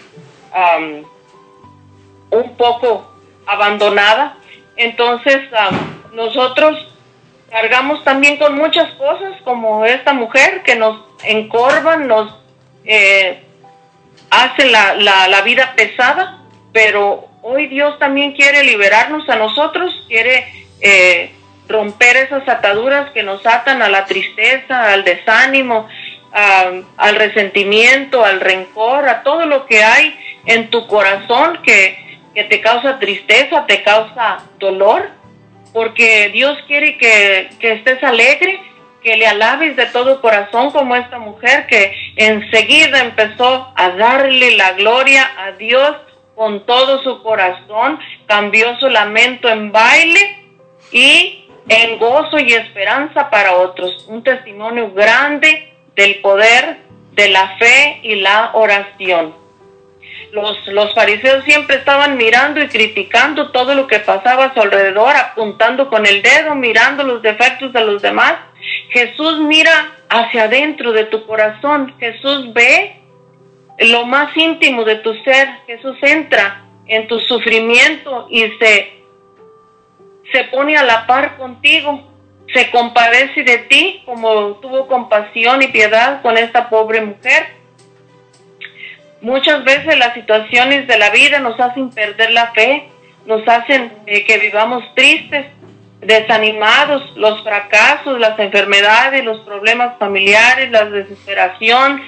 un 2.31 2.57
poco 2.57 3.11
abandonada. 3.47 4.37
Entonces, 4.77 5.39
nosotros 6.13 6.77
cargamos 7.51 8.03
también 8.05 8.37
con 8.37 8.57
muchas 8.57 8.91
cosas 8.95 9.41
como 9.45 9.85
esta 9.85 10.13
mujer 10.13 10.63
que 10.63 10.77
nos 10.77 11.01
encorvan, 11.25 12.07
nos 12.07 12.35
eh, 12.85 13.43
hace 14.31 14.67
la, 14.67 14.95
la, 14.97 15.43
vida 15.43 15.73
pesada, 15.77 16.43
pero 16.73 17.29
hoy 17.43 17.69
Dios 17.69 17.99
también 17.99 18.33
quiere 18.33 18.65
liberarnos 18.65 19.29
a 19.29 19.37
nosotros, 19.37 20.05
quiere 20.09 20.45
eh, 20.81 21.33
romper 21.69 22.17
esas 22.17 22.49
ataduras 22.49 23.11
que 23.13 23.23
nos 23.23 23.45
atan 23.47 23.83
a 23.83 23.89
la 23.89 24.05
tristeza, 24.05 24.93
al 24.93 25.05
desánimo, 25.05 25.89
al 26.33 27.17
resentimiento, 27.17 28.25
al 28.25 28.41
rencor, 28.41 29.09
a 29.09 29.23
todo 29.23 29.47
lo 29.47 29.67
que 29.67 29.83
hay 29.83 30.15
en 30.45 30.71
tu 30.71 30.87
corazón 30.87 31.61
que, 31.63 32.21
que 32.35 32.45
te 32.45 32.61
causa 32.61 32.99
tristeza, 32.99 33.65
te 33.67 33.83
causa 33.83 34.39
dolor 34.59 35.17
porque 35.77 36.31
Dios 36.31 36.57
quiere 36.67 36.97
que, 36.97 37.51
estés 37.61 38.03
alegre, 38.03 38.63
que 39.03 39.15
le 39.19 39.27
alabes 39.27 39.77
de 39.77 39.85
todo 39.85 40.23
corazón 40.23 40.71
como 40.71 40.97
esta 40.97 41.19
mujer 41.19 41.67
que 41.67 41.95
enseguida 42.17 43.01
empezó 43.01 43.75
a 43.77 43.91
darle 43.91 44.53
la 44.53 44.73
gloria 44.73 45.31
a 45.37 45.53
Dios 45.53 45.97
con 46.35 46.65
todo 46.65 47.03
su 47.03 47.23
corazón, 47.23 48.01
cambió 48.25 48.75
su 48.81 48.89
lamento 48.89 49.51
en 49.51 49.71
baile 49.71 50.47
y 50.93 51.47
en 51.69 51.99
gozo 51.99 52.39
y 52.39 52.55
esperanza 52.55 53.29
para 53.29 53.57
otros. 53.57 54.07
Un 54.09 54.23
testimonio 54.23 54.93
grande 54.93 55.75
del 55.97 56.21
poder 56.21 56.79
de 57.13 57.29
la 57.31 57.57
fe 57.59 58.01
y 58.03 58.17
la 58.17 58.51
oración. 58.53 59.35
Los, 60.33 60.95
fariseos 60.95 61.45
siempre 61.45 61.77
estaban 61.77 62.17
mirando 62.19 62.61
y 62.61 62.69
criticando 62.69 63.53
todo 63.53 63.75
lo 63.75 63.87
que 63.87 64.01
pasaba 64.01 64.47
a 64.47 64.55
su 64.55 64.61
alrededor, 64.61 65.17
apuntando 65.17 65.89
con 65.89 66.05
el 66.05 66.21
dedo, 66.21 66.55
mirando 66.55 67.05
los 67.05 67.23
defectos 67.23 67.73
de 67.73 67.81
los 67.81 68.03
demás. 68.03 68.35
Jesús 68.91 69.39
mira 69.41 69.93
hacia 70.11 70.45
adentro 70.45 70.93
de 70.93 71.05
tu 71.05 71.27
corazón, 71.27 71.95
Jesús 71.99 72.53
ve 72.53 73.01
lo 73.79 74.05
más 74.05 74.37
íntimo 74.37 74.85
de 74.85 74.97
tu 74.97 75.15
ser, 75.23 75.49
Jesús 75.67 75.97
entra 76.03 76.65
en 76.87 77.09
tu 77.09 77.19
sufrimiento 77.21 78.27
y 78.31 78.43
se, 78.59 78.93
se 80.33 80.45
pone 80.45 80.77
a 80.77 80.85
la 80.85 81.07
par 81.07 81.37
contigo, 81.39 82.16
se 82.53 82.71
compadece 82.71 83.43
de 83.43 83.59
ti 83.59 84.03
como 84.05 84.55
tuvo 84.57 84.87
compasión 84.87 85.63
y 85.63 85.69
piedad 85.69 86.23
con 86.23 86.39
esta 86.39 86.69
pobre 86.69 87.01
mujer 87.01 87.57
Muchas 89.21 89.65
veces 89.65 89.99
las 89.99 90.15
situaciones 90.15 90.87
de 90.87 90.99
la 90.99 91.11
vida 91.11 91.41
nos 91.41 91.59
hacen 91.59 91.91
perder 91.91 92.31
la 92.33 92.53
fe, 92.53 92.89
nos 93.25 93.43
hacen 93.49 93.93
eh, 94.07 94.25
que 94.25 94.39
vivamos 94.39 94.85
tristes, 94.95 95.47
desanimados, 96.01 97.03
los 97.17 97.43
fracasos, 97.43 98.21
las 98.21 98.39
enfermedades, 98.39 99.25
los 99.25 99.41
problemas 99.41 99.99
familiares, 99.99 100.71
la 100.71 100.85
desesperación, 100.85 102.03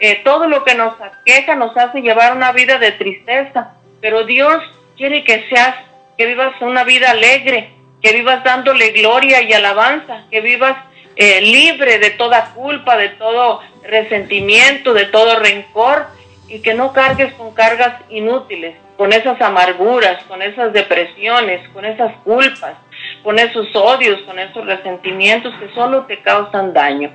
eh, 0.00 0.20
todo 0.22 0.46
lo 0.46 0.62
que 0.64 0.74
nos 0.74 0.94
aqueja 1.00 1.56
nos 1.56 1.76
hace 1.76 2.02
llevar 2.02 2.36
una 2.36 2.52
vida 2.52 2.78
de 2.78 2.92
tristeza. 2.92 3.72
Pero 4.00 4.24
Dios 4.24 4.62
quiere 4.96 5.24
que 5.24 5.48
seas, 5.48 5.74
que 6.16 6.26
vivas 6.26 6.52
una 6.60 6.84
vida 6.84 7.10
alegre, 7.10 7.70
que 8.00 8.12
vivas 8.12 8.42
dándole 8.44 8.90
gloria 8.92 9.42
y 9.42 9.52
alabanza, 9.52 10.24
que 10.30 10.40
vivas 10.40 10.76
eh, 11.16 11.40
libre 11.40 11.98
de 11.98 12.10
toda 12.10 12.52
culpa, 12.54 12.96
de 12.96 13.10
todo 13.10 13.60
resentimiento, 13.82 14.94
de 14.94 15.06
todo 15.06 15.38
rencor, 15.38 16.06
y 16.48 16.60
que 16.60 16.74
no 16.74 16.92
cargues 16.92 17.32
con 17.34 17.52
cargas 17.54 17.94
inútiles, 18.08 18.74
con 18.96 19.12
esas 19.12 19.40
amarguras, 19.40 20.22
con 20.24 20.42
esas 20.42 20.72
depresiones, 20.72 21.66
con 21.68 21.84
esas 21.84 22.12
culpas, 22.24 22.74
con 23.22 23.38
esos 23.38 23.68
odios, 23.74 24.20
con 24.22 24.38
esos 24.38 24.66
resentimientos 24.66 25.54
que 25.60 25.72
solo 25.74 26.06
te 26.06 26.20
causan 26.20 26.72
daño. 26.72 27.12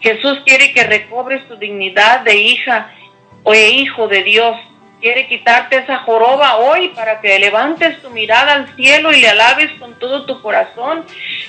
Jesús 0.00 0.40
quiere 0.44 0.72
que 0.72 0.84
recobres 0.84 1.46
tu 1.48 1.56
dignidad 1.56 2.20
de 2.20 2.36
hija 2.36 2.92
o 3.42 3.52
de 3.52 3.68
hijo 3.70 4.06
de 4.06 4.22
Dios, 4.22 4.56
Quiere 5.00 5.28
quitarte 5.28 5.76
esa 5.76 5.98
joroba 5.98 6.56
hoy 6.56 6.88
para 6.88 7.20
que 7.20 7.38
levantes 7.38 8.02
tu 8.02 8.10
mirada 8.10 8.54
al 8.54 8.74
cielo 8.74 9.12
y 9.12 9.20
le 9.20 9.28
alabes 9.28 9.70
con 9.78 9.94
todo 9.94 10.26
tu 10.26 10.42
corazón. 10.42 11.04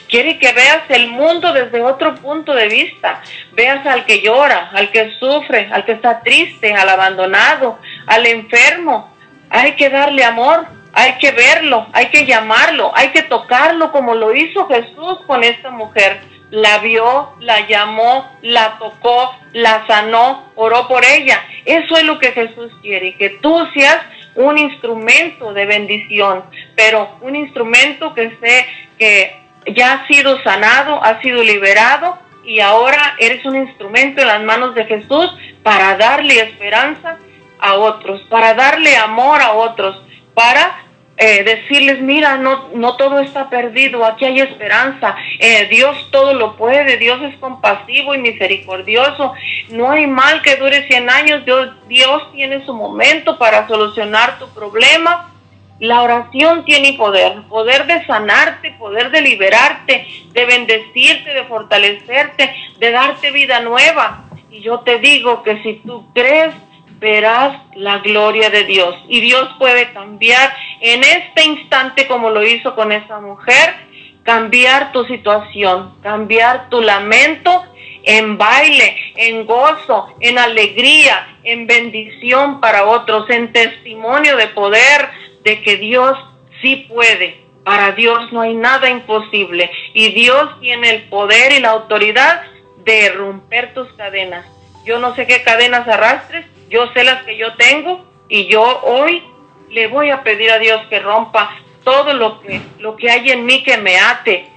Quiere 0.08 0.38
que 0.38 0.52
veas 0.52 0.84
el 0.90 1.08
mundo 1.08 1.52
desde 1.52 1.82
otro 1.82 2.14
punto 2.16 2.54
de 2.54 2.68
vista. 2.68 3.24
Veas 3.54 3.84
al 3.88 4.06
que 4.06 4.22
llora, 4.22 4.70
al 4.72 4.92
que 4.92 5.14
sufre, 5.20 5.68
al 5.72 5.84
que 5.84 5.94
está 5.94 6.22
triste, 6.22 6.76
al 6.76 6.90
abandonado, 6.90 7.80
al 8.06 8.28
enfermo. 8.28 9.12
Hay 9.50 9.72
que 9.72 9.90
darle 9.90 10.24
amor, 10.24 10.68
hay 10.94 11.14
que 11.14 11.32
verlo, 11.32 11.88
hay 11.92 12.08
que 12.08 12.28
llamarlo, 12.28 12.92
hay 12.96 13.10
que 13.10 13.24
tocarlo 13.24 13.92
como 13.92 14.14
lo 14.14 14.36
hizo 14.36 14.68
Jesús 14.68 15.22
con 15.26 15.44
esta 15.44 15.72
mujer 15.72 16.22
la 16.52 16.80
vio, 16.80 17.34
la 17.40 17.68
llamó, 17.68 18.30
la 18.42 18.78
tocó, 18.80 19.36
la 19.54 19.86
sanó, 19.88 20.52
oró 20.56 20.88
por 20.88 21.06
ella. 21.06 21.44
Eso 21.66 21.98
es 21.98 22.04
lo 22.04 22.20
que 22.20 22.32
Jesús 22.32 22.72
quiere, 22.82 23.16
que 23.16 23.30
tú 23.42 23.68
seas 23.74 24.00
un 24.36 24.58
instrumento 24.58 25.54
de 25.54 25.66
bendición, 25.66 26.44
pero 26.76 27.18
un 27.22 27.36
instrumento 27.36 28.14
que 28.14 28.38
sé 28.42 28.66
que 28.98 29.40
ya 29.76 29.94
ha 29.94 30.08
sido 30.08 30.42
sanado, 30.44 31.04
ha 31.04 31.22
sido 31.22 31.44
liberado 31.44 32.18
y 32.44 32.60
ahora 32.62 33.16
eres 33.20 33.46
un 33.46 33.56
instrumento 33.56 34.22
en 34.22 34.28
las 34.28 34.42
manos 34.44 34.74
de 34.76 34.86
Jesús 34.86 35.32
para 35.62 35.98
darle 35.98 36.42
esperanza 36.42 37.18
a 37.60 37.76
otros, 37.76 38.22
para 38.30 38.54
darle 38.54 38.96
amor 38.96 39.42
a 39.42 39.54
otros, 39.54 40.02
para 40.34 40.84
eh, 41.22 41.44
decirles, 41.44 42.00
mira, 42.00 42.38
no, 42.38 42.70
no 42.74 42.96
todo 42.96 43.20
está 43.20 43.50
perdido, 43.50 44.06
aquí 44.06 44.24
hay 44.24 44.40
esperanza, 44.40 45.18
eh, 45.38 45.68
Dios 45.70 46.08
todo 46.12 46.34
lo 46.34 46.56
puede, 46.56 46.96
Dios 46.96 47.22
es 47.22 47.36
compasivo 47.40 48.16
y 48.16 48.20
misericordioso, 48.20 49.34
no 49.72 49.91
hay 49.91 50.08
mal 50.08 50.41
que 50.41 50.56
dure 50.56 50.88
100 50.88 51.10
años, 51.10 51.44
Dios, 51.44 51.72
Dios 51.90 52.32
tiene 52.32 52.66
su 52.66 52.74
momento 52.74 53.38
para 53.38 53.68
solucionar 53.68 54.40
tu 54.40 54.48
problema. 54.54 55.34
La 55.80 56.04
oración 56.04 56.64
tiene 56.64 56.94
poder, 56.94 57.41
poder 57.50 57.86
de 57.86 58.06
sanarte, 58.06 58.72
poder 58.80 59.12
de 59.12 59.22
liberarte, 59.22 60.08
de 60.32 60.46
bendecirte, 60.46 61.34
de 61.34 61.44
fortalecerte, 61.46 62.54
de 62.80 62.91
darte 62.91 63.32
vida 63.32 63.60
nueva. 63.60 64.24
Y 64.50 64.62
yo 64.62 64.80
te 64.82 65.00
digo 65.00 65.44
que 65.44 65.62
si 65.64 65.76
tú 65.86 66.06
crees, 66.14 66.54
verás 67.00 67.62
la 67.76 68.00
gloria 68.00 68.50
de 68.50 68.66
Dios. 68.66 68.96
Y 69.08 69.22
Dios 69.22 69.50
puede 69.58 69.91
cambiar 69.94 70.54
en 70.82 71.04
este 71.04 71.44
instante 71.44 72.08
como 72.08 72.30
lo 72.30 72.46
hizo 72.46 72.76
con 72.76 72.92
esa 72.92 73.20
mujer, 73.20 73.76
cambiar 74.24 74.92
tu 74.92 75.06
situación, 75.06 75.96
cambiar 76.02 76.70
tu 76.70 76.82
lamento 76.82 77.66
en 78.04 78.38
baile, 78.38 78.96
en 79.16 79.46
gozo, 79.46 80.08
en 80.20 80.38
alegría, 80.38 81.38
en 81.44 81.68
bendición 81.68 82.60
para 82.60 82.86
otros, 82.86 83.30
en 83.30 83.52
testimonio 83.52 84.36
de 84.38 84.48
poder 84.48 85.10
de 85.44 85.62
que 85.62 85.78
Dios 85.78 86.18
sí 86.62 86.88
puede. 86.90 87.42
Para 87.64 87.92
Dios 87.92 88.32
no 88.32 88.42
hay 88.42 88.54
nada 88.54 88.90
imposible 88.90 89.70
y 89.94 90.10
Dios 90.14 90.60
tiene 90.60 90.90
el 90.90 91.04
poder 91.04 91.52
y 91.54 91.60
la 91.60 91.72
autoridad 91.72 92.42
de 92.84 93.10
romper 93.10 93.74
tus 93.74 93.88
cadenas. 93.94 94.46
Yo 94.86 95.00
no 95.00 95.14
sé 95.14 95.28
qué 95.28 95.44
cadenas 95.44 95.88
arrastres, 95.88 96.46
yo 96.70 96.92
sé 96.94 97.04
las 97.04 97.24
que 97.24 97.38
yo 97.38 97.54
tengo 97.56 98.04
y 98.28 98.48
yo 98.48 98.82
hoy 98.84 99.24
le 99.70 99.88
voy 99.88 100.10
a 100.10 100.24
pedir 100.24 100.52
a 100.52 100.60
Dios 100.60 100.82
que 100.90 101.00
rompa 101.00 101.56
todo 101.84 102.14
lo 102.14 102.41
que, 102.41 102.62
lo 102.80 102.96
que 102.96 103.10
hay 103.10 103.32
en 103.32 103.46
mí 103.46 103.64
que 103.64 103.78
me 103.78 103.98
ate, 104.00 104.48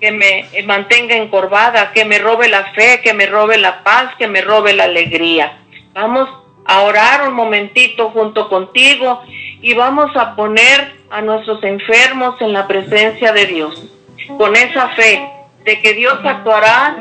que 0.00 0.10
me 0.10 0.46
mantenga 0.64 1.14
encorvada, 1.16 1.92
que 1.92 2.04
me 2.04 2.18
robe 2.18 2.48
la 2.48 2.72
fe, 2.72 3.00
que 3.02 3.14
me 3.14 3.26
robe 3.26 3.58
la 3.58 3.82
paz, 3.82 4.14
que 4.18 4.26
me 4.26 4.40
robe 4.40 4.72
la 4.72 4.84
alegría. 4.84 5.58
Vamos 5.92 6.28
a 6.64 6.80
orar 6.82 7.28
un 7.28 7.34
momentito 7.34 8.10
junto 8.10 8.48
contigo 8.48 9.22
y 9.60 9.74
vamos 9.74 10.14
a 10.16 10.34
poner 10.34 11.00
a 11.10 11.20
nuestros 11.22 11.62
enfermos 11.62 12.40
en 12.40 12.52
la 12.52 12.66
presencia 12.66 13.32
de 13.32 13.46
Dios, 13.46 13.84
con 14.38 14.56
esa 14.56 14.88
fe 14.90 15.28
de 15.64 15.80
que 15.80 15.94
Dios 15.94 16.18
actuará 16.24 17.00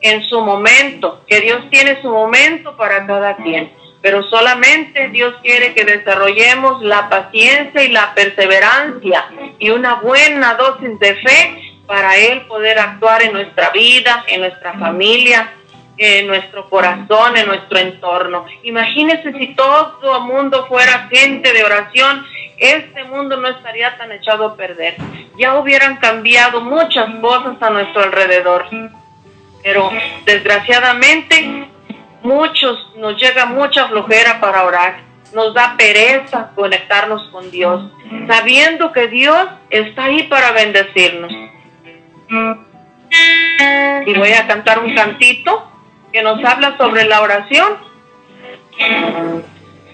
en 0.00 0.22
su 0.24 0.40
momento, 0.40 1.22
que 1.26 1.40
Dios 1.40 1.68
tiene 1.70 2.00
su 2.00 2.08
momento 2.08 2.76
para 2.76 3.06
cada 3.06 3.36
quien 3.36 3.77
pero 4.00 4.22
solamente 4.24 5.08
Dios 5.08 5.34
quiere 5.42 5.74
que 5.74 5.84
desarrollemos 5.84 6.82
la 6.82 7.08
paciencia 7.08 7.82
y 7.82 7.88
la 7.88 8.14
perseverancia 8.14 9.24
y 9.58 9.70
una 9.70 9.94
buena 9.94 10.54
dosis 10.54 10.98
de 11.00 11.14
fe 11.16 11.78
para 11.86 12.16
Él 12.16 12.42
poder 12.42 12.78
actuar 12.78 13.22
en 13.22 13.32
nuestra 13.32 13.70
vida, 13.70 14.24
en 14.28 14.40
nuestra 14.42 14.74
familia, 14.74 15.52
en 15.96 16.26
nuestro 16.28 16.68
corazón, 16.68 17.36
en 17.36 17.46
nuestro 17.46 17.78
entorno. 17.78 18.46
Imagínense 18.62 19.32
si 19.32 19.54
todo 19.54 20.16
el 20.16 20.22
mundo 20.22 20.66
fuera 20.68 21.08
gente 21.10 21.52
de 21.52 21.64
oración, 21.64 22.24
este 22.58 23.04
mundo 23.04 23.36
no 23.36 23.48
estaría 23.48 23.96
tan 23.96 24.12
echado 24.12 24.46
a 24.46 24.56
perder. 24.56 24.96
Ya 25.38 25.58
hubieran 25.58 25.96
cambiado 25.96 26.60
muchas 26.60 27.08
cosas 27.20 27.60
a 27.60 27.70
nuestro 27.70 28.02
alrededor. 28.02 28.66
Pero 29.62 29.90
desgraciadamente 30.24 31.67
muchos 32.28 32.94
nos 32.96 33.20
llega 33.20 33.46
mucha 33.46 33.88
flojera 33.88 34.38
para 34.40 34.64
orar, 34.64 35.00
nos 35.34 35.54
da 35.54 35.74
pereza 35.76 36.50
conectarnos 36.54 37.22
con 37.32 37.50
Dios, 37.50 37.90
sabiendo 38.28 38.92
que 38.92 39.08
Dios 39.08 39.48
está 39.70 40.04
ahí 40.04 40.24
para 40.24 40.52
bendecirnos. 40.52 41.32
Y 44.06 44.14
voy 44.14 44.32
a 44.32 44.46
cantar 44.46 44.78
un 44.80 44.94
cantito 44.94 45.70
que 46.12 46.22
nos 46.22 46.44
habla 46.44 46.76
sobre 46.76 47.04
la 47.04 47.22
oración. 47.22 47.78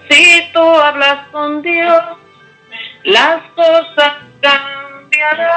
Si 0.09 0.51
tú 0.53 0.59
hablas 0.59 1.29
con 1.31 1.61
Dios, 1.61 2.03
las 3.03 3.41
cosas 3.55 4.13
cambiarán. 4.41 5.55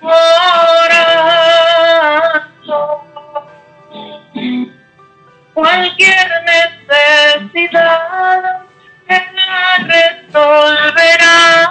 Orando 0.00 1.41
cualquier 5.54 6.28
necesidad 6.44 8.02
Él 9.08 9.22
la 9.34 9.76
resolverá. 9.86 11.68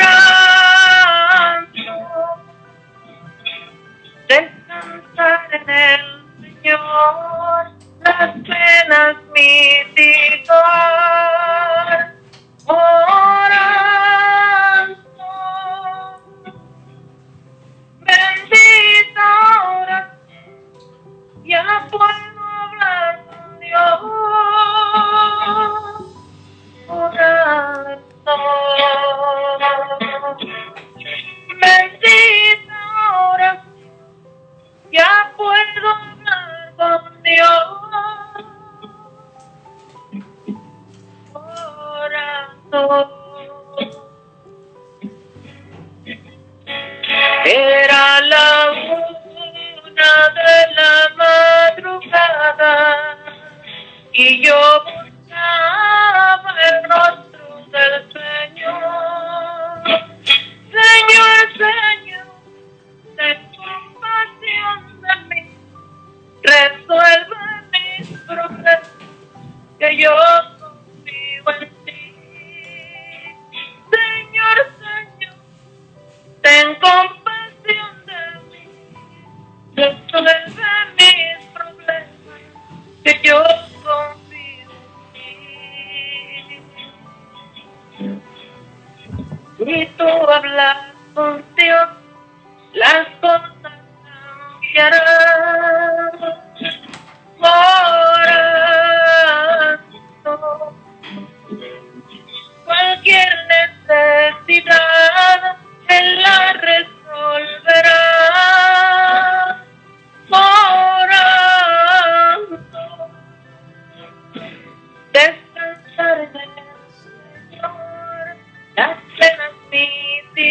Orando, 0.00 1.84
descansar 4.28 5.48
en 5.52 5.68
el 5.70 6.00
Señor, 6.40 7.72
las 8.00 8.30
penas 8.46 9.16
mitigar. 9.34 10.54
Orando, 12.66 13.69
ya 21.50 21.88
puedo 21.90 22.04
hablar 22.04 23.24
con 23.26 23.58
Dios. 23.58 24.00
Bendita 31.60 32.80
oración, 33.32 33.74
ya 34.92 35.32
puedo 35.36 35.88
hablar 35.90 36.74
con 36.76 37.22
Dios. 37.22 37.66
Orando. 41.34 42.80
Era 47.44 48.20
la 48.20 49.00
una 50.00 50.28
de 50.30 50.74
la 50.74 50.92
madrugada 51.76 53.16
y 54.12 54.42
yo 54.44 54.60
buscaba 54.84 56.54
el 56.68 56.76
rostro 56.84 57.66
del 57.70 58.12
Señor. 58.12 58.78
Señor, 60.70 61.40
Señor, 61.56 62.26
ten 63.16 63.38
compasión 63.56 64.78
de 65.02 65.34
mí, 65.34 65.42
resuelve 66.42 67.36
mis 67.72 68.18
problemas, 68.20 68.80
que 69.78 69.96
yo 69.96 70.14
confío 70.60 71.44
en 71.60 71.84
ti. 71.84 72.00
Señor, 73.90 74.56
Señor, 74.78 75.34
ten 76.42 76.74
compasión 76.76 77.19
resuelve 79.80 80.32
mis 80.98 81.46
problemas, 81.54 82.04
que 83.02 83.20
yo 83.22 83.42
confío 83.82 84.70
en 87.98 88.20
ti. 89.58 89.72
Y 89.72 89.86
tú 89.86 90.04
hablas 90.04 90.78
con 91.14 91.42
Dios, 91.56 91.88
las 92.74 93.06
cosas 93.20 93.52
cambiarán. 94.62 95.50
Cualquier 102.64 103.32
necesidad 103.88 105.56
Él 105.88 106.22
la 106.22 106.52
resolverá. 106.52 108.00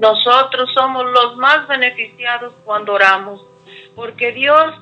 Nosotros 0.00 0.70
somos 0.72 1.04
los 1.10 1.36
más 1.36 1.68
beneficiados 1.68 2.54
cuando 2.64 2.94
oramos, 2.94 3.44
porque 3.94 4.32
Dios 4.32 4.74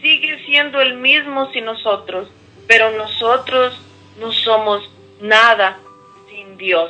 sigue 0.00 0.44
siendo 0.46 0.80
el 0.80 0.94
mismo 0.94 1.50
sin 1.50 1.64
nosotros, 1.64 2.30
pero 2.68 2.92
nosotros 2.92 3.76
no 4.20 4.30
somos 4.30 4.88
nada 5.20 5.76
sin 6.28 6.56
Dios. 6.56 6.88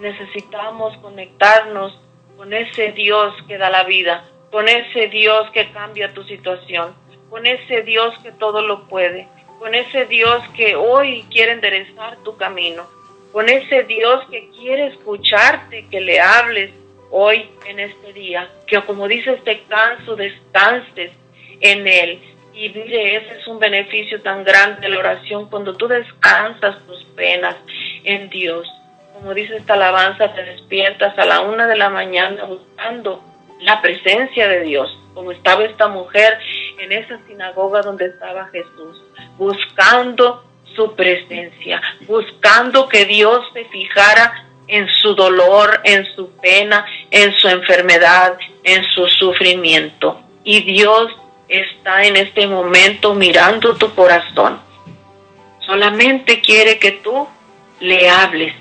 Necesitamos 0.00 0.96
conectarnos 0.96 1.96
con 2.36 2.52
ese 2.52 2.90
Dios 2.90 3.32
que 3.46 3.56
da 3.56 3.70
la 3.70 3.84
vida, 3.84 4.28
con 4.50 4.66
ese 4.66 5.06
Dios 5.06 5.48
que 5.52 5.70
cambia 5.70 6.12
tu 6.12 6.24
situación, 6.24 6.92
con 7.30 7.46
ese 7.46 7.82
Dios 7.82 8.18
que 8.24 8.32
todo 8.32 8.62
lo 8.62 8.88
puede, 8.88 9.28
con 9.60 9.76
ese 9.76 10.06
Dios 10.06 10.42
que 10.56 10.74
hoy 10.74 11.24
quiere 11.30 11.52
enderezar 11.52 12.16
tu 12.24 12.36
camino, 12.36 12.82
con 13.30 13.48
ese 13.48 13.84
Dios 13.84 14.24
que 14.28 14.50
quiere 14.50 14.88
escucharte, 14.88 15.86
que 15.88 16.00
le 16.00 16.20
hables 16.20 16.81
hoy 17.12 17.48
en 17.66 17.78
este 17.78 18.12
día, 18.12 18.50
que 18.66 18.80
como 18.82 19.06
dice 19.06 19.34
este 19.34 19.62
canso, 19.68 20.16
descanses 20.16 21.12
en 21.60 21.86
Él. 21.86 22.20
Y 22.54 22.68
mire, 22.70 23.16
ese 23.16 23.38
es 23.38 23.46
un 23.46 23.58
beneficio 23.58 24.20
tan 24.22 24.44
grande 24.44 24.80
de 24.80 24.88
la 24.88 24.98
oración 24.98 25.48
cuando 25.48 25.74
tú 25.74 25.86
descansas 25.88 26.84
tus 26.86 27.04
penas 27.14 27.56
en 28.04 28.28
Dios. 28.30 28.68
Como 29.14 29.32
dice 29.34 29.56
esta 29.56 29.74
alabanza, 29.74 30.34
te 30.34 30.42
despiertas 30.42 31.16
a 31.18 31.24
la 31.24 31.40
una 31.40 31.66
de 31.66 31.76
la 31.76 31.90
mañana 31.90 32.44
buscando 32.44 33.22
la 33.60 33.80
presencia 33.80 34.48
de 34.48 34.62
Dios, 34.62 34.98
como 35.14 35.32
estaba 35.32 35.64
esta 35.64 35.88
mujer 35.88 36.38
en 36.78 36.92
esa 36.92 37.18
sinagoga 37.26 37.82
donde 37.82 38.06
estaba 38.06 38.48
Jesús, 38.48 39.00
buscando 39.38 40.44
su 40.74 40.94
presencia, 40.94 41.80
buscando 42.06 42.88
que 42.88 43.04
Dios 43.04 43.44
se 43.52 43.64
fijara 43.66 44.46
en 44.66 44.88
su 44.88 45.14
dolor, 45.14 45.80
en 45.84 46.06
su 46.14 46.30
pena, 46.40 46.84
en 47.12 47.34
su 47.34 47.46
enfermedad, 47.46 48.38
en 48.64 48.82
su 48.84 49.06
sufrimiento. 49.06 50.18
Y 50.44 50.62
Dios 50.62 51.12
está 51.46 52.04
en 52.04 52.16
este 52.16 52.46
momento 52.46 53.14
mirando 53.14 53.76
tu 53.76 53.94
corazón. 53.94 54.58
Solamente 55.60 56.40
quiere 56.40 56.78
que 56.78 56.92
tú 56.92 57.28
le 57.80 58.08
hables, 58.08 58.54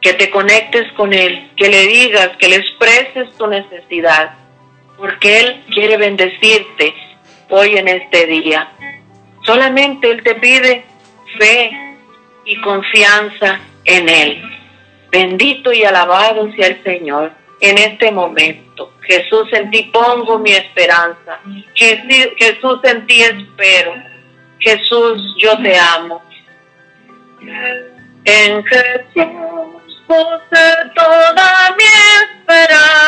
que 0.00 0.14
te 0.14 0.30
conectes 0.30 0.90
con 0.94 1.12
Él, 1.12 1.50
que 1.54 1.68
le 1.68 1.86
digas, 1.86 2.30
que 2.38 2.48
le 2.48 2.56
expreses 2.56 3.30
tu 3.36 3.46
necesidad, 3.46 4.36
porque 4.96 5.40
Él 5.40 5.62
quiere 5.70 5.98
bendecirte 5.98 6.94
hoy 7.50 7.76
en 7.76 7.88
este 7.88 8.26
día. 8.26 8.72
Solamente 9.44 10.10
Él 10.10 10.22
te 10.22 10.34
pide 10.36 10.86
fe 11.38 11.96
y 12.46 12.58
confianza 12.62 13.60
en 13.84 14.08
Él. 14.08 14.42
Bendito 15.10 15.74
y 15.74 15.84
alabado 15.84 16.50
sea 16.54 16.68
el 16.68 16.82
Señor 16.82 17.41
en 17.62 17.78
este 17.78 18.10
momento. 18.10 18.92
Jesús, 19.02 19.48
en 19.52 19.70
ti 19.70 19.88
pongo 19.92 20.38
mi 20.38 20.50
esperanza. 20.50 21.38
Jesús, 21.74 22.80
en 22.82 23.06
ti 23.06 23.22
espero. 23.22 23.94
Jesús, 24.58 25.34
yo 25.38 25.56
te 25.62 25.78
amo. 25.78 26.22
En 28.24 28.64
Jesús 28.64 30.02
puse 30.08 30.90
toda 30.96 31.76
mi 31.78 31.84
esperanza. 32.48 33.02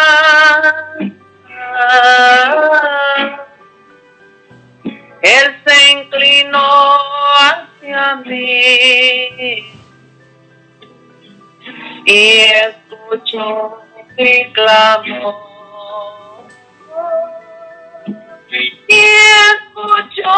Él 5.21 5.57
se 5.67 5.93
inclinó 5.93 6.97
hacia 7.41 8.17
mí 8.17 9.75
y 12.07 12.41
escucho 12.41 13.85
mi 14.17 14.53
clamor. 14.53 15.35
Y 18.89 19.01
escucho 19.51 20.31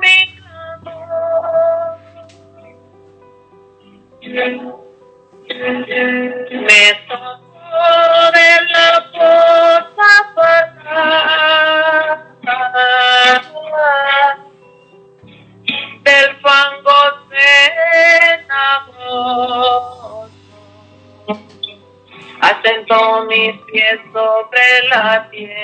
mi 0.00 0.16
clamor. 0.36 1.52
Me 6.50 6.82
sacó 7.08 8.30
de 8.32 8.48
la 8.72 8.88
fosa 9.12 10.10
para 10.34 11.22
del 16.02 16.36
fango 16.40 16.98
se 17.30 17.48
enamoró. 18.34 20.28
Asentó 22.42 23.24
mis 23.26 23.56
pies 23.70 24.00
sobre 24.12 24.88
la 24.88 25.30
tierra, 25.30 25.54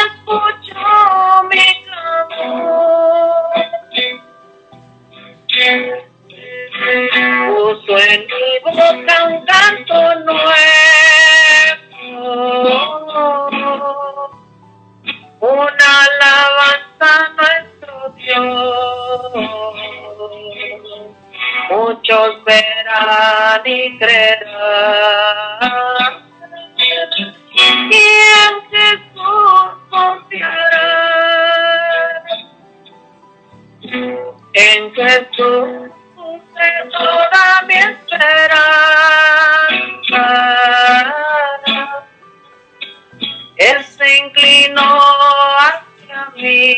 escuchó 0.04 1.42
mi 1.50 1.66
clamor. 1.84 2.92
Puso 7.48 7.94
en 7.98 8.20
mi 8.26 8.52
boca 8.64 9.14
un 9.24 9.36
canto 9.46 9.98
nuevo 10.24 11.42
una 15.42 15.90
alabanza 16.04 17.08
a 17.10 17.28
nuestro 17.30 17.92
Dios. 18.16 19.34
Muchos 21.70 22.44
verán 22.44 23.62
y 23.64 23.98
creerán. 23.98 25.62
Y 27.90 27.94
en 27.94 28.54
Jesús 28.70 29.64
confiarán. 29.90 31.42
En 34.54 34.94
Jesús 34.94 35.90
puse 36.14 36.68
toda 36.90 37.62
mi 37.66 37.74
esperanza. 37.74 39.02
Él 43.56 43.84
se 43.84 44.18
inclinó 44.18 44.98
hacia 45.58 46.30
mí 46.36 46.76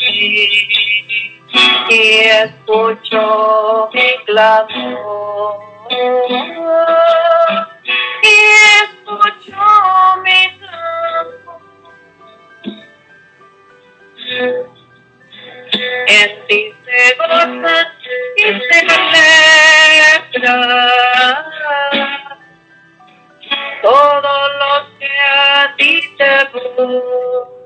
y 0.00 1.98
escuchó 2.44 3.90
mi 3.92 4.16
clamor. 4.24 5.60
Y 8.22 8.34
escuchó 8.82 9.64
mi 10.24 10.40
clamor. 10.58 11.60
En 16.06 16.30
ti 16.46 16.60
se 16.84 17.00
goza 17.16 17.76
y 18.36 18.38
se 18.42 18.78
alegra 20.38 20.58
todos 23.82 24.48
los 24.58 24.82
que 24.98 25.08
a 25.08 25.74
ti 25.76 25.92
te 26.16 26.32
buscan 26.52 27.59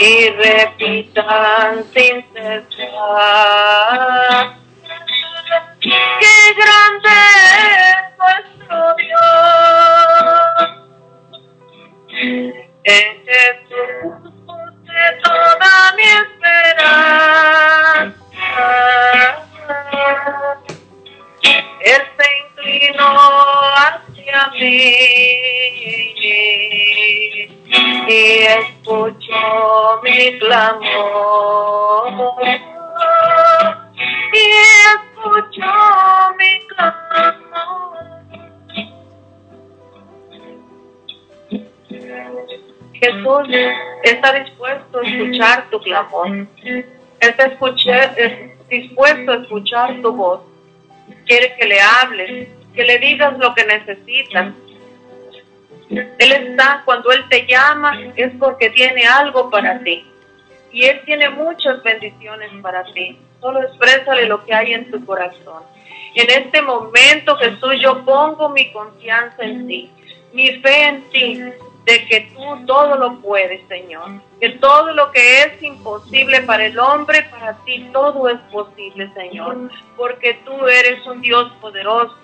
y 0.00 0.30
repitan 0.30 1.84
sin 1.92 2.24
cesar. 2.32 2.66
Qué 5.80 6.38
grande 6.56 7.16
es 7.78 7.98
nuestro 8.18 8.78
Dios. 8.96 9.22
En 12.84 13.06
Jesús 13.24 14.14
puse 14.46 15.00
toda 15.22 15.72
mi 15.96 16.02
esperanza. 16.02 17.06
Él 21.80 22.02
se 22.18 22.28
inclinó 22.66 23.16
hacia 23.76 24.50
mí 24.58 24.68
y 28.08 28.42
escuchó 28.42 30.00
mi 30.02 30.38
clamor. 30.38 32.12
Y 34.32 34.36
escuchó 34.94 35.72
mi 36.38 36.52
clamor. 36.68 37.96
Jesús 42.94 43.48
está 44.04 44.32
dispuesto 44.32 44.98
a 44.98 45.02
escuchar 45.02 45.70
tu 45.70 45.80
clamor. 45.80 46.46
Está 47.20 47.46
escuchar, 47.46 48.14
es 48.18 48.68
dispuesto 48.68 49.32
a 49.32 49.36
escuchar 49.36 50.00
tu 50.02 50.12
voz 50.12 50.40
quiere 51.26 51.54
que 51.56 51.66
le 51.66 51.80
hables, 51.80 52.48
que 52.76 52.84
le 52.84 52.98
digas 52.98 53.36
lo 53.38 53.54
que 53.54 53.64
necesitas. 53.64 54.52
Él 55.88 56.32
está, 56.32 56.82
cuando 56.84 57.10
Él 57.10 57.24
te 57.28 57.46
llama, 57.46 57.98
es 58.14 58.32
porque 58.38 58.70
tiene 58.70 59.06
algo 59.06 59.50
para 59.50 59.80
ti. 59.80 60.04
Y 60.72 60.84
Él 60.84 61.00
tiene 61.06 61.30
muchas 61.30 61.82
bendiciones 61.82 62.50
para 62.62 62.84
ti. 62.84 63.18
Solo 63.40 63.62
exprésale 63.62 64.26
lo 64.26 64.44
que 64.44 64.54
hay 64.54 64.74
en 64.74 64.90
tu 64.90 65.04
corazón. 65.04 65.62
En 66.14 66.30
este 66.30 66.62
momento, 66.62 67.36
Jesús, 67.36 67.74
yo 67.80 68.04
pongo 68.04 68.48
mi 68.50 68.70
confianza 68.72 69.42
en 69.42 69.66
ti, 69.66 69.90
mi 70.32 70.50
fe 70.60 70.88
en 70.88 71.08
ti, 71.10 71.42
de 71.86 72.04
que 72.06 72.32
tú 72.34 72.66
todo 72.66 72.96
lo 72.96 73.20
puedes, 73.20 73.66
Señor. 73.68 74.20
Que 74.40 74.50
todo 74.50 74.92
lo 74.92 75.12
que 75.12 75.42
es 75.42 75.62
imposible 75.62 76.42
para 76.42 76.66
el 76.66 76.78
hombre, 76.78 77.22
para 77.30 77.56
ti 77.64 77.88
todo 77.92 78.28
es 78.28 78.40
posible, 78.50 79.08
Señor. 79.14 79.70
Porque 79.96 80.34
tú 80.44 80.66
eres 80.66 81.06
un 81.06 81.20
Dios 81.20 81.52
poderoso, 81.60 82.16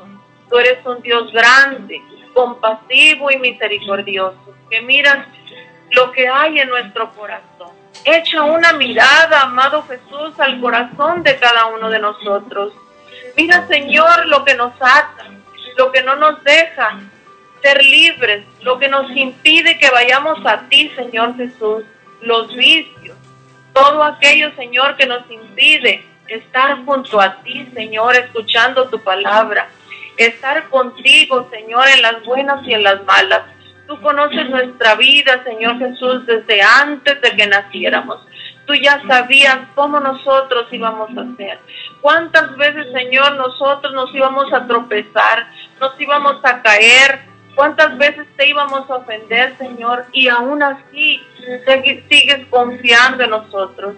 tú 0.48 0.59
eres 0.59 0.85
un 0.85 1.01
Dios 1.02 1.32
grande, 1.32 2.01
compasivo 2.35 3.31
y 3.31 3.39
misericordioso, 3.39 4.55
que 4.70 4.81
miras 4.82 5.27
lo 5.90 6.10
que 6.12 6.28
hay 6.28 6.59
en 6.59 6.69
nuestro 6.69 7.12
corazón. 7.12 7.70
Echa 8.05 8.43
una 8.43 8.73
mirada, 8.73 9.43
amado 9.43 9.85
Jesús, 9.85 10.39
al 10.39 10.60
corazón 10.60 11.23
de 11.23 11.36
cada 11.36 11.66
uno 11.66 11.90
de 11.90 11.98
nosotros. 11.98 12.73
Mira, 13.36 13.66
Señor, 13.69 14.27
lo 14.27 14.44
que 14.44 14.55
nos 14.55 14.73
ata, 14.81 15.27
lo 15.77 15.93
que 15.93 16.02
no 16.02 16.16
nos 16.16 16.43
deja 16.43 16.98
ser 17.62 17.82
libres, 17.82 18.44
lo 18.62 18.78
que 18.78 18.89
nos 18.89 19.10
impide 19.16 19.78
que 19.78 19.90
vayamos 19.90 20.44
a 20.44 20.69
ti, 20.69 20.90
Señor 20.97 21.36
Jesús, 21.36 21.85
los 22.20 22.55
vicios, 22.55 23.16
todo 23.73 24.02
aquello, 24.02 24.52
Señor, 24.56 24.97
que 24.97 25.06
nos 25.06 25.28
impide 25.31 26.05
estar 26.27 26.85
junto 26.85 27.20
a 27.20 27.43
ti, 27.43 27.69
Señor, 27.74 28.16
escuchando 28.16 28.89
tu 28.89 28.98
palabra, 29.02 29.69
estar 30.16 30.68
contigo, 30.68 31.48
Señor, 31.51 31.84
en 31.89 32.02
las 32.02 32.24
buenas 32.24 32.66
y 32.66 32.74
en 32.74 32.82
las 32.82 33.05
malas. 33.05 33.43
Tú 33.86 34.01
conoces 34.01 34.48
nuestra 34.48 34.94
vida, 34.94 35.43
Señor 35.44 35.78
Jesús, 35.78 36.26
desde 36.26 36.62
antes 36.62 37.20
de 37.20 37.30
que 37.36 37.47
naciéramos. 37.47 38.18
Tú 38.66 38.74
ya 38.74 39.02
sabías 39.09 39.59
cómo 39.74 39.98
nosotros 39.98 40.66
íbamos 40.70 41.10
a 41.10 41.36
ser. 41.36 41.59
Cuántas 42.01 42.56
veces, 42.56 42.86
Señor, 42.93 43.36
nosotros 43.36 43.93
nos 43.93 44.14
íbamos 44.14 44.52
a 44.52 44.66
tropezar, 44.66 45.47
nos 45.80 46.01
íbamos 46.01 46.36
a 46.44 46.62
caer, 46.62 47.32
¿Cuántas 47.55 47.98
veces 47.98 48.26
te 48.36 48.48
íbamos 48.48 48.89
a 48.89 48.97
ofender, 48.97 49.56
Señor? 49.59 50.06
Y 50.12 50.28
aún 50.28 50.62
así 50.62 51.20
sigues 52.09 52.47
confiando 52.48 53.24
en 53.24 53.30
nosotros. 53.30 53.97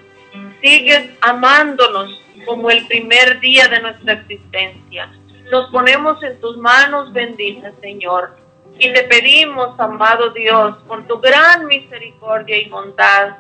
Sigues 0.61 1.11
amándonos 1.20 2.20
como 2.47 2.70
el 2.70 2.85
primer 2.86 3.39
día 3.41 3.69
de 3.69 3.81
nuestra 3.81 4.15
existencia. 4.15 5.09
Nos 5.51 5.71
ponemos 5.71 6.23
en 6.23 6.41
tus 6.41 6.57
manos 6.57 7.12
benditas, 7.12 7.75
Señor. 7.81 8.37
Y 8.79 8.93
te 8.93 9.05
pedimos, 9.05 9.79
amado 9.79 10.31
Dios, 10.31 10.77
con 10.89 11.07
tu 11.07 11.21
gran 11.21 11.66
misericordia 11.66 12.59
y 12.59 12.69
bondad, 12.69 13.37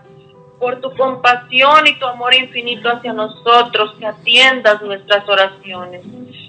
por 0.60 0.80
tu 0.80 0.94
compasión 0.96 1.86
y 1.86 1.98
tu 1.98 2.06
amor 2.06 2.34
infinito 2.34 2.88
hacia 2.88 3.12
nosotros, 3.12 3.94
que 3.98 4.06
atiendas 4.06 4.80
nuestras 4.82 5.28
oraciones, 5.28 6.02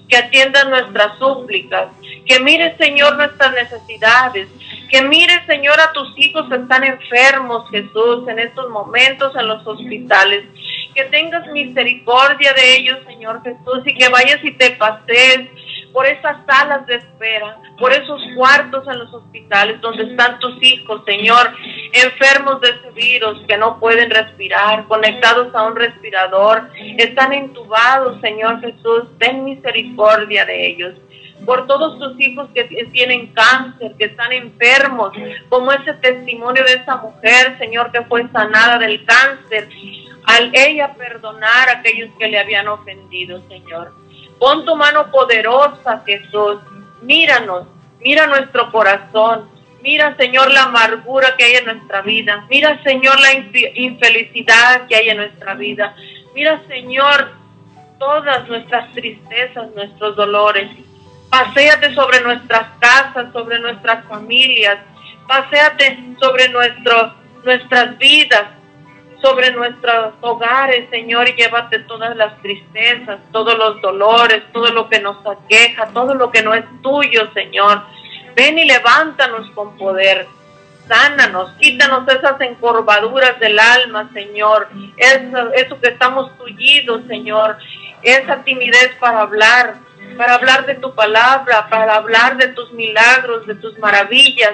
que 0.07 0.17
atiendas 0.17 0.69
nuestras 0.69 1.17
súplicas, 1.17 1.87
que 2.25 2.39
mires, 2.39 2.77
Señor, 2.77 3.15
nuestras 3.15 3.53
necesidades, 3.53 4.47
que 4.89 5.01
mires, 5.01 5.45
Señor, 5.47 5.79
a 5.79 5.91
tus 5.91 6.13
hijos 6.17 6.47
que 6.49 6.55
están 6.55 6.83
enfermos, 6.83 7.69
Jesús, 7.71 8.27
en 8.27 8.39
estos 8.39 8.69
momentos 8.69 9.35
en 9.35 9.47
los 9.47 9.65
hospitales, 9.65 10.45
que 10.95 11.03
tengas 11.05 11.45
misericordia 11.47 12.53
de 12.53 12.77
ellos, 12.77 12.99
Señor 13.05 13.43
Jesús, 13.43 13.83
y 13.85 13.93
que 13.95 14.09
vayas 14.09 14.43
y 14.43 14.51
te 14.51 14.71
pases 14.71 15.49
por 15.91 16.05
esas 16.05 16.37
salas 16.45 16.85
de 16.87 16.95
espera, 16.95 17.57
por 17.79 17.93
esos 17.93 18.21
cuartos 18.35 18.85
en 18.87 18.99
los 18.99 19.13
hospitales 19.13 19.79
donde 19.79 20.03
están 20.03 20.39
tus 20.39 20.61
hijos, 20.61 21.01
Señor, 21.05 21.53
enfermos 21.93 22.59
de 22.59 22.69
ese 22.69 22.91
virus, 22.91 23.45
que 23.47 23.57
no 23.57 23.79
pueden 23.79 24.09
respirar, 24.09 24.87
conectados 24.87 25.53
a 25.55 25.63
un 25.63 25.75
respirador, 25.75 26.69
están 26.97 27.31
entubados, 27.31 28.19
Señor 28.19 28.59
Jesús, 28.59 29.03
ten 29.19 29.45
misericordia 29.45 30.45
de 30.45 30.67
ellos. 30.67 30.93
Por 31.45 31.67
todos 31.67 31.99
tus 31.99 32.19
hijos 32.19 32.49
que 32.53 32.63
tienen 32.91 33.27
cáncer, 33.27 33.93
que 33.97 34.05
están 34.05 34.31
enfermos, 34.31 35.11
como 35.49 35.71
ese 35.71 35.93
testimonio 35.93 36.63
de 36.63 36.73
esa 36.73 36.95
mujer, 36.97 37.57
Señor, 37.57 37.91
que 37.91 38.01
fue 38.03 38.27
sanada 38.31 38.77
del 38.79 39.05
cáncer, 39.05 39.69
al 40.27 40.51
ella 40.53 40.93
perdonar 40.93 41.69
a 41.69 41.79
aquellos 41.79 42.09
que 42.17 42.27
le 42.27 42.39
habían 42.39 42.67
ofendido, 42.67 43.41
Señor. 43.47 43.93
Pon 44.39 44.65
tu 44.65 44.75
mano 44.75 45.11
poderosa, 45.11 46.03
Jesús. 46.05 46.57
Míranos, 47.01 47.67
mira 47.99 48.27
nuestro 48.27 48.71
corazón. 48.71 49.49
Mira, 49.81 50.17
Señor, 50.17 50.51
la 50.51 50.63
amargura 50.63 51.35
que 51.37 51.43
hay 51.43 51.55
en 51.57 51.65
nuestra 51.65 52.01
vida. 52.01 52.47
Mira, 52.49 52.81
Señor, 52.83 53.19
la 53.19 53.33
infelicidad 53.75 54.87
que 54.87 54.95
hay 54.95 55.09
en 55.09 55.17
nuestra 55.17 55.53
vida. 55.53 55.95
Mira, 56.33 56.59
Señor, 56.67 57.33
todas 57.99 58.47
nuestras 58.47 58.91
tristezas, 58.93 59.69
nuestros 59.75 60.15
dolores. 60.15 60.71
Paseate 61.29 61.93
sobre 61.93 62.19
nuestras 62.21 62.67
casas, 62.79 63.31
sobre 63.31 63.59
nuestras 63.59 64.03
familias. 64.05 64.79
Paseate 65.27 65.99
sobre 66.19 66.49
nuestro, 66.49 67.13
nuestras 67.43 67.95
vidas, 67.99 68.45
sobre 69.21 69.51
nuestros 69.51 70.13
hogares, 70.21 70.89
Señor, 70.89 71.27
y 71.29 71.33
llévate 71.33 71.79
todas 71.79 72.15
las 72.15 72.39
tristezas, 72.41 73.19
todos 73.31 73.57
los 73.57 73.81
dolores, 73.81 74.43
todo 74.53 74.67
lo 74.67 74.87
que 74.89 74.99
nos 74.99 75.17
aqueja, 75.25 75.87
todo 75.87 76.13
lo 76.13 76.31
que 76.31 76.43
no 76.43 76.53
es 76.53 76.63
tuyo, 76.81 77.31
Señor. 77.33 77.81
Ven 78.35 78.59
y 78.59 78.65
levántanos 78.65 79.49
con 79.51 79.77
poder. 79.77 80.27
Sánanos, 80.87 81.51
quítanos 81.59 82.07
esas 82.07 82.39
encorvaduras 82.41 83.39
del 83.39 83.57
alma, 83.57 84.09
Señor. 84.13 84.67
Eso, 84.97 85.53
eso 85.53 85.81
que 85.81 85.89
estamos 85.89 86.37
tullidos, 86.37 87.01
Señor. 87.07 87.57
Esa 88.03 88.43
timidez 88.43 88.91
para 88.99 89.21
hablar, 89.21 89.75
para 90.17 90.35
hablar 90.35 90.65
de 90.67 90.75
tu 90.75 90.93
palabra, 90.93 91.67
para 91.69 91.95
hablar 91.95 92.37
de 92.37 92.49
tus 92.49 92.71
milagros, 92.73 93.47
de 93.47 93.55
tus 93.55 93.77
maravillas. 93.79 94.53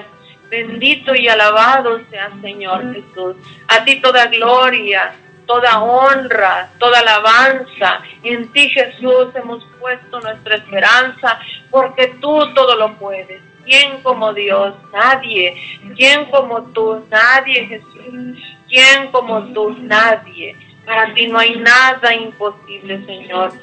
Bendito 0.52 1.14
y 1.14 1.28
alabado 1.28 1.98
sea 2.10 2.30
Señor 2.42 2.92
Jesús. 2.92 3.36
A 3.68 3.82
ti 3.86 4.02
toda 4.02 4.26
gloria, 4.26 5.14
toda 5.46 5.82
honra, 5.82 6.68
toda 6.78 6.98
alabanza. 6.98 8.02
En 8.22 8.52
ti 8.52 8.68
Jesús 8.68 9.28
hemos 9.34 9.66
puesto 9.80 10.20
nuestra 10.20 10.56
esperanza 10.56 11.38
porque 11.70 12.08
tú 12.20 12.52
todo 12.52 12.76
lo 12.76 12.98
puedes. 12.98 13.40
¿Quién 13.64 14.02
como 14.02 14.34
Dios? 14.34 14.74
Nadie. 14.92 15.56
¿Quién 15.96 16.26
como 16.26 16.60
tú? 16.74 17.02
Nadie 17.10 17.66
Jesús. 17.68 18.38
¿Quién 18.68 19.10
como 19.10 19.42
tú? 19.54 19.70
Nadie. 19.80 20.54
Para 20.84 21.14
ti 21.14 21.28
no 21.28 21.38
hay 21.38 21.56
nada 21.56 22.14
imposible, 22.14 23.02
Señor. 23.06 23.54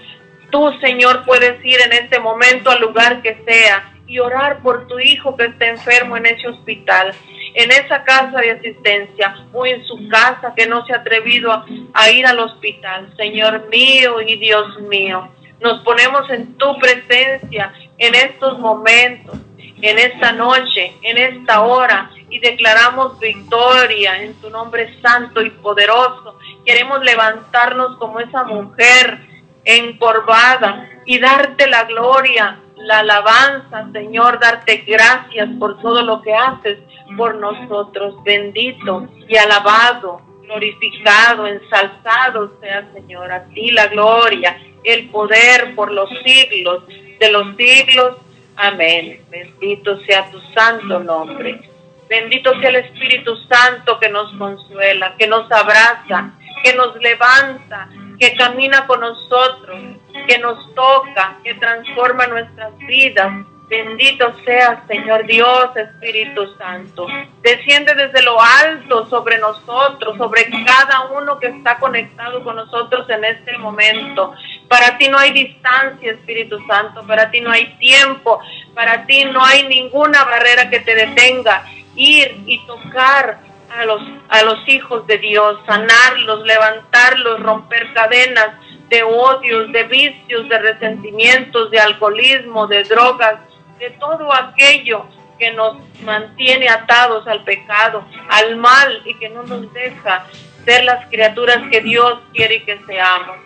Tú, 0.50 0.74
Señor, 0.82 1.24
puedes 1.24 1.64
ir 1.64 1.80
en 1.82 1.94
este 1.94 2.20
momento 2.20 2.72
al 2.72 2.82
lugar 2.82 3.22
que 3.22 3.40
sea 3.46 3.94
y 4.10 4.18
orar 4.18 4.62
por 4.64 4.88
tu 4.88 5.00
hijo 5.00 5.38
que 5.38 5.46
está 5.46 5.68
enfermo 5.68 6.18
en 6.18 6.26
ese 6.26 6.48
hospital, 6.48 7.14
en 7.54 7.72
esa 7.72 8.04
casa 8.04 8.40
de 8.40 8.52
asistencia 8.52 9.36
o 9.54 9.66
en 9.68 9.86
su 9.86 10.10
casa 10.10 10.54
que 10.58 10.66
no 10.66 10.84
se 10.86 10.94
ha 10.94 10.98
atrevido 10.98 11.52
a, 11.94 12.10
ir 12.10 12.26
al 12.26 12.40
hospital. 12.40 13.14
Señor 13.16 13.70
mío 13.70 14.20
y 14.22 14.36
Dios 14.38 14.82
mío, 14.82 15.30
nos 15.62 15.84
ponemos 15.84 16.28
en 16.32 16.58
tu 16.58 16.76
presencia 16.80 17.72
en 18.00 18.16
estos 18.16 18.58
momentos, 18.58 19.38
en 19.82 20.00
esta 20.00 20.32
noche, 20.32 20.92
en 21.04 21.18
esta 21.18 21.62
hora 21.62 22.10
y 22.32 22.40
declaramos 22.40 23.20
victoria 23.20 24.24
en 24.24 24.34
tu 24.42 24.50
nombre 24.50 25.00
santo 25.02 25.42
y 25.42 25.52
poderoso. 25.52 26.40
Queremos 26.66 27.04
levantarnos 27.04 27.98
como 27.98 28.20
esa 28.20 28.44
mujer 28.44 29.20
encorvada 29.66 30.90
y 31.06 31.20
darte 31.20 31.68
la 31.68 31.84
gloria 31.84 32.60
la 32.80 33.00
alabanza, 33.00 33.90
Señor, 33.92 34.40
darte 34.40 34.78
gracias 34.88 35.50
por 35.60 35.80
todo 35.82 36.02
lo 36.02 36.22
que 36.22 36.34
haces 36.34 36.80
por 37.18 37.36
nosotros. 37.36 38.16
Bendito 38.24 39.08
y 39.28 39.36
alabado, 39.38 40.22
glorificado, 40.44 41.48
ensalzado 41.48 42.54
sea, 42.62 42.88
Señor, 42.94 43.32
a 43.32 43.44
ti 43.46 43.72
la 43.72 43.88
gloria, 43.88 44.58
el 44.84 45.10
poder 45.10 45.76
por 45.76 45.92
los 45.92 46.10
siglos 46.24 46.84
de 47.20 47.32
los 47.32 47.56
siglos. 47.56 48.18
Amén. 48.56 49.22
Bendito 49.30 50.00
sea 50.06 50.30
tu 50.32 50.40
santo 50.54 51.00
nombre. 51.00 51.62
Bendito 52.10 52.60
sea 52.60 52.70
el 52.70 52.78
Espíritu 52.78 53.36
Santo 53.48 54.00
que 54.00 54.10
nos 54.10 54.32
consuela, 54.38 55.16
que 55.18 55.28
nos 55.28 55.50
abraza, 55.52 56.32
que 56.64 56.74
nos 56.74 56.96
levanta, 56.96 57.88
que 58.20 58.36
camina 58.36 58.86
con 58.86 59.00
nosotros, 59.00 59.80
que 60.28 60.38
nos 60.40 60.74
toca, 60.76 61.38
que 61.44 61.56
transforma 61.56 62.28
nuestras 62.28 62.78
vidas. 62.80 63.46
Bendito 63.70 64.34
sea, 64.46 64.84
Señor 64.88 65.28
Dios, 65.28 65.70
Espíritu 65.76 66.56
Santo. 66.58 67.06
Desciende 67.44 67.94
desde 67.94 68.24
lo 68.24 68.42
alto 68.42 69.06
sobre 69.06 69.38
nosotros, 69.38 70.18
sobre 70.18 70.50
cada 70.66 71.12
uno 71.12 71.38
que 71.38 71.48
está 71.48 71.78
conectado 71.78 72.44
con 72.44 72.56
nosotros 72.56 73.08
en 73.12 73.24
este 73.24 73.60
momento. 73.60 74.34
Para 74.68 74.98
ti 74.98 75.08
no 75.08 75.20
hay 75.20 75.32
distancia, 75.32 76.14
Espíritu 76.14 76.58
Santo. 76.66 77.06
Para 77.06 77.30
ti 77.30 77.42
no 77.42 77.52
hay 77.52 77.78
tiempo. 77.78 78.40
Para 78.74 79.06
ti 79.06 79.26
no 79.26 79.46
hay 79.46 79.68
ninguna 79.68 80.24
barrera 80.24 80.72
que 80.72 80.80
te 80.80 80.96
detenga. 80.96 81.64
Ir 81.96 82.42
y 82.48 82.66
tocar 82.66 83.49
a 83.72 83.86
los, 83.86 84.02
a 84.30 84.44
los 84.44 84.68
hijos 84.68 85.06
de 85.08 85.18
Dios, 85.18 85.60
sanarlos, 85.66 86.46
levantarlos, 86.46 87.40
romper 87.42 87.94
cadenas 87.94 88.50
de 88.90 89.04
odios, 89.04 89.72
de 89.72 89.84
vicios, 89.84 90.50
de 90.50 90.60
resentimientos, 90.60 91.70
de 91.72 91.80
alcoholismo, 91.80 92.68
de 92.68 92.84
drogas, 92.84 93.36
de 93.78 93.92
todo 93.92 94.34
aquello 94.34 95.06
que 95.38 95.52
nos 95.52 95.78
mantiene 96.02 96.68
atados 96.68 97.26
al 97.28 97.44
pecado, 97.44 98.04
al 98.30 98.56
mal 98.58 99.02
y 99.06 99.14
que 99.16 99.30
no 99.30 99.44
nos 99.44 99.72
deja 99.74 100.26
ser 100.66 100.84
las 100.84 101.08
criaturas 101.08 101.60
que 101.72 101.82
Dios 101.82 102.20
quiere 102.34 102.64
que 102.64 102.80
seamos. 102.86 103.38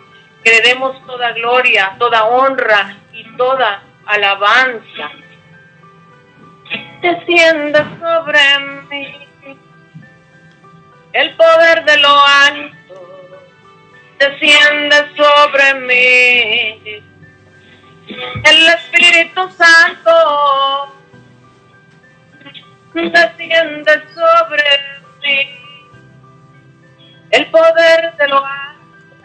Creemos 0.42 0.96
toda 1.06 1.32
gloria, 1.32 1.94
toda 1.98 2.24
honra 2.24 2.96
y 3.12 3.24
toda 3.36 3.82
alabanza. 4.06 5.10
Descienda 7.00 7.86
sobre 8.00 8.38
mí 8.90 9.23
el 11.14 11.34
poder 11.36 11.84
de 11.84 11.96
lo 11.98 12.26
alto 12.26 13.30
desciende 14.18 14.96
sobre 15.16 15.74
mí. 15.74 17.02
El 18.44 18.68
Espíritu 18.68 19.48
Santo 19.52 20.96
desciende 22.94 23.92
sobre 24.12 24.64
mí. 25.22 25.48
El 27.30 27.46
poder 27.46 28.16
de 28.16 28.28
lo 28.28 28.44
alto 28.44 29.16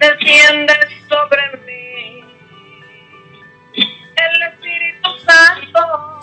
desciende 0.00 0.74
sobre 1.08 1.56
mí. 1.66 2.24
El 3.74 4.42
Espíritu 4.52 5.18
Santo 5.24 6.14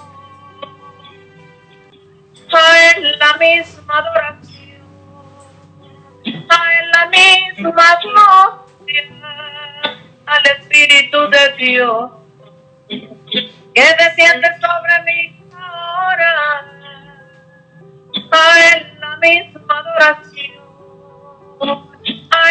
en 2.53 3.19
la 3.19 3.33
misma 3.37 3.97
adoración 3.97 4.50
en 6.25 6.91
la 6.91 7.05
misma 7.07 7.83
atmósfera 7.91 9.21
al 10.25 10.45
Espíritu 10.45 11.29
de 11.29 11.53
Dios 11.57 12.11
que 12.89 13.95
desciende 13.99 14.47
sobre 14.59 15.03
mí 15.05 15.43
ahora 15.53 16.65
en 18.73 18.99
la 18.99 19.17
misma 19.17 19.79
adoración. 19.79 20.61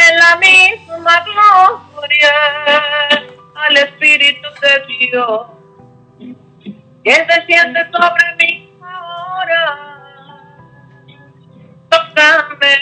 En 0.09 0.19
la 0.19 0.37
misma 0.37 1.25
gloria. 1.25 2.35
Al 3.55 3.77
Espíritu 3.77 4.49
de 4.63 4.87
Dios 4.87 5.47
que 7.05 7.27
desciende 7.27 7.81
sobre 7.93 8.37
mí 8.39 8.71
ahora 8.83 10.01
tócame 11.89 12.77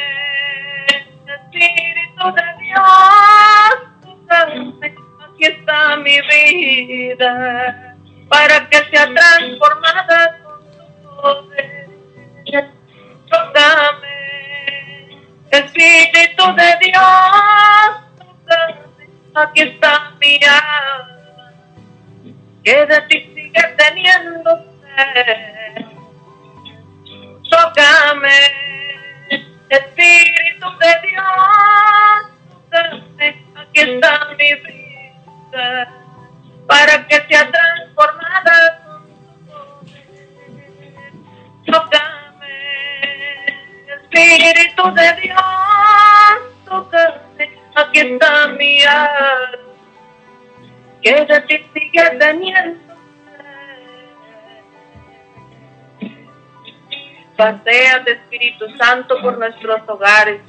Espíritu 1.50 2.32
de 2.34 2.42
Dios, 2.62 2.84
aquí 4.28 5.44
está 5.44 5.96
mi 5.96 6.20
vida, 6.20 7.96
para 8.28 8.68
que 8.68 8.84
sea 8.90 9.06
transformada 9.14 10.38
con 10.44 10.58
tu 11.02 11.22
poder. 11.22 11.88
Tócame, 13.30 14.16
Espíritu 15.50 16.52
de 16.54 16.76
Dios, 16.82 17.04
aquí 19.34 19.60
está 19.62 20.12
mi 20.20 20.38
alma, 20.44 21.52
que 22.62 22.86
de 22.86 23.00
ti 23.02 23.32
sigue 23.34 23.74
teniendo 23.78 24.50
sed. 24.82 25.84
Tócame. 27.50 28.97
Espíritu 29.70 30.66
de 30.78 31.08
Dios, 31.08 31.26
aquí 33.54 33.80
está 33.80 34.28
mi 34.38 34.54
vida 34.54 35.88
para 36.66 37.06
que 37.06 37.16
sea 37.28 37.50
transformada 37.50 38.88
Tócame, 41.70 42.46
Espíritu 43.94 44.90
de 44.94 45.12
Dios, 45.20 45.38
tócame, 46.64 47.58
aquí 47.74 47.98
está 47.98 48.48
mi 48.48 48.82
alma, 48.84 49.58
que 51.02 51.26
de 51.26 51.40
ti 51.42 51.66
sigue 51.74 52.10
teniendo. 52.18 52.87
Paseate, 57.38 58.14
Espíritu 58.14 58.66
Santo, 58.76 59.22
por 59.22 59.38
nuestros 59.38 59.80
hogares. 59.88 60.40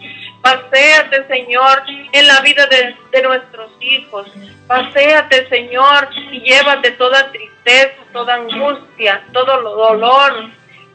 Paseate, 0.42 1.28
Señor, 1.28 1.84
en 2.12 2.26
la 2.26 2.42
vida 2.42 2.66
de, 2.66 3.22
nuestros 3.22 3.72
hijos. 3.80 4.28
Paseate, 4.66 5.48
Señor, 5.50 6.10
y 6.32 6.42
llévate 6.42 6.90
toda 6.94 7.32
tristeza, 7.32 7.94
toda 8.12 8.34
angustia, 8.34 9.24
todo 9.32 9.62
dolor. 9.62 10.50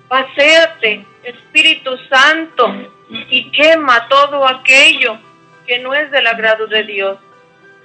Paseate, 0.09 1.07
Espíritu 1.23 1.97
Santo, 2.11 2.75
y 3.09 3.53
quema 3.53 4.09
todo 4.09 4.49
aquello 4.49 5.17
que 5.65 5.79
no 5.79 5.95
es 5.95 6.11
del 6.11 6.27
agrado 6.27 6.67
de 6.67 6.83
Dios. 6.83 7.19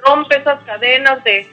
Rompe 0.04 0.38
esas 0.38 0.64
cadenas 0.64 1.24
de 1.24 1.48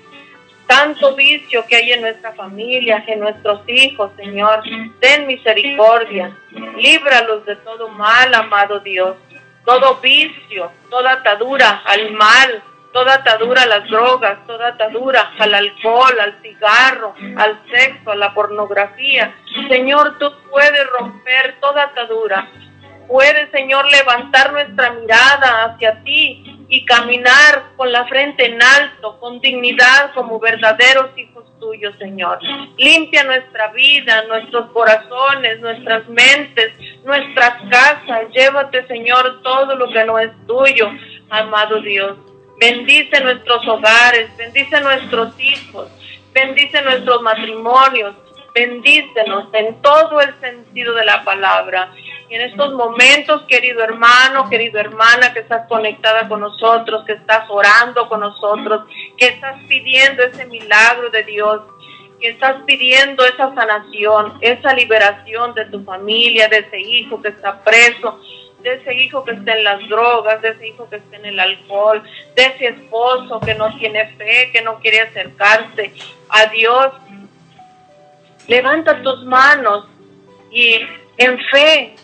tanto 0.67 1.15
vicio 1.15 1.65
que 1.67 1.77
hay 1.77 1.93
en 1.93 2.03
nuestra 2.03 2.33
familia, 2.33 3.05
en 3.07 3.21
nuestros 3.21 3.61
hijos, 3.69 4.11
Señor. 4.17 4.63
Ten 5.01 5.27
misericordia. 5.27 6.37
Líbralos 6.77 7.45
de 7.47 7.57
todo 7.57 7.89
mal, 7.89 8.35
amado 8.35 8.81
Dios. 8.81 9.17
Todo 9.65 9.97
vicio, 9.97 10.71
toda 10.91 11.13
atadura 11.13 11.83
al 11.85 12.13
mal, 12.13 12.63
toda 12.93 13.15
atadura 13.15 13.63
a 13.63 13.67
las 13.67 13.89
drogas, 13.89 14.39
toda 14.47 14.69
atadura 14.69 15.33
al 15.39 15.55
alcohol, 15.55 16.19
al 16.21 16.41
cigarro, 16.41 17.15
al 17.37 17.61
sexo, 17.71 18.13
a 18.13 18.17
la 18.17 18.33
pornografía. 18.33 19.35
Señor, 19.69 20.19
tú 20.19 20.33
puedes 20.51 20.87
romper 20.99 21.57
toda 21.61 21.83
atadura. 21.83 22.49
Puedes, 23.09 23.51
Señor, 23.51 23.87
levantar 23.91 24.53
nuestra 24.53 24.91
mirada 24.91 25.65
hacia 25.65 26.03
ti 26.03 26.67
y 26.69 26.85
caminar 26.85 27.71
con 27.77 27.93
la 27.93 28.07
frente 28.07 28.47
en 28.47 28.61
alto, 28.63 29.19
con 29.21 29.41
dignidad 29.41 30.13
como 30.15 30.41
verdaderos 30.41 31.17
hijos 31.17 31.45
tuyos, 31.61 31.95
Señor. 31.99 32.39
Limpia 32.77 33.25
nuestra 33.25 33.69
vida, 33.69 34.25
nuestros 34.25 34.71
corazones, 34.73 35.61
nuestras 35.61 36.09
mentes, 36.09 36.73
nuestras 37.05 37.63
casas. 37.71 38.31
Llévate, 38.33 38.87
Señor, 38.87 39.43
todo 39.43 39.75
lo 39.77 39.89
que 39.93 40.05
no 40.05 40.19
es 40.19 40.31
tuyo, 40.47 40.91
amado 41.31 41.81
Dios. 41.81 42.17
Bendice 42.59 43.21
nuestros 43.21 43.67
hogares, 43.69 44.35
bendice 44.37 44.81
nuestros 44.81 45.39
hijos, 45.39 45.89
bendice 46.33 46.81
nuestros 46.83 47.21
matrimonios, 47.21 48.15
bendícenos 48.55 49.49
en 49.53 49.81
todo 49.83 50.21
el 50.21 50.35
sentido 50.41 50.95
de 50.95 51.05
la 51.05 51.23
palabra. 51.23 51.93
Y 52.29 52.35
en 52.35 52.41
estos 52.41 52.73
momentos, 52.75 53.43
querido 53.43 53.83
hermano, 53.83 54.49
querida 54.51 54.81
hermana, 54.81 55.33
que 55.33 55.41
estás 55.41 55.69
conectada 55.69 56.27
con 56.29 56.41
nosotros, 56.41 57.05
que 57.05 57.13
estás 57.13 57.49
orando 57.49 58.09
con 58.09 58.21
nosotros, 58.21 58.83
que 59.17 59.27
estás 59.27 59.57
pidiendo 59.69 60.25
ese 60.25 60.47
milagro 60.47 61.11
de 61.11 61.23
Dios, 61.23 61.61
que 62.21 62.31
estás 62.31 62.57
pidiendo 62.67 63.25
esa 63.25 63.55
sanación, 63.55 64.39
esa 64.41 64.73
liberación 64.73 65.55
de 65.55 65.67
tu 65.67 65.85
familia, 65.85 66.49
de 66.49 66.59
ese 66.59 66.81
hijo 66.81 67.23
que 67.23 67.29
está 67.29 67.63
preso, 67.63 68.21
de 68.63 68.75
ese 68.75 68.95
hijo 68.95 69.23
que 69.23 69.33
está 69.33 69.57
en 69.57 69.63
las 69.63 69.89
drogas, 69.89 70.43
de 70.43 70.49
ese 70.49 70.69
hijo 70.69 70.89
que 70.91 70.97
está 70.97 71.17
en 71.17 71.27
el 71.27 71.39
alcohol, 71.39 72.03
de 72.35 72.43
ese 72.43 72.69
esposo 72.69 73.39
que 73.39 73.55
no 73.55 73.77
tiene 73.79 74.09
fe, 74.17 74.51
que 74.53 74.63
no 74.63 74.81
quiere 74.81 75.03
acercarse 75.03 75.93
a 76.31 76.47
Dios. 76.47 76.93
Levanta 78.49 79.01
tus 79.03 79.25
manos 79.25 79.87
y 80.51 80.81
en 81.19 81.39
fe 81.51 81.95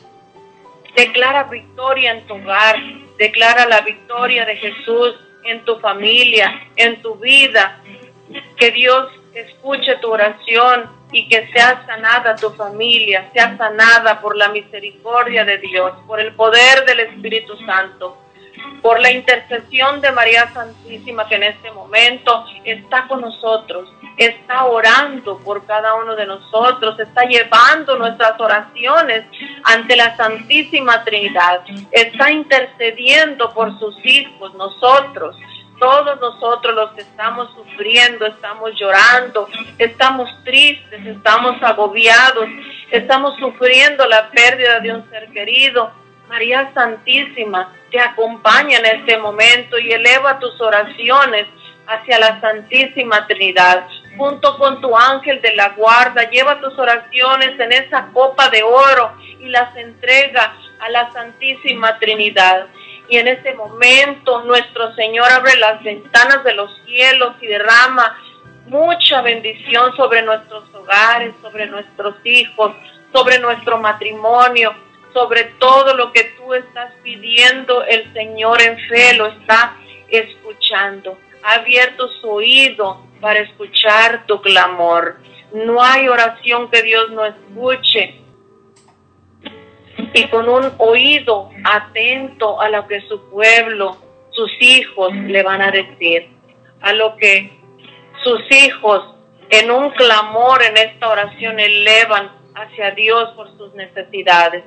Declara 0.95 1.45
victoria 1.45 2.13
en 2.13 2.27
tu 2.27 2.35
hogar, 2.35 2.77
declara 3.19 3.67
la 3.67 3.81
victoria 3.81 4.45
de 4.45 4.57
Jesús 4.57 5.15
en 5.45 5.65
tu 5.65 5.79
familia, 5.81 6.69
en 6.77 7.01
tu 7.03 7.15
vida. 7.17 7.81
Que 8.57 8.71
Dios 8.71 9.09
escuche 9.35 9.97
tu 9.97 10.11
oración 10.11 10.91
y 11.11 11.29
que 11.29 11.49
sea 11.53 11.85
sanada 11.87 12.37
tu 12.37 12.51
familia, 12.51 13.31
sea 13.33 13.57
sanada 13.57 14.21
por 14.21 14.37
la 14.37 14.49
misericordia 14.49 15.45
de 15.45 15.59
Dios, 15.59 15.93
por 16.07 16.21
el 16.21 16.35
poder 16.35 16.85
del 16.87 17.01
Espíritu 17.01 17.57
Santo 17.65 18.22
por 18.83 19.01
la 19.01 19.11
intercesión 19.11 20.01
de 20.01 20.13
María 20.13 20.53
Santísima 20.53 21.29
que 21.29 21.37
en 21.37 21.45
este 21.45 21.71
momento 21.71 22.45
está 22.65 23.07
con 23.07 23.21
nosotros, 23.21 23.89
está 24.17 24.65
orando 24.65 25.39
por 25.39 25.65
cada 25.67 25.95
uno 25.95 26.15
de 26.17 26.27
nosotros, 26.27 26.99
está 26.99 27.25
llevando 27.25 27.97
nuestras 27.97 28.39
oraciones 28.39 29.25
ante 29.65 29.97
la 29.97 30.17
Santísima 30.17 31.05
Trinidad, 31.05 31.63
está 31.91 32.31
intercediendo 32.31 33.53
por 33.53 33.79
sus 33.79 33.95
hijos, 34.05 34.55
nosotros. 34.55 35.37
Todos 35.79 36.21
nosotros 36.21 36.77
los 36.77 36.93
que 36.93 37.01
estamos 37.01 37.51
sufriendo, 37.57 38.25
estamos 38.27 38.71
llorando, 38.79 39.49
estamos 39.79 40.31
tristes, 40.45 41.05
estamos 41.05 41.61
agobiados, 41.61 42.47
estamos 42.93 43.37
sufriendo 43.41 44.07
la 44.07 44.31
pérdida 44.31 44.79
de 44.79 44.95
un 44.95 45.11
ser 45.11 45.29
querido, 45.33 45.91
María 46.29 46.73
Santísima 46.75 47.73
te 47.91 48.01
acompaña 48.01 48.79
en 48.79 48.87
este 48.87 49.19
momento 49.19 49.79
y 49.79 49.93
eleva 49.93 50.39
tus 50.39 50.61
oraciones 50.61 51.47
hacia 51.87 52.19
la 52.19 52.41
Santísima 52.41 53.27
Trinidad. 53.27 53.87
Junto 54.17 54.59
con 54.59 54.81
tu 54.81 54.97
ángel 54.97 55.41
de 55.41 55.55
la 55.55 55.71
guarda, 55.71 56.29
lleva 56.31 56.61
tus 56.61 56.79
oraciones 56.79 57.59
en 57.59 57.73
esa 57.73 58.09
copa 58.13 58.49
de 58.51 58.63
oro 58.63 59.17
y 59.41 59.47
las 59.49 59.75
entrega 59.77 60.55
a 60.81 60.89
la 60.91 61.11
Santísima 61.13 61.99
Trinidad. 61.99 62.67
Y 63.09 63.19
en 63.19 63.29
este 63.29 63.55
momento 63.55 64.43
nuestro 64.45 64.95
Señor 64.95 65.31
abre 65.31 65.57
las 65.57 65.83
ventanas 65.83 66.45
de 66.45 66.55
los 66.55 66.71
cielos 66.87 67.35
y 67.41 67.47
derrama 67.47 68.17
mucha 68.67 69.21
bendición 69.23 69.95
sobre 69.97 70.23
nuestros 70.23 70.65
hogares, 70.75 71.35
sobre 71.43 71.67
nuestros 71.67 72.15
hijos, 72.25 72.73
sobre 73.13 73.39
nuestro 73.39 73.79
matrimonio, 73.79 74.75
sobre 75.13 75.45
todo 75.59 75.95
lo 75.97 76.13
que 76.13 76.25
tú 76.37 76.55
estás 76.55 76.93
pidiendo, 77.03 77.85
el 77.85 78.13
Señor 78.13 78.61
en 78.63 78.79
fe 78.89 79.15
lo 79.15 79.27
está 79.27 79.77
escuchando. 80.09 81.19
Ha 81.43 81.55
abierto 81.55 82.09
su 82.21 82.31
oído 82.31 83.05
para 83.21 83.41
escuchar 83.41 84.27
tu 84.27 84.41
clamor. 84.41 85.17
No 85.53 85.83
hay 85.83 86.09
oración 86.09 86.71
que 86.71 86.83
Dios 86.83 87.11
no 87.11 87.25
escuche. 87.25 88.21
Y 90.15 90.29
con 90.29 90.49
un 90.49 90.73
oído 90.79 91.51
atento 91.65 92.61
a 92.61 92.69
lo 92.69 92.87
que 92.87 93.01
su 93.03 93.31
pueblo, 93.31 93.97
sus 94.31 94.51
hijos 94.61 95.15
le 95.15 95.43
van 95.43 95.63
a 95.63 95.71
decir, 95.71 96.29
a 96.81 96.93
lo 96.93 97.17
que 97.17 97.53
sus 98.23 98.41
hijos 98.51 99.03
en 99.51 99.71
un 99.71 99.91
clamor 99.91 100.63
en 100.63 100.77
esta 100.77 101.09
oración 101.09 101.59
elevan 101.61 102.31
hacia 102.55 102.91
Dios 102.93 103.31
por 103.35 103.49
sus 103.57 103.75
necesidades 103.75 104.65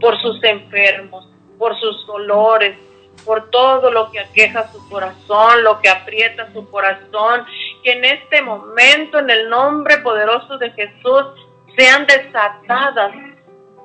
por 0.00 0.20
sus 0.20 0.42
enfermos, 0.44 1.28
por 1.58 1.78
sus 1.78 2.06
dolores, 2.06 2.76
por 3.24 3.50
todo 3.50 3.90
lo 3.90 4.10
que 4.10 4.20
aqueja 4.20 4.70
su 4.72 4.88
corazón, 4.88 5.64
lo 5.64 5.80
que 5.80 5.88
aprieta 5.88 6.52
su 6.52 6.68
corazón, 6.70 7.44
que 7.82 7.92
en 7.92 8.04
este 8.04 8.42
momento, 8.42 9.18
en 9.18 9.30
el 9.30 9.48
nombre 9.48 9.98
poderoso 9.98 10.58
de 10.58 10.70
Jesús, 10.70 11.24
sean 11.76 12.06
desatadas 12.06 13.12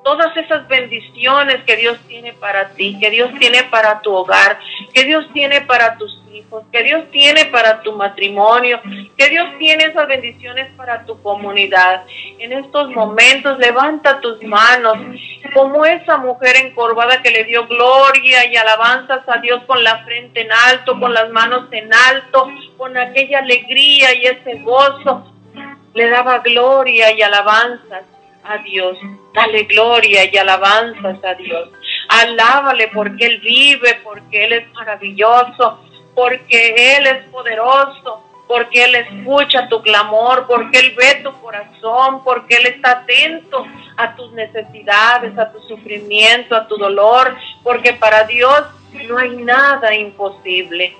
todas 0.04 0.36
esas 0.36 0.68
bendiciones 0.68 1.64
que 1.64 1.76
Dios 1.76 1.98
tiene 2.06 2.34
para 2.34 2.68
ti, 2.74 2.96
que 3.00 3.10
Dios 3.10 3.30
tiene 3.38 3.64
para 3.64 4.00
tu 4.02 4.12
hogar, 4.12 4.58
que 4.92 5.02
Dios 5.04 5.26
tiene 5.32 5.62
para 5.62 5.96
tus 5.96 6.20
hijos, 6.32 6.62
que 6.70 6.82
Dios 6.82 7.10
tiene 7.10 7.46
para 7.46 7.80
tu 7.82 7.92
matrimonio, 7.92 8.80
que 9.16 9.30
Dios 9.30 9.48
tiene 9.58 9.84
esas 9.84 10.06
bendiciones 10.06 10.70
para 10.76 11.04
tu 11.06 11.20
comunidad. 11.22 12.04
En 12.38 12.52
estos 12.52 12.90
momentos 12.90 13.58
levanta 13.58 14.20
tus 14.20 14.42
manos 14.42 14.98
como 15.54 15.86
esa 15.86 16.18
mujer 16.18 16.56
encorvada 16.56 17.22
que 17.22 17.30
le 17.30 17.44
dio 17.44 17.66
gloria 17.66 18.44
y 18.52 18.56
alabanzas 18.56 19.26
a 19.26 19.38
Dios 19.38 19.62
con 19.66 19.82
la 19.82 20.04
frente 20.04 20.42
en 20.42 20.52
alto, 20.52 21.00
con 21.00 21.14
las 21.14 21.30
manos 21.30 21.66
en 21.72 21.92
alto, 21.92 22.48
con 22.76 22.96
aquella 22.96 23.38
alegría 23.38 24.14
y 24.14 24.26
ese 24.26 24.58
gozo. 24.60 25.32
Le 25.94 26.10
daba 26.10 26.40
gloria 26.40 27.12
y 27.12 27.22
alabanzas 27.22 28.02
a 28.44 28.58
Dios. 28.58 28.96
Dale 29.32 29.64
gloria 29.64 30.30
y 30.30 30.36
alabanzas 30.36 31.22
a 31.24 31.34
Dios. 31.34 31.70
Alábale 32.08 32.88
porque 32.88 33.26
Él 33.26 33.40
vive, 33.40 34.00
porque 34.04 34.44
Él 34.44 34.52
es 34.52 34.72
maravilloso, 34.74 35.80
porque 36.14 36.96
Él 36.96 37.06
es 37.06 37.24
poderoso, 37.30 38.22
porque 38.46 38.84
Él 38.84 38.94
escucha 38.94 39.68
tu 39.68 39.82
clamor, 39.82 40.46
porque 40.46 40.78
Él 40.78 40.94
ve 40.96 41.20
tu 41.22 41.32
corazón, 41.40 42.22
porque 42.22 42.56
Él 42.56 42.66
está 42.66 42.90
atento 42.92 43.66
a 43.96 44.14
tus 44.14 44.32
necesidades, 44.32 45.36
a 45.38 45.50
tu 45.50 45.60
sufrimiento, 45.60 46.54
a 46.54 46.66
tu 46.68 46.76
dolor, 46.76 47.36
porque 47.62 47.94
para 47.94 48.24
Dios 48.24 48.62
no 49.08 49.18
hay 49.18 49.30
nada 49.36 49.94
imposible. 49.94 50.96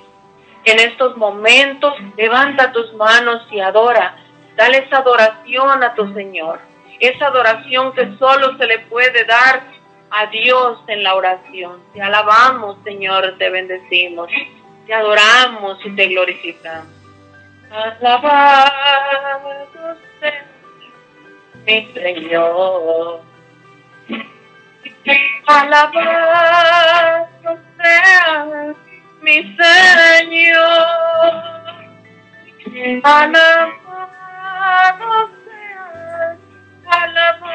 En 0.65 0.81
estos 0.81 1.17
momentos 1.17 1.93
levanta 2.17 2.73
tus 2.73 2.93
manos 2.95 3.43
y 3.51 3.61
adora. 3.61 4.17
Dale 4.57 4.79
esa 4.79 4.99
adoración 4.99 5.83
a 5.83 5.95
tu 5.95 6.13
Señor. 6.15 6.59
Esa 7.01 7.27
adoración 7.27 7.93
que 7.93 8.17
solo 8.19 8.57
se 8.57 8.67
le 8.67 8.79
puede 8.81 9.25
dar 9.25 9.63
a 10.11 10.27
Dios 10.27 10.79
en 10.87 11.03
la 11.03 11.15
oración. 11.15 11.83
Te 11.93 12.01
alabamos, 12.01 12.77
Señor, 12.85 13.37
te 13.39 13.51
bendecimos, 13.51 14.29
te 14.87 14.95
adoramos 14.95 15.79
y 15.85 15.91
te 15.91 16.07
glorificamos. 16.07 16.87
Alabado 17.71 18.71
sea 20.21 20.47
mi 21.67 21.93
Señor. 21.93 23.23
Alabado 25.47 26.79
sea 27.77 28.47
mi 29.21 29.57
Señor. 29.57 30.65
Alabado 33.03 33.81
sea, 35.27 35.44
alabado 36.91 37.53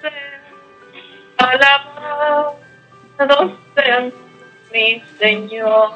sea 0.00 0.40
Alabado 1.38 2.58
sea 3.74 4.10
mi 4.72 5.02
Señor. 5.18 5.90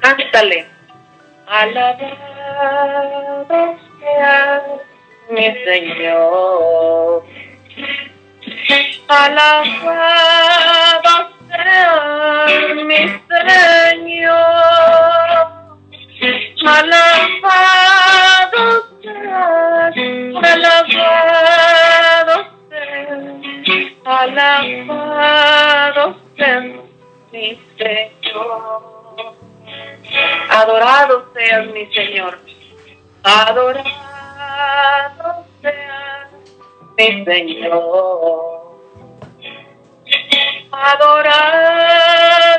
Cántale. 0.00 0.66
Alabado 1.46 3.60
sea 3.98 4.62
mi 5.30 5.46
Señor. 5.64 7.24
Alabado 9.08 11.14
sea 11.48 12.46
mi 12.84 12.98
Señor. 13.28 15.59
Alabado 16.66 17.06
sea, 19.00 19.88
alabado 20.42 22.36
sea, 22.68 23.16
alabado 24.04 26.04
sea 26.36 26.60
mi 27.32 27.58
Señor. 27.78 28.82
Adorado 30.50 31.16
sea 31.32 31.62
mi 31.62 31.86
Señor. 31.86 32.38
Adorado 33.22 33.86
sea 35.62 36.28
mi 36.98 37.24
Señor. 37.24 38.60
Adorado 40.70 42.49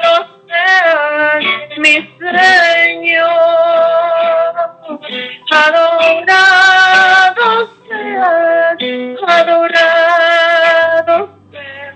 sea 0.52 1.40
mi 1.78 1.96
Señor. 2.20 3.32
Adorado 5.52 6.70
sea, 7.88 8.76
adorado 9.28 11.18
sea, 11.52 11.90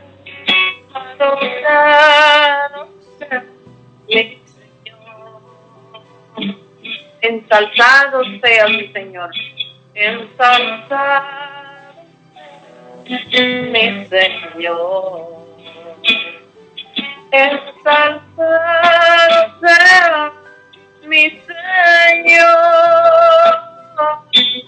adorado 0.93 2.81
sea 3.19 3.45
mi 4.07 4.21
Señor. 4.45 5.41
Ensalzado 7.21 8.17
sea 8.41 8.65
mi 8.67 8.87
Señor. 8.87 9.31
Ensalzado 9.93 10.95
mi 13.07 14.05
Señor. 14.09 15.44
Ensalzado 17.35 18.23
sea 19.59 20.31
mi 21.03 21.23
Señor. 21.31 22.45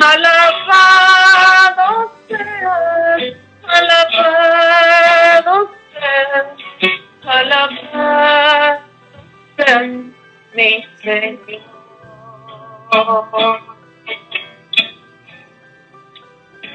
Alabado 0.00 1.88
seas, 2.28 3.36
alabado 3.66 5.54
seas, 5.92 6.46
alabado 7.26 8.80
seas 9.56 9.90
mi 10.54 10.70
Señor. 11.02 11.62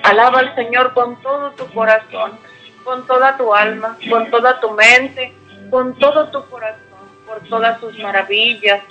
Alaba 0.03 0.39
al 0.39 0.55
Señor 0.55 0.93
con 0.93 1.21
todo 1.21 1.51
tu 1.51 1.65
corazón, 1.73 2.37
con 2.83 3.07
toda 3.07 3.37
tu 3.37 3.53
alma, 3.53 3.97
con 4.09 4.29
toda 4.29 4.59
tu 4.59 4.71
mente, 4.71 5.33
con 5.69 5.97
todo 5.99 6.29
tu 6.29 6.45
corazón, 6.49 6.81
por 7.25 7.39
todas 7.47 7.79
sus 7.79 7.97
maravillas, 7.99 8.81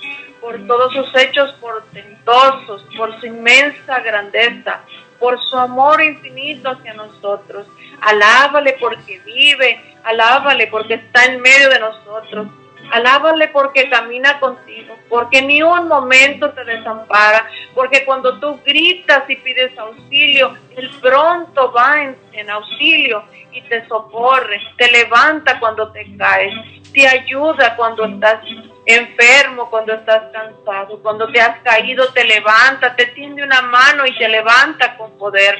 por 0.41 0.65
todos 0.67 0.93
sus 0.93 1.15
hechos 1.15 1.53
portentosos, 1.59 2.85
por 2.95 3.19
su 3.19 3.25
inmensa 3.25 3.99
grandeza, 3.99 4.81
por 5.19 5.41
su 5.43 5.57
amor 5.57 6.01
infinito 6.01 6.69
hacia 6.69 6.93
nosotros. 6.93 7.67
Alábale 8.01 8.77
porque 8.79 9.19
vive, 9.25 9.95
alábale 10.03 10.67
porque 10.67 10.95
está 10.95 11.25
en 11.25 11.41
medio 11.41 11.69
de 11.69 11.79
nosotros. 11.79 12.47
Alábale 12.91 13.49
porque 13.49 13.89
camina 13.89 14.39
contigo, 14.39 14.95
porque 15.09 15.41
ni 15.41 15.61
un 15.61 15.87
momento 15.87 16.51
te 16.51 16.63
desampara, 16.63 17.49
porque 17.73 18.05
cuando 18.05 18.39
tú 18.39 18.59
gritas 18.65 19.29
y 19.29 19.35
pides 19.37 19.77
auxilio, 19.77 20.55
Él 20.75 20.89
pronto 21.01 21.71
va 21.71 22.01
en, 22.01 22.17
en 22.33 22.49
auxilio 22.49 23.23
y 23.51 23.61
te 23.63 23.87
socorre, 23.87 24.61
te 24.77 24.91
levanta 24.91 25.59
cuando 25.59 25.91
te 25.91 26.05
caes, 26.17 26.53
te 26.93 27.07
ayuda 27.07 27.75
cuando 27.75 28.05
estás 28.05 28.41
enfermo, 28.85 29.69
cuando 29.69 29.93
estás 29.93 30.31
cansado, 30.31 31.01
cuando 31.01 31.27
te 31.31 31.41
has 31.41 31.59
caído, 31.61 32.07
te 32.13 32.23
levanta, 32.23 32.95
te 32.95 33.07
tiende 33.07 33.43
una 33.43 33.61
mano 33.61 34.05
y 34.05 34.17
te 34.17 34.29
levanta 34.29 34.95
con 34.95 35.17
poder. 35.17 35.59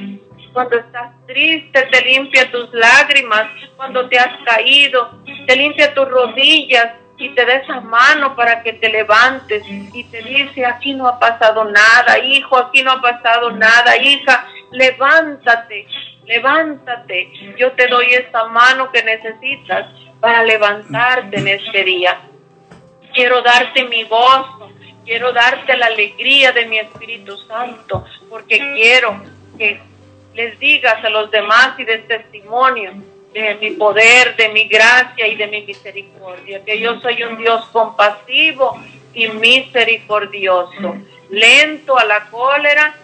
Cuando 0.53 0.77
estás 0.77 1.11
triste, 1.27 1.83
te 1.91 2.01
limpia 2.01 2.49
tus 2.49 2.73
lágrimas. 2.73 3.47
Cuando 3.75 4.07
te 4.07 4.17
has 4.17 4.41
caído, 4.43 5.11
te 5.45 5.55
limpia 5.55 5.93
tus 5.93 6.07
rodillas 6.07 6.93
y 7.17 7.29
te 7.29 7.45
da 7.45 7.53
esa 7.55 7.81
mano 7.81 8.35
para 8.35 8.61
que 8.61 8.73
te 8.73 8.89
levantes 8.89 9.63
y 9.67 10.03
te 10.05 10.21
dice, 10.21 10.65
aquí 10.65 10.93
no 10.93 11.07
ha 11.07 11.19
pasado 11.19 11.65
nada, 11.65 12.19
hijo, 12.19 12.57
aquí 12.57 12.83
no 12.83 12.91
ha 12.91 13.01
pasado 13.01 13.51
nada, 13.51 13.97
hija, 13.97 14.47
levántate, 14.71 15.87
levántate, 16.25 17.55
yo 17.57 17.71
te 17.71 17.87
doy 17.87 18.13
esta 18.13 18.45
mano 18.45 18.91
que 18.91 19.03
necesitas 19.03 19.87
para 20.19 20.43
levantarte 20.43 21.39
en 21.39 21.47
este 21.47 21.83
día. 21.83 22.19
Quiero 23.13 23.41
darte 23.41 23.83
mi 23.85 24.03
gozo, 24.03 24.71
quiero 25.03 25.33
darte 25.33 25.75
la 25.75 25.87
alegría 25.87 26.51
de 26.51 26.65
mi 26.67 26.77
Espíritu 26.77 27.35
Santo, 27.47 28.05
porque 28.29 28.59
quiero 28.75 29.23
que 29.57 29.81
les 30.35 30.59
digas 30.59 31.03
a 31.03 31.09
los 31.09 31.31
demás 31.31 31.79
y 31.79 31.83
des 31.83 32.07
testimonio 32.07 32.93
de 33.33 33.55
mi 33.55 33.71
poder, 33.71 34.35
de 34.35 34.49
mi 34.49 34.67
gracia 34.67 35.27
y 35.27 35.35
de 35.35 35.47
mi 35.47 35.61
misericordia, 35.61 36.63
que 36.63 36.79
yo 36.79 36.99
soy 37.01 37.23
un 37.23 37.37
Dios 37.37 37.65
compasivo 37.71 38.79
y 39.13 39.27
misericordioso, 39.27 40.95
lento 41.29 41.97
a 41.97 42.05
la 42.05 42.29
cólera 42.29 42.95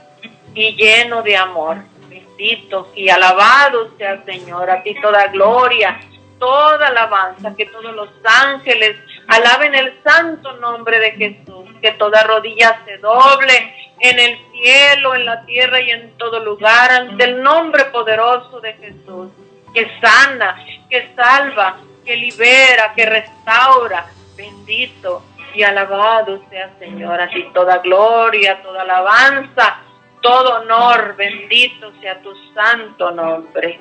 y 0.54 0.76
lleno 0.76 1.22
de 1.22 1.38
amor. 1.38 1.78
Bendito 2.10 2.92
y 2.96 3.10
alabado 3.10 3.92
sea 3.98 4.24
Señor, 4.24 4.70
a 4.70 4.82
ti 4.84 4.96
toda 5.02 5.28
gloria, 5.28 6.00
toda 6.40 6.88
alabanza, 6.88 7.56
que 7.56 7.66
todos 7.68 7.94
los 7.96 8.10
ángeles 8.24 8.98
alaben 9.28 9.76
el 9.76 9.94
santo 10.04 10.54
nombre 10.58 11.00
de 11.00 11.12
Jesús, 11.12 11.66
que 11.82 11.92
toda 11.92 12.24
rodilla 12.24 12.82
se 12.86 12.98
doble 12.98 13.74
en 14.00 14.20
el 14.20 14.38
cielo, 14.52 15.16
en 15.16 15.26
la 15.26 15.46
tierra 15.46 15.80
y 15.80 15.92
en 15.92 16.18
todo 16.18 16.44
lugar 16.44 16.92
ante 16.92 17.24
el 17.24 17.42
nombre 17.42 17.86
poderoso 17.86 18.60
de 18.60 18.74
Jesús, 18.74 19.30
que 19.74 19.90
sana, 20.00 20.66
que 20.90 21.14
salva, 21.16 21.78
que 22.06 22.16
libera, 22.16 22.94
que 22.96 23.06
restaura. 23.06 24.06
Bendito 24.36 25.24
y 25.54 25.64
alabado 25.64 26.42
sea 26.50 26.72
Señor, 26.80 27.22
así 27.22 27.48
toda 27.54 27.78
gloria, 27.80 28.62
toda 28.62 28.82
alabanza, 28.82 29.80
todo 30.22 30.62
honor, 30.62 31.16
bendito 31.16 31.92
sea 32.02 32.20
tu 32.22 32.34
santo 32.54 33.12
nombre. 33.12 33.80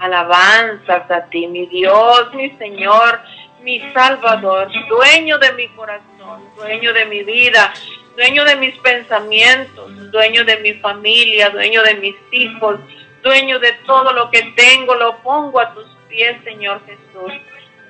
Alabanzas 0.00 1.10
a 1.10 1.24
ti, 1.26 1.46
mi 1.46 1.66
Dios, 1.66 2.34
mi 2.34 2.50
Señor, 2.56 3.20
mi 3.62 3.80
Salvador, 3.92 4.68
dueño 4.88 5.38
de 5.38 5.52
mi 5.52 5.68
corazón, 5.68 6.50
dueño 6.56 6.92
de 6.92 7.06
mi 7.06 7.22
vida, 7.22 7.72
dueño 8.16 8.44
de 8.44 8.56
mis 8.56 8.76
pensamientos, 8.78 10.10
dueño 10.10 10.44
de 10.44 10.58
mi 10.58 10.74
familia, 10.74 11.48
dueño 11.50 11.82
de 11.82 11.94
mis 11.94 12.16
hijos, 12.32 12.78
dueño 13.24 13.58
de 13.58 13.72
todo 13.86 14.12
lo 14.12 14.30
que 14.30 14.42
tengo, 14.54 14.94
lo 14.94 15.16
pongo 15.18 15.58
a 15.58 15.74
tus 15.74 15.86
pies, 16.08 16.36
Señor 16.44 16.80
Jesús. 16.86 17.32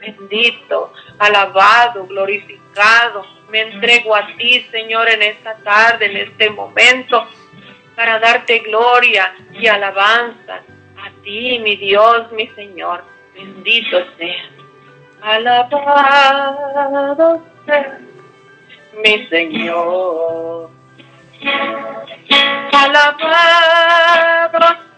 Bendito, 0.00 0.92
alabado, 1.18 2.06
glorificado. 2.06 3.26
Me 3.50 3.62
entrego 3.62 4.14
a 4.14 4.26
ti, 4.36 4.64
Señor, 4.70 5.08
en 5.08 5.22
esta 5.22 5.56
tarde, 5.56 6.06
en 6.06 6.16
este 6.16 6.48
momento, 6.50 7.26
para 7.96 8.18
darte 8.18 8.60
gloria 8.60 9.34
y 9.52 9.66
alabanza 9.66 10.62
a 10.96 11.10
ti, 11.22 11.58
mi 11.58 11.76
Dios, 11.76 12.30
mi 12.32 12.46
Señor. 12.48 13.04
Bendito 13.34 13.98
sea. 14.16 14.50
Alabado 15.22 16.62
sea 17.66 17.98
mi 19.02 19.26
Señor. 19.28 20.70
Alabado 22.72 24.04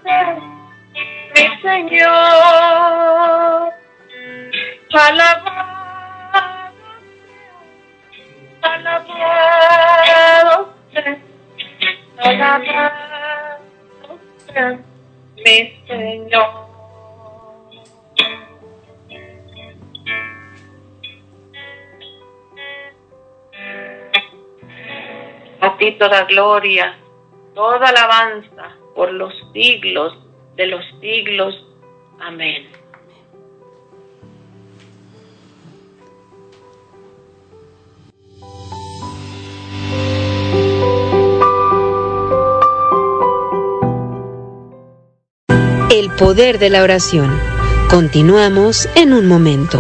mi 0.06 1.62
Señor. 1.62 2.06
Alabado 4.92 6.72
sea, 8.62 8.62
alabado 8.62 10.74
sea, 10.92 11.18
alabado 12.18 14.18
sea 14.46 14.78
mi 15.44 15.56
Señor. 15.86 16.66
A 25.60 25.76
ti 25.78 25.92
toda 25.98 26.24
gloria, 26.24 26.96
toda 27.54 27.88
alabanza 27.88 28.85
por 28.96 29.12
los 29.12 29.32
siglos 29.52 30.14
de 30.56 30.66
los 30.66 30.84
siglos. 31.00 31.54
Amén. 32.18 32.66
El 45.90 46.10
poder 46.18 46.58
de 46.58 46.70
la 46.70 46.82
oración. 46.82 47.30
Continuamos 47.90 48.88
en 48.96 49.12
un 49.12 49.28
momento. 49.28 49.78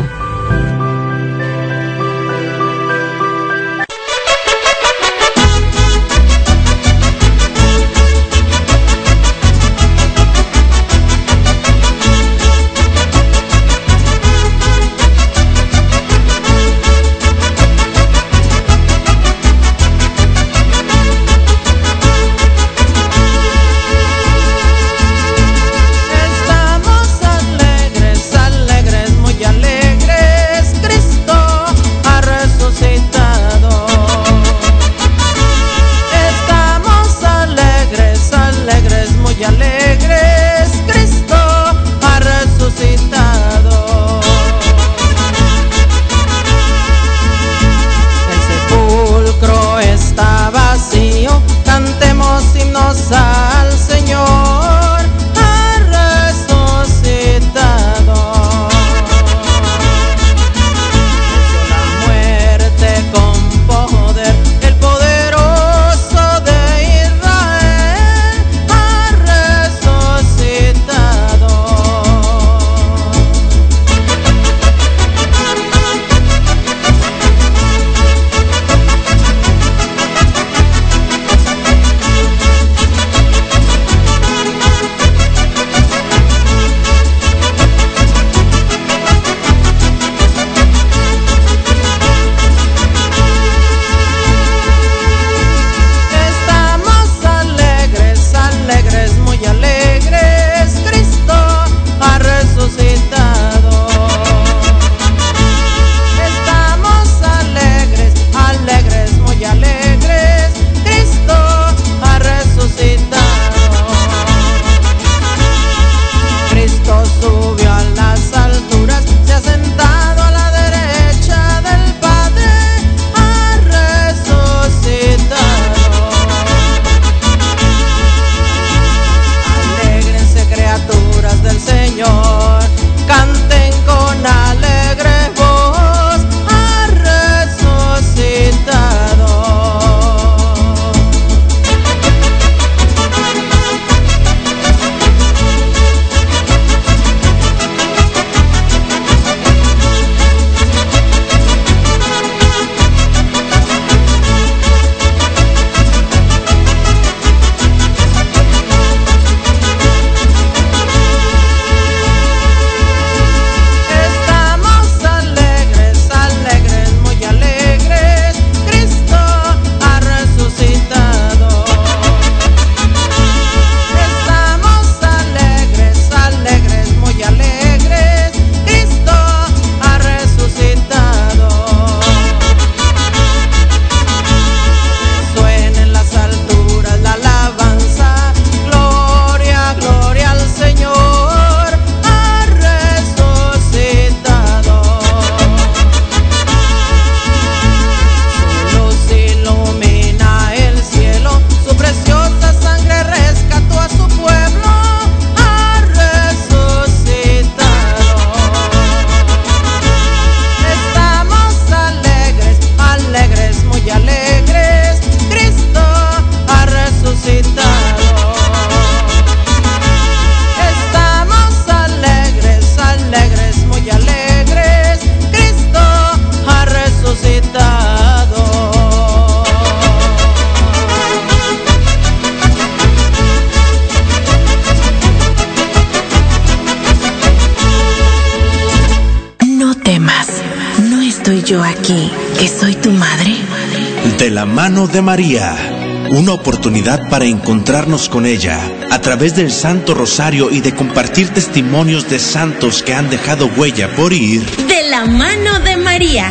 Para 246.86 247.24
encontrarnos 247.24 248.08
con 248.08 248.26
ella 248.26 248.60
a 248.92 249.00
través 249.00 249.34
del 249.34 249.50
Santo 249.50 249.92
Rosario 249.92 250.52
y 250.52 250.60
de 250.60 250.72
compartir 250.72 251.30
testimonios 251.30 252.08
de 252.08 252.20
santos 252.20 252.84
que 252.84 252.94
han 252.94 253.10
dejado 253.10 253.50
huella 253.56 253.88
por 253.96 254.12
ir. 254.12 254.46
De 254.68 254.88
la 254.88 255.04
mano 255.04 255.58
de 255.64 255.76
María, 255.78 256.30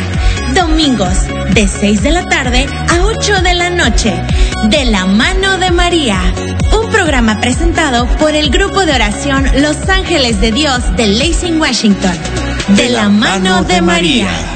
domingos 0.54 1.18
de 1.52 1.68
6 1.68 2.02
de 2.02 2.10
la 2.10 2.24
tarde 2.24 2.66
a 2.88 3.04
8 3.04 3.42
de 3.42 3.52
la 3.52 3.68
noche. 3.68 4.14
De 4.70 4.86
la 4.86 5.04
mano 5.04 5.58
de 5.58 5.70
María, 5.72 6.18
un 6.72 6.90
programa 6.90 7.38
presentado 7.38 8.06
por 8.16 8.34
el 8.34 8.48
grupo 8.48 8.86
de 8.86 8.94
oración 8.94 9.44
Los 9.60 9.76
Ángeles 9.90 10.40
de 10.40 10.52
Dios 10.52 10.96
de 10.96 11.08
Lacing, 11.08 11.60
Washington. 11.60 12.16
De, 12.68 12.88
la, 12.88 13.10
mano, 13.10 13.62
de 13.64 13.82
María. 13.82 14.55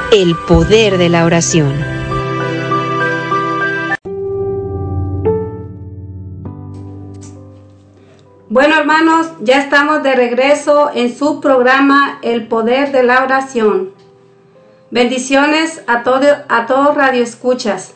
El 0.13 0.35
Poder 0.35 0.97
de 0.97 1.07
la 1.07 1.23
Oración. 1.23 1.73
Bueno 8.49 8.75
hermanos, 8.75 9.27
ya 9.39 9.61
estamos 9.61 10.03
de 10.03 10.13
regreso 10.13 10.91
en 10.93 11.17
su 11.17 11.39
programa 11.39 12.19
El 12.23 12.49
Poder 12.49 12.91
de 12.91 13.03
la 13.03 13.23
Oración. 13.23 13.91
Bendiciones 14.89 15.81
a, 15.87 16.03
todo, 16.03 16.27
a 16.49 16.65
todos 16.65 16.93
Radio 16.93 17.23
Escuchas. 17.23 17.93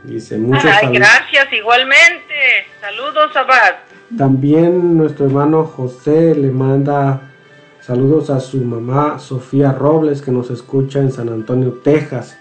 Dice, 0.06 0.38
muchas 0.38 0.82
Ay, 0.82 0.94
gracias, 0.94 1.52
igualmente. 1.52 2.34
Saludos, 2.80 3.34
Abad. 3.34 3.74
También 4.16 4.96
nuestro 4.96 5.26
hermano 5.26 5.64
José 5.64 6.36
le 6.36 6.50
manda 6.50 7.32
saludos 7.80 8.30
a 8.30 8.38
su 8.38 8.58
mamá 8.58 9.18
Sofía 9.18 9.72
Robles, 9.72 10.22
que 10.22 10.30
nos 10.30 10.50
escucha 10.50 11.00
en 11.00 11.10
San 11.10 11.28
Antonio, 11.28 11.80
Texas. 11.82 12.38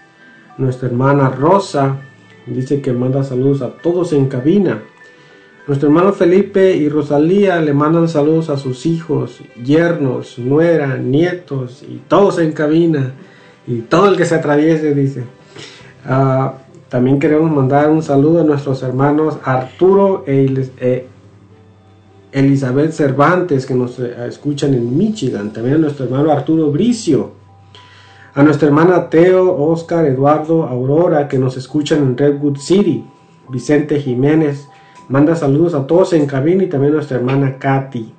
Nuestra 0.58 0.88
hermana 0.88 1.28
Rosa 1.28 1.96
dice 2.46 2.80
que 2.80 2.92
manda 2.92 3.24
saludos 3.24 3.62
a 3.62 3.70
todos 3.82 4.12
en 4.12 4.28
cabina. 4.28 4.82
Nuestro 5.66 5.88
hermano 5.88 6.12
Felipe 6.12 6.76
y 6.76 6.88
Rosalía 6.88 7.60
le 7.60 7.72
mandan 7.72 8.08
saludos 8.08 8.50
a 8.50 8.56
sus 8.56 8.86
hijos, 8.86 9.40
yernos, 9.64 10.38
nuera, 10.38 10.96
nietos 10.96 11.82
y 11.82 12.02
todos 12.06 12.38
en 12.38 12.52
cabina. 12.52 13.14
Y 13.66 13.80
todo 13.80 14.08
el 14.08 14.16
que 14.16 14.24
se 14.26 14.36
atraviese, 14.36 14.94
dice. 14.94 15.24
Uh, 16.08 16.50
también 16.88 17.18
queremos 17.18 17.50
mandar 17.50 17.90
un 17.90 18.00
saludo 18.00 18.42
a 18.42 18.44
nuestros 18.44 18.80
hermanos 18.84 19.38
Arturo 19.42 20.22
e, 20.24 20.70
e 20.78 21.08
Elizabeth 22.30 22.92
Cervantes 22.92 23.66
que 23.66 23.74
nos 23.74 23.98
eh, 23.98 24.14
escuchan 24.28 24.72
en 24.72 24.96
Michigan. 24.96 25.52
También 25.52 25.76
a 25.76 25.78
nuestro 25.78 26.04
hermano 26.04 26.30
Arturo 26.30 26.70
Bricio. 26.70 27.32
A 28.34 28.42
nuestra 28.44 28.68
hermana 28.68 29.10
Teo, 29.10 29.52
Oscar, 29.52 30.04
Eduardo, 30.06 30.62
Aurora 30.62 31.26
que 31.26 31.38
nos 31.40 31.56
escuchan 31.56 31.98
en 32.04 32.16
Redwood 32.16 32.58
City. 32.58 33.04
Vicente 33.48 34.00
Jiménez. 34.00 34.68
Manda 35.08 35.36
saludos 35.36 35.74
a 35.74 35.86
todos 35.86 36.12
en 36.12 36.26
cabina 36.26 36.64
y 36.64 36.68
también 36.68 36.92
a 36.92 36.96
nuestra 36.96 37.18
hermana 37.18 37.58
Katy. 37.58 38.12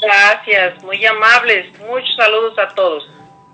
Gracias, 0.00 0.82
muy 0.82 1.04
amables. 1.04 1.66
Muchos 1.88 2.16
saludos 2.16 2.54
a 2.58 2.74
todos. 2.74 3.04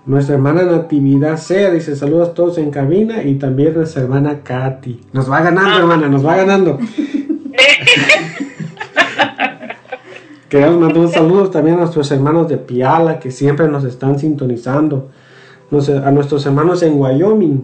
Nuestra 0.05 0.35
hermana 0.35 0.63
Natividad 0.63 1.37
Sea 1.37 1.71
dice 1.71 1.95
saludos 1.95 2.29
a 2.29 2.33
todos 2.33 2.57
en 2.57 2.71
cabina 2.71 3.23
y 3.23 3.35
también 3.35 3.73
nuestra 3.73 4.03
hermana 4.03 4.41
Katy. 4.43 4.99
Nos 5.13 5.31
va 5.31 5.41
ganando, 5.41 5.79
hermana, 5.79 6.09
nos 6.09 6.25
va 6.25 6.35
ganando. 6.35 6.77
Queremos 10.49 10.79
mandar 10.79 10.99
un 10.99 11.11
saludo 11.11 11.49
también 11.49 11.77
a 11.77 11.79
nuestros 11.79 12.11
hermanos 12.11 12.47
de 12.47 12.57
Piala 12.57 13.19
que 13.19 13.31
siempre 13.31 13.67
nos 13.67 13.83
están 13.83 14.19
sintonizando. 14.19 15.09
A 15.71 16.11
nuestros 16.11 16.45
hermanos 16.45 16.83
en 16.83 16.99
Wyoming. 16.99 17.63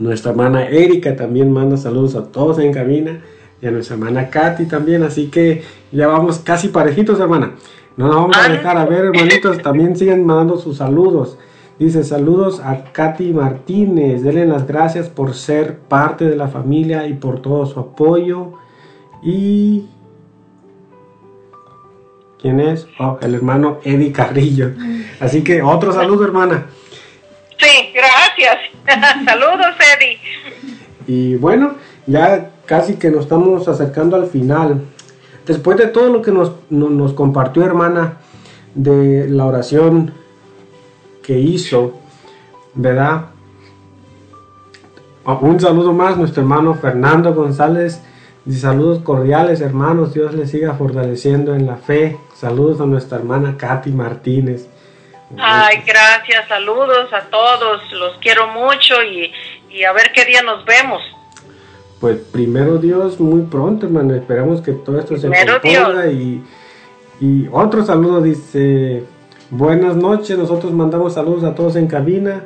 Nuestra 0.00 0.32
hermana 0.32 0.66
Erika 0.66 1.14
también 1.14 1.52
manda 1.52 1.76
saludos 1.76 2.16
a 2.16 2.24
todos 2.24 2.58
en 2.58 2.72
cabina. 2.72 3.20
Y 3.60 3.66
a 3.66 3.70
nuestra 3.70 3.94
hermana 3.94 4.28
Katy 4.30 4.66
también. 4.66 5.02
Así 5.02 5.28
que 5.28 5.62
ya 5.92 6.06
vamos 6.08 6.38
casi 6.38 6.68
parejitos, 6.68 7.18
hermana. 7.20 7.52
No 7.96 8.06
nos 8.08 8.16
vamos 8.16 8.36
a 8.36 8.48
dejar 8.48 8.76
a 8.76 8.84
ver, 8.84 9.06
hermanitos. 9.06 9.62
También 9.62 9.96
siguen 9.96 10.26
mandando 10.26 10.58
sus 10.58 10.78
saludos. 10.78 11.38
Dice 11.78 12.04
saludos 12.04 12.60
a 12.60 12.84
Katy 12.92 13.32
Martínez. 13.32 14.22
Denle 14.22 14.46
las 14.46 14.66
gracias 14.66 15.08
por 15.08 15.34
ser 15.34 15.78
parte 15.78 16.24
de 16.24 16.36
la 16.36 16.48
familia 16.48 17.06
y 17.06 17.14
por 17.14 17.40
todo 17.42 17.66
su 17.66 17.80
apoyo. 17.80 18.52
Y... 19.22 19.86
¿Quién 22.40 22.60
es? 22.60 22.86
Oh, 22.98 23.18
el 23.22 23.34
hermano 23.34 23.78
Eddie 23.82 24.12
Carrillo. 24.12 24.72
Así 25.20 25.42
que 25.42 25.62
otro 25.62 25.92
saludo, 25.92 26.24
hermana. 26.24 26.66
Sí, 27.58 27.92
gracias. 27.94 28.58
Saludos, 29.24 29.74
Eddie. 29.96 30.18
Y 31.06 31.36
bueno, 31.36 31.76
ya 32.06 32.50
casi 32.66 32.96
que 32.96 33.10
nos 33.10 33.22
estamos 33.22 33.66
acercando 33.68 34.16
al 34.16 34.26
final. 34.26 34.82
Después 35.46 35.78
de 35.78 35.86
todo 35.86 36.12
lo 36.12 36.22
que 36.22 36.32
nos, 36.32 37.12
compartió 37.14 37.64
hermana 37.64 38.18
de 38.74 39.28
la 39.28 39.46
oración 39.46 40.12
que 41.22 41.38
hizo, 41.38 41.94
¿verdad? 42.74 43.26
Un 45.24 45.58
saludo 45.58 45.92
más, 45.92 46.16
nuestro 46.16 46.42
hermano 46.42 46.74
Fernando 46.74 47.32
González. 47.32 48.02
Saludos 48.50 49.00
cordiales, 49.02 49.60
hermanos. 49.60 50.14
Dios 50.14 50.34
les 50.34 50.50
siga 50.50 50.74
fortaleciendo 50.74 51.54
en 51.54 51.66
la 51.66 51.76
fe. 51.76 52.18
Saludos 52.34 52.80
a 52.80 52.86
nuestra 52.86 53.18
hermana 53.18 53.56
Katy 53.56 53.90
Martínez. 53.90 54.68
Ay, 55.36 55.82
gracias. 55.84 56.46
Saludos 56.48 57.12
a 57.12 57.22
todos. 57.22 57.92
Los 57.92 58.16
quiero 58.18 58.48
mucho 58.48 59.02
y, 59.02 59.32
y 59.70 59.82
a 59.82 59.92
ver 59.92 60.12
qué 60.12 60.24
día 60.24 60.42
nos 60.42 60.64
vemos. 60.64 61.02
Pues 62.00 62.18
primero 62.18 62.78
Dios, 62.78 63.20
muy 63.20 63.42
pronto, 63.42 63.86
hermano. 63.86 64.14
Esperamos 64.14 64.60
que 64.60 64.72
todo 64.72 64.98
esto 64.98 65.16
se 65.16 65.28
componga 65.28 66.06
y, 66.08 66.42
y 67.20 67.48
otro 67.50 67.84
saludo 67.84 68.20
dice, 68.20 69.04
buenas 69.50 69.96
noches, 69.96 70.36
nosotros 70.36 70.72
mandamos 70.72 71.14
saludos 71.14 71.44
a 71.44 71.54
todos 71.54 71.76
en 71.76 71.86
cabina 71.86 72.44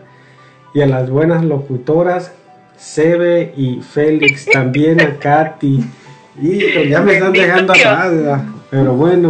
y 0.72 0.82
a 0.82 0.86
las 0.86 1.10
buenas 1.10 1.44
locutoras, 1.44 2.32
Sebe 2.76 3.52
y 3.56 3.80
Félix, 3.80 4.46
también 4.52 5.00
a 5.00 5.16
Katy. 5.18 5.84
Y 6.40 6.88
ya 6.88 7.00
me 7.00 7.14
están 7.14 7.32
dejando 7.32 7.72
atrás, 7.72 8.42
pero 8.70 8.94
bueno, 8.94 9.28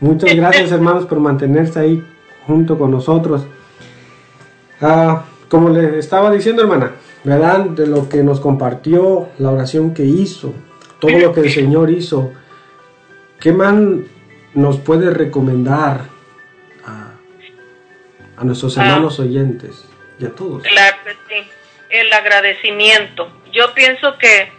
muchas 0.00 0.34
gracias 0.34 0.70
hermanos 0.70 1.04
por 1.06 1.18
mantenerse 1.18 1.80
ahí 1.80 2.04
junto 2.46 2.78
con 2.78 2.92
nosotros. 2.92 3.44
Ah, 4.80 5.24
como 5.52 5.68
les 5.68 5.92
estaba 5.96 6.30
diciendo 6.30 6.62
hermana, 6.62 6.92
¿verdad? 7.24 7.66
De 7.66 7.86
lo 7.86 8.08
que 8.08 8.22
nos 8.22 8.40
compartió, 8.40 9.28
la 9.36 9.50
oración 9.50 9.92
que 9.92 10.02
hizo, 10.02 10.54
todo 10.98 11.10
lo 11.10 11.34
que 11.34 11.40
el 11.40 11.50
Señor 11.52 11.90
hizo. 11.90 12.32
¿Qué 13.38 13.52
más 13.52 13.74
nos 14.54 14.78
puede 14.78 15.10
recomendar 15.10 16.06
a, 16.86 18.44
nuestros 18.44 18.78
ah. 18.78 18.82
hermanos 18.82 19.20
oyentes 19.20 19.86
y 20.18 20.24
a 20.24 20.30
todos? 20.30 20.62
Claro 20.62 20.96
que 21.04 21.10
sí, 21.28 21.46
el 21.90 22.10
agradecimiento. 22.14 23.30
Yo 23.52 23.74
pienso 23.74 24.16
que 24.16 24.50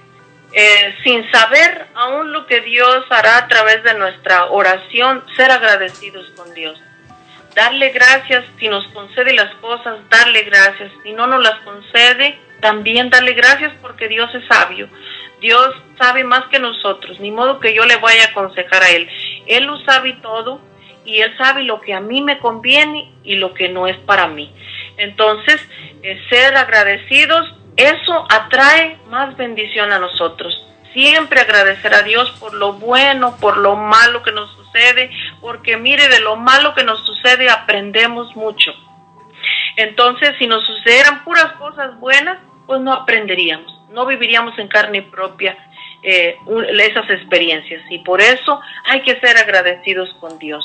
eh, 0.52 0.96
sin 1.04 1.24
saber 1.32 1.88
aún 1.96 2.32
lo 2.32 2.46
que 2.46 2.62
Dios 2.62 3.04
hará 3.10 3.38
a 3.38 3.48
través 3.48 3.84
de 3.84 3.96
nuestra 3.96 4.46
oración, 4.52 5.24
ser 5.36 5.50
agradecidos 5.50 6.32
con 6.36 6.54
Dios 6.54 6.80
darle 7.56 7.90
gracias 7.90 8.46
si 8.60 8.68
nos 8.68 8.86
concede 8.88 9.34
las 9.34 9.54
cosas, 9.56 9.98
darle 10.10 10.44
gracias. 10.44 10.92
Si 11.04 11.14
no 11.14 11.28
nos 11.28 11.42
las 11.42 11.60
concede, 11.62 12.38
también 12.62 13.10
darle 13.10 13.34
gracias 13.34 13.74
porque 13.82 14.08
Dios 14.08 14.34
es 14.34 14.44
sabio. 14.48 14.88
Dios 15.42 15.76
sabe 16.00 16.24
más 16.24 16.46
que 16.46 16.60
nosotros, 16.60 17.20
ni 17.20 17.30
modo 17.30 17.60
que 17.60 17.74
yo 17.74 17.86
le 17.86 17.98
vaya 17.98 18.24
a 18.24 18.28
aconsejar 18.28 18.82
a 18.82 18.90
Él. 18.90 19.10
Él 19.46 19.66
lo 19.66 19.80
sabe 19.82 20.14
todo 20.22 20.62
y 21.06 21.20
Él 21.20 21.36
sabe 21.38 21.64
lo 21.64 21.82
que 21.82 21.94
a 21.94 22.00
mí 22.00 22.22
me 22.22 22.40
conviene 22.40 23.12
y 23.24 23.36
lo 23.36 23.54
que 23.54 23.68
no 23.68 23.88
es 23.88 23.98
para 23.98 24.28
mí. 24.28 24.54
Entonces, 24.98 25.60
eh, 26.02 26.20
ser 26.30 26.56
agradecidos, 26.56 27.54
eso 27.76 28.26
atrae 28.30 28.98
más 29.10 29.36
bendición 29.36 29.92
a 29.92 30.00
nosotros. 30.00 30.66
Siempre 30.94 31.42
agradecer 31.42 31.94
a 31.94 32.04
Dios 32.04 32.32
por 32.40 32.54
lo 32.54 32.74
bueno, 32.74 33.36
por 33.42 33.58
lo 33.58 33.76
malo 33.76 34.24
que 34.24 34.32
nos 34.32 34.50
porque 35.42 35.78
mire, 35.78 36.08
de 36.08 36.20
lo 36.22 36.36
malo 36.36 36.74
que 36.74 36.84
nos 36.84 37.06
sucede 37.06 37.50
aprendemos 37.50 38.36
mucho. 38.36 38.72
Entonces, 39.76 40.36
si 40.40 40.48
nos 40.48 40.66
sucedieran 40.66 41.24
puras 41.24 41.54
cosas 41.54 42.00
buenas, 42.00 42.40
pues 42.66 42.82
no 42.82 42.94
aprenderíamos, 42.94 43.72
no 43.90 44.06
viviríamos 44.06 44.58
en 44.58 44.68
carne 44.68 45.02
propia 45.02 45.58
eh, 46.02 46.38
esas 46.80 47.10
experiencias. 47.10 47.82
Y 47.90 48.00
por 48.00 48.22
eso 48.22 48.60
hay 48.86 49.02
que 49.02 49.20
ser 49.20 49.38
agradecidos 49.38 50.14
con 50.20 50.38
Dios. 50.40 50.64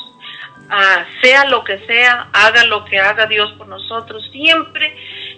Ah, 0.69 1.05
sea 1.21 1.45
lo 1.45 1.63
que 1.63 1.79
sea, 1.87 2.29
haga 2.31 2.63
lo 2.65 2.85
que 2.85 2.99
haga 2.99 3.25
Dios 3.25 3.51
por 3.53 3.67
nosotros, 3.67 4.29
siempre 4.31 4.95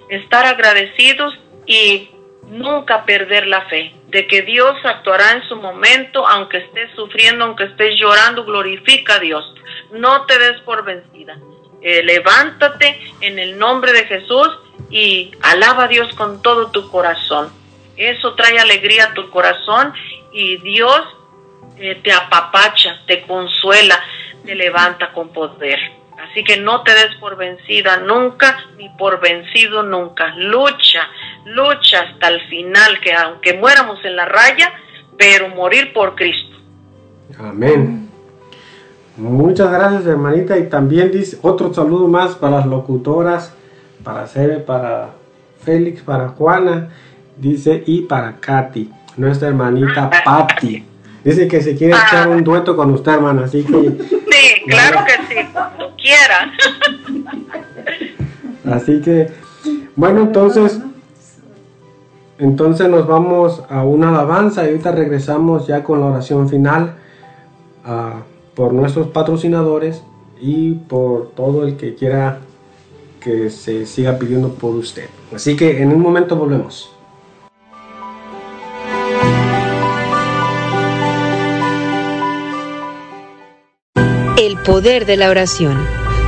estar 0.09 0.45
agradecidos 0.45 1.37
y 1.65 2.09
nunca 2.49 3.05
perder 3.05 3.47
la 3.47 3.61
fe 3.67 3.93
de 4.11 4.27
que 4.27 4.41
Dios 4.41 4.75
actuará 4.83 5.31
en 5.31 5.47
su 5.47 5.55
momento, 5.55 6.27
aunque 6.27 6.57
estés 6.57 6.91
sufriendo, 6.95 7.45
aunque 7.45 7.63
estés 7.63 7.95
llorando, 7.97 8.43
glorifica 8.43 9.15
a 9.15 9.19
Dios. 9.19 9.55
No 9.91 10.25
te 10.25 10.37
des 10.37 10.59
por 10.61 10.83
vencida. 10.83 11.37
Eh, 11.81 12.03
levántate 12.03 12.99
en 13.21 13.39
el 13.39 13.57
nombre 13.57 13.93
de 13.93 14.05
Jesús 14.05 14.49
y 14.89 15.31
alaba 15.41 15.85
a 15.85 15.87
Dios 15.87 16.13
con 16.15 16.41
todo 16.41 16.71
tu 16.71 16.91
corazón. 16.91 17.51
Eso 17.95 18.35
trae 18.35 18.59
alegría 18.59 19.05
a 19.05 19.13
tu 19.13 19.29
corazón 19.29 19.93
y 20.33 20.57
Dios 20.57 21.01
eh, 21.77 21.99
te 22.03 22.11
apapacha, 22.11 23.01
te 23.07 23.21
consuela, 23.21 23.97
te 24.45 24.55
levanta 24.55 25.13
con 25.13 25.29
poder. 25.29 25.79
Así 26.29 26.43
que 26.43 26.57
no 26.57 26.83
te 26.83 26.91
des 26.91 27.15
por 27.19 27.37
vencida 27.37 27.97
nunca 27.97 28.55
ni 28.77 28.89
por 28.89 29.19
vencido 29.19 29.83
nunca. 29.83 30.35
Lucha, 30.35 31.07
lucha 31.45 32.01
hasta 32.01 32.27
el 32.27 32.41
final, 32.47 32.99
que 32.99 33.13
aunque 33.13 33.53
muéramos 33.53 34.03
en 34.05 34.15
la 34.15 34.25
raya, 34.25 34.71
pero 35.17 35.49
morir 35.49 35.93
por 35.93 36.15
Cristo. 36.15 36.57
Amén. 37.39 38.09
Muchas 39.17 39.71
gracias, 39.71 40.05
hermanita. 40.05 40.57
Y 40.57 40.69
también 40.69 41.11
dice 41.11 41.37
otro 41.41 41.73
saludo 41.73 42.07
más 42.07 42.35
para 42.35 42.57
las 42.57 42.65
locutoras 42.65 43.55
para 44.03 44.27
Sebe, 44.27 44.57
para 44.57 45.11
Félix, 45.63 46.01
para 46.01 46.29
Juana, 46.29 46.89
dice, 47.37 47.83
y 47.85 48.01
para 48.01 48.37
Katy, 48.39 48.89
nuestra 49.17 49.49
hermanita 49.49 50.09
Patti. 50.23 50.85
Dice 51.23 51.47
que 51.47 51.61
se 51.61 51.75
quiere 51.75 51.93
echar 51.93 52.29
un 52.29 52.43
dueto 52.43 52.75
con 52.75 52.91
usted, 52.91 53.13
hermana, 53.13 53.45
así 53.45 53.63
que... 53.63 53.71
Sí, 54.31 54.61
claro 54.65 54.99
que 55.05 55.35
sí, 55.35 55.41
cuando 55.53 55.91
quiera. 55.95 56.51
Así 58.71 59.01
que, 59.01 59.29
bueno, 59.95 60.21
entonces, 60.21 60.79
entonces 62.37 62.87
nos 62.89 63.07
vamos 63.07 63.63
a 63.69 63.83
una 63.83 64.09
alabanza 64.09 64.63
y 64.63 64.67
ahorita 64.67 64.91
regresamos 64.91 65.67
ya 65.67 65.83
con 65.83 65.99
la 65.99 66.07
oración 66.07 66.47
final 66.47 66.95
uh, 67.85 68.21
por 68.55 68.73
nuestros 68.73 69.07
patrocinadores 69.07 70.03
y 70.39 70.73
por 70.73 71.31
todo 71.31 71.65
el 71.65 71.75
que 71.75 71.95
quiera 71.95 72.39
que 73.19 73.49
se 73.49 73.85
siga 73.85 74.17
pidiendo 74.17 74.49
por 74.53 74.75
usted. 74.75 75.09
Así 75.33 75.55
que 75.55 75.81
en 75.81 75.91
un 75.91 75.99
momento 75.99 76.35
volvemos. 76.35 76.91
Poder 84.63 85.05
de 85.05 85.17
la 85.17 85.29
oración. 85.29 85.77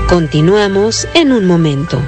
Continuamos 0.10 1.08
en 1.14 1.32
un 1.32 1.46
momento. 1.46 2.02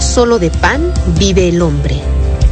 Solo 0.00 0.38
de 0.38 0.50
pan 0.50 0.92
vive 1.18 1.48
el 1.48 1.62
hombre. 1.62 2.00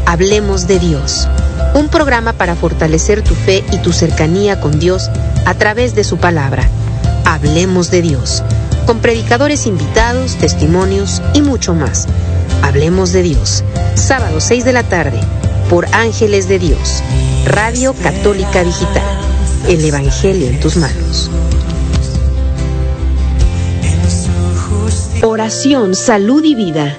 Hablemos 0.06 0.66
de 0.66 0.78
Dios. 0.78 1.28
Un 1.74 1.88
programa 1.88 2.32
para 2.32 2.54
fortalecer 2.54 3.22
tu 3.22 3.34
fe 3.34 3.64
y 3.72 3.78
tu 3.78 3.92
cercanía 3.92 4.60
con 4.60 4.78
Dios 4.78 5.10
a 5.46 5.54
través 5.54 5.94
de 5.94 6.04
su 6.04 6.18
palabra. 6.18 6.68
Hablemos 7.24 7.90
de 7.90 8.02
Dios. 8.02 8.42
Con 8.86 9.00
predicadores 9.00 9.66
invitados, 9.66 10.36
testimonios 10.36 11.22
y 11.34 11.42
mucho 11.42 11.74
más. 11.74 12.06
Hablemos 12.62 13.12
de 13.12 13.22
Dios. 13.22 13.64
Sábado 13.94 14.40
6 14.40 14.64
de 14.64 14.72
la 14.72 14.82
tarde. 14.82 15.20
Por 15.70 15.86
Ángeles 15.94 16.48
de 16.48 16.58
Dios. 16.58 17.02
Radio 17.46 17.94
Católica 17.94 18.62
Digital. 18.62 19.18
El 19.68 19.84
Evangelio 19.84 20.48
en 20.48 20.60
tus 20.60 20.76
manos. 20.76 21.30
Oración, 25.22 25.94
salud 25.94 26.44
y 26.44 26.54
vida 26.54 26.98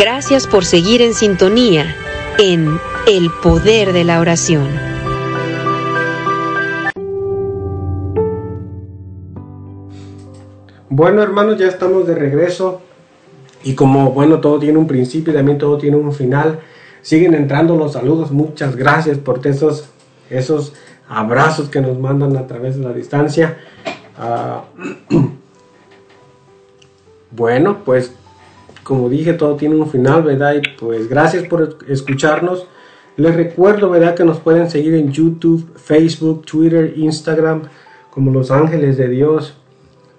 Gracias 0.00 0.46
por 0.46 0.64
seguir 0.64 1.02
en 1.02 1.12
sintonía 1.12 1.94
en 2.38 2.80
El 3.06 3.30
Poder 3.42 3.92
de 3.92 4.02
la 4.02 4.20
Oración. 4.20 4.66
Bueno 10.88 11.22
hermanos, 11.22 11.58
ya 11.58 11.66
estamos 11.66 12.06
de 12.06 12.14
regreso 12.14 12.80
y 13.62 13.74
como 13.74 14.12
bueno, 14.12 14.40
todo 14.40 14.58
tiene 14.58 14.78
un 14.78 14.86
principio 14.86 15.34
y 15.34 15.36
también 15.36 15.58
todo 15.58 15.76
tiene 15.76 15.98
un 15.98 16.14
final, 16.14 16.60
siguen 17.02 17.34
entrando 17.34 17.76
los 17.76 17.92
saludos, 17.92 18.30
muchas 18.30 18.76
gracias 18.76 19.18
por 19.18 19.46
esos, 19.46 19.90
esos 20.30 20.72
abrazos 21.10 21.68
que 21.68 21.82
nos 21.82 21.98
mandan 21.98 22.38
a 22.38 22.46
través 22.46 22.78
de 22.78 22.84
la 22.84 22.94
distancia. 22.94 23.58
Ah, 24.16 24.64
bueno, 27.32 27.84
pues 27.84 28.14
como 28.90 29.08
dije, 29.08 29.34
todo 29.34 29.54
tiene 29.54 29.76
un 29.76 29.88
final, 29.88 30.24
¿verdad? 30.24 30.56
Y 30.56 30.62
pues 30.76 31.08
gracias 31.08 31.44
por 31.44 31.78
escucharnos. 31.86 32.66
Les 33.16 33.32
recuerdo, 33.36 33.88
¿verdad? 33.88 34.16
Que 34.16 34.24
nos 34.24 34.40
pueden 34.40 34.68
seguir 34.68 34.94
en 34.94 35.12
YouTube, 35.12 35.64
Facebook, 35.76 36.44
Twitter, 36.44 36.94
Instagram, 36.96 37.62
como 38.10 38.32
Los 38.32 38.50
Ángeles 38.50 38.96
de 38.96 39.06
Dios. 39.06 39.56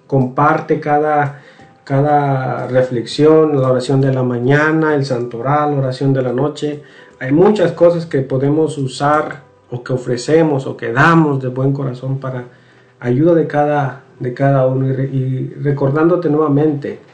Comparte 0.06 0.80
cada, 0.80 1.42
cada 1.84 2.66
reflexión, 2.66 3.60
la 3.60 3.68
oración 3.68 4.00
de 4.00 4.10
la 4.10 4.22
mañana, 4.22 4.94
el 4.94 5.04
santoral, 5.04 5.72
la 5.72 5.76
oración 5.76 6.14
de 6.14 6.22
la 6.22 6.32
noche. 6.32 6.82
Hay 7.20 7.30
muchas 7.30 7.72
cosas 7.72 8.06
que 8.06 8.20
podemos 8.22 8.78
usar 8.78 9.42
o 9.70 9.84
que 9.84 9.92
ofrecemos 9.92 10.66
o 10.66 10.78
que 10.78 10.94
damos 10.94 11.42
de 11.42 11.48
buen 11.48 11.74
corazón 11.74 12.20
para 12.20 12.44
ayuda 13.00 13.34
de 13.34 13.46
cada, 13.46 14.04
de 14.18 14.32
cada 14.32 14.66
uno. 14.66 14.88
Y, 14.88 15.52
recordándote 15.60 16.30
nuevamente, 16.30 17.11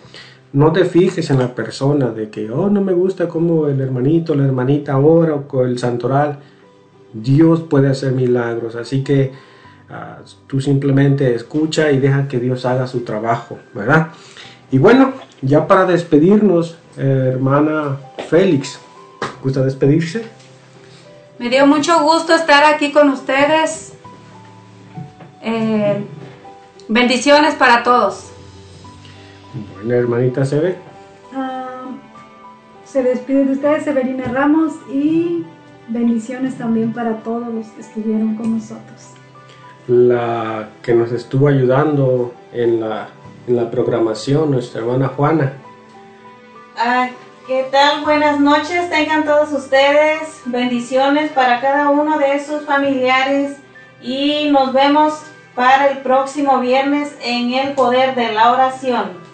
no 0.53 0.73
te 0.73 0.85
fijes 0.85 1.31
en 1.31 1.39
la 1.39 1.55
persona 1.55 2.11
de 2.11 2.31
que, 2.31 2.51
oh, 2.51 2.70
no 2.70 2.81
me 2.81 2.93
gusta 2.93 3.29
como 3.29 3.69
el 3.69 3.81
hermanito, 3.81 4.35
la 4.35 4.45
hermanita 4.45 4.99
ora 4.99 5.35
o 5.35 5.62
el 5.62 5.79
santoral. 5.79 6.39
Dios 7.12 7.62
puede 7.62 7.89
hacer 7.89 8.12
milagros, 8.12 8.75
así 8.75 9.03
que 9.03 9.33
ah, 9.91 10.19
tú 10.47 10.61
simplemente 10.61 11.35
escucha 11.35 11.91
y 11.91 11.99
deja 11.99 12.29
que 12.29 12.39
Dios 12.39 12.65
haga 12.65 12.87
su 12.87 13.01
trabajo, 13.01 13.59
¿verdad? 13.75 14.09
Y 14.70 14.79
bueno, 14.79 15.15
ya 15.43 15.66
para 15.66 15.87
despedirnos, 15.87 16.77
hermana 16.97 17.99
Félix, 18.29 18.79
¿gusta 19.43 19.65
despedirse? 19.65 20.25
Me 21.39 21.49
dio 21.49 21.66
mucho 21.66 22.03
gusto 22.03 22.35
estar 22.35 22.65
aquí 22.65 22.91
con 22.91 23.09
ustedes. 23.11 23.93
Eh, 25.41 26.05
bendiciones 26.89 27.55
para 27.55 27.85
todos. 27.85 28.28
Bueno, 29.75 29.95
hermanita 29.95 30.45
Sebe. 30.45 30.77
Ah, 31.35 31.87
se 32.85 33.03
despide 33.03 33.45
de 33.45 33.53
ustedes 33.53 33.85
Severina 33.85 34.25
Ramos 34.25 34.73
y 34.93 35.45
bendiciones 35.89 36.57
también 36.57 36.93
para 36.93 37.19
todos 37.19 37.53
los 37.53 37.66
que 37.69 37.81
estuvieron 37.81 38.37
con 38.37 38.55
nosotros. 38.55 39.15
La 39.87 40.69
que 40.83 40.95
nos 40.95 41.12
estuvo 41.12 41.49
ayudando 41.49 42.35
en 42.53 42.81
la, 42.81 43.09
en 43.47 43.57
la 43.57 43.70
programación, 43.70 44.51
nuestra 44.51 44.81
hermana 44.83 45.09
Juana. 45.09 45.55
Ah, 46.77 47.09
¿Qué 47.47 47.66
tal? 47.73 48.05
Buenas 48.05 48.39
noches, 48.41 48.91
tengan 48.91 49.25
todos 49.25 49.51
ustedes. 49.53 50.43
Bendiciones 50.45 51.33
para 51.33 51.62
cada 51.62 51.89
uno 51.89 52.19
de 52.19 52.45
sus 52.45 52.66
familiares 52.66 53.57
y 54.03 54.51
nos 54.51 54.75
vemos 54.75 55.15
para 55.55 55.89
el 55.89 55.99
próximo 55.99 56.61
viernes 56.61 57.16
en 57.23 57.55
el 57.55 57.73
poder 57.73 58.15
de 58.15 58.33
la 58.33 58.53
oración. 58.53 59.28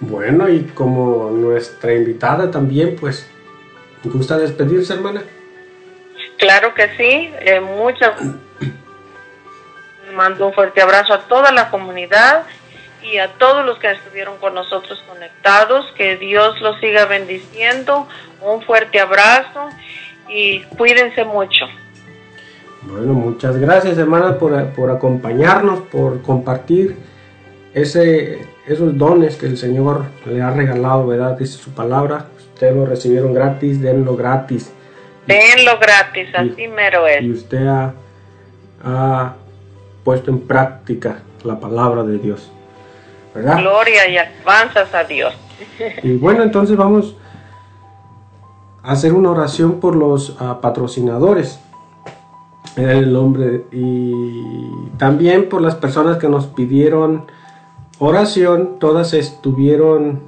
Bueno, 0.00 0.48
y 0.48 0.64
como 0.74 1.30
nuestra 1.30 1.92
invitada 1.92 2.50
también, 2.50 2.96
pues, 2.98 3.28
¿gusta 4.02 4.38
despedirse, 4.38 4.94
hermana? 4.94 5.22
Claro 6.38 6.72
que 6.72 6.88
sí, 6.96 7.30
eh, 7.40 7.60
muchas. 7.60 8.12
Mando 10.14 10.46
un 10.46 10.54
fuerte 10.54 10.80
abrazo 10.80 11.12
a 11.12 11.20
toda 11.28 11.52
la 11.52 11.70
comunidad 11.70 12.44
y 13.02 13.18
a 13.18 13.28
todos 13.34 13.64
los 13.64 13.78
que 13.78 13.90
estuvieron 13.90 14.38
con 14.38 14.54
nosotros 14.54 15.04
conectados. 15.06 15.86
Que 15.96 16.16
Dios 16.16 16.58
los 16.62 16.80
siga 16.80 17.04
bendiciendo. 17.04 18.08
Un 18.40 18.62
fuerte 18.62 19.00
abrazo 19.00 19.68
y 20.28 20.62
cuídense 20.62 21.24
mucho. 21.24 21.66
Bueno, 22.82 23.12
muchas 23.12 23.58
gracias, 23.58 23.98
hermana, 23.98 24.38
por, 24.38 24.70
por 24.70 24.90
acompañarnos, 24.90 25.80
por 25.88 26.22
compartir 26.22 26.96
ese 27.74 28.46
esos 28.66 28.96
dones 28.96 29.36
que 29.36 29.46
el 29.46 29.56
Señor 29.56 30.04
le 30.26 30.42
ha 30.42 30.50
regalado, 30.50 31.06
¿verdad? 31.06 31.36
Dice 31.38 31.58
su 31.58 31.70
palabra, 31.70 32.26
ustedes 32.54 32.74
lo 32.74 32.86
recibieron 32.86 33.34
gratis, 33.34 33.80
denlo 33.80 34.16
gratis. 34.16 34.72
Denlo 35.26 35.78
gratis, 35.78 36.28
así 36.34 36.68
mero 36.68 37.06
es. 37.06 37.22
Y 37.22 37.30
usted 37.32 37.66
ha, 38.84 39.34
puesto 40.04 40.30
en 40.30 40.40
práctica 40.40 41.22
la 41.44 41.60
palabra 41.60 42.02
de 42.02 42.18
Dios, 42.18 42.50
¿verdad? 43.34 43.58
Gloria 43.58 44.08
y 44.08 44.16
alabanzas 44.16 44.94
a 44.94 45.04
Dios. 45.04 45.34
Y 46.02 46.16
bueno, 46.16 46.42
entonces 46.42 46.76
vamos 46.76 47.16
a 48.82 48.92
hacer 48.92 49.12
una 49.12 49.30
oración 49.30 49.78
por 49.78 49.94
los 49.94 50.36
ah, 50.40 50.58
patrocinadores 50.62 51.60
en 52.76 52.88
el 52.88 53.12
nombre 53.12 53.64
y 53.72 54.66
también 54.96 55.48
por 55.48 55.60
las 55.60 55.74
personas 55.74 56.16
que 56.16 56.28
nos 56.28 56.46
pidieron 56.46 57.26
oración, 58.00 58.78
todas 58.80 59.14
estuvieron, 59.14 60.20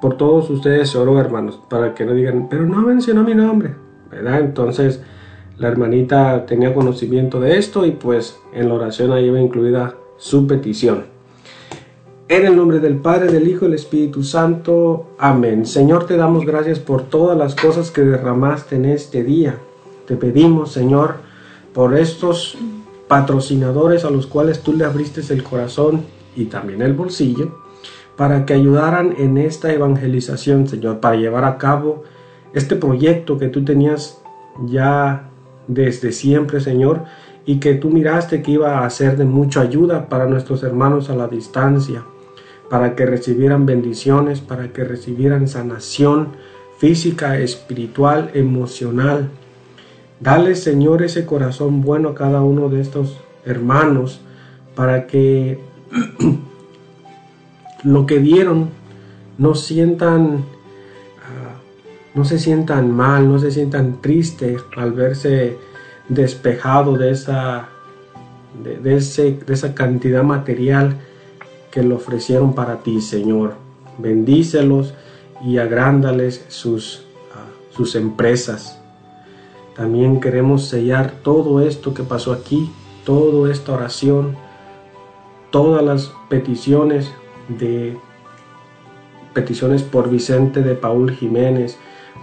por 0.00 0.16
todos 0.16 0.50
ustedes 0.50 0.96
oró, 0.96 1.20
hermanos, 1.20 1.60
para 1.68 1.94
que 1.94 2.04
no 2.04 2.14
digan, 2.14 2.48
pero 2.48 2.66
no 2.66 2.80
mencionó 2.82 3.22
mi 3.22 3.34
nombre, 3.34 3.74
¿verdad? 4.10 4.40
Entonces, 4.40 5.02
la 5.58 5.68
hermanita 5.68 6.46
tenía 6.46 6.74
conocimiento 6.74 7.38
de 7.38 7.58
esto 7.58 7.86
y 7.86 7.92
pues 7.92 8.38
en 8.52 8.68
la 8.68 8.74
oración 8.74 9.12
ahí 9.12 9.26
iba 9.26 9.40
incluida 9.40 9.94
su 10.16 10.46
petición. 10.46 11.04
En 12.28 12.44
el 12.44 12.56
nombre 12.56 12.80
del 12.80 12.96
Padre, 12.96 13.30
del 13.30 13.46
Hijo 13.46 13.66
y 13.66 13.68
del 13.68 13.78
Espíritu 13.78 14.24
Santo. 14.24 15.10
Amén. 15.18 15.64
Señor, 15.64 16.06
te 16.06 16.16
damos 16.16 16.44
gracias 16.44 16.80
por 16.80 17.02
todas 17.02 17.38
las 17.38 17.54
cosas 17.54 17.90
que 17.90 18.02
derramaste 18.02 18.76
en 18.76 18.86
este 18.86 19.22
día. 19.22 19.58
Te 20.06 20.16
pedimos, 20.16 20.72
Señor, 20.72 21.16
por 21.72 21.96
estos 21.96 22.58
patrocinadores 23.06 24.04
a 24.04 24.10
los 24.10 24.26
cuales 24.26 24.60
tú 24.60 24.72
le 24.72 24.84
abriste 24.84 25.20
el 25.32 25.44
corazón 25.44 26.15
y 26.36 26.44
también 26.44 26.82
el 26.82 26.92
bolsillo 26.92 27.66
para 28.16 28.46
que 28.46 28.54
ayudaran 28.54 29.14
en 29.18 29.36
esta 29.36 29.72
evangelización, 29.72 30.66
Señor, 30.66 31.00
para 31.00 31.16
llevar 31.16 31.44
a 31.44 31.58
cabo 31.58 32.04
este 32.54 32.76
proyecto 32.76 33.38
que 33.38 33.48
tú 33.48 33.64
tenías 33.64 34.22
ya 34.66 35.28
desde 35.68 36.12
siempre, 36.12 36.60
Señor, 36.60 37.04
y 37.44 37.60
que 37.60 37.74
tú 37.74 37.90
miraste 37.90 38.42
que 38.42 38.52
iba 38.52 38.84
a 38.84 38.90
ser 38.90 39.16
de 39.16 39.24
mucha 39.24 39.60
ayuda 39.60 40.08
para 40.08 40.26
nuestros 40.26 40.62
hermanos 40.62 41.10
a 41.10 41.16
la 41.16 41.28
distancia, 41.28 42.04
para 42.70 42.96
que 42.96 43.04
recibieran 43.04 43.66
bendiciones, 43.66 44.40
para 44.40 44.72
que 44.72 44.82
recibieran 44.82 45.46
sanación 45.46 46.30
física, 46.78 47.38
espiritual, 47.38 48.30
emocional. 48.34 49.28
Dale, 50.20 50.54
Señor, 50.54 51.02
ese 51.02 51.26
corazón 51.26 51.82
bueno 51.82 52.10
a 52.10 52.14
cada 52.14 52.40
uno 52.40 52.68
de 52.70 52.80
estos 52.80 53.20
hermanos 53.44 54.20
para 54.74 55.06
que 55.06 55.60
lo 57.84 58.06
que 58.06 58.18
dieron 58.18 58.70
no 59.38 59.54
sientan, 59.54 60.44
ah, 61.22 61.60
no 62.14 62.24
se 62.24 62.38
sientan 62.38 62.90
mal, 62.90 63.28
no 63.28 63.38
se 63.38 63.50
sientan 63.50 64.00
tristes 64.00 64.62
al 64.76 64.92
verse 64.92 65.58
despejado 66.08 66.96
de 66.96 67.10
esa, 67.10 67.68
de, 68.62 68.96
ese, 68.96 69.32
de 69.46 69.54
esa 69.54 69.74
cantidad 69.74 70.22
material 70.22 70.96
que 71.70 71.82
le 71.82 71.94
ofrecieron 71.94 72.54
para 72.54 72.82
ti, 72.82 73.00
Señor. 73.00 73.54
Bendícelos 73.98 74.94
y 75.44 75.58
agrándales 75.58 76.44
sus, 76.48 77.04
ah, 77.34 77.46
sus 77.70 77.94
empresas. 77.94 78.80
También 79.76 80.20
queremos 80.20 80.68
sellar 80.68 81.12
todo 81.22 81.60
esto 81.60 81.92
que 81.92 82.02
pasó 82.02 82.32
aquí, 82.32 82.70
toda 83.04 83.52
esta 83.52 83.72
oración 83.72 84.45
todas 85.56 85.82
las 85.82 86.12
peticiones 86.28 87.10
de 87.48 87.96
peticiones 89.32 89.82
por 89.82 90.10
Vicente 90.10 90.60
de 90.60 90.74
Paul 90.74 91.10
Jiménez, 91.12 91.78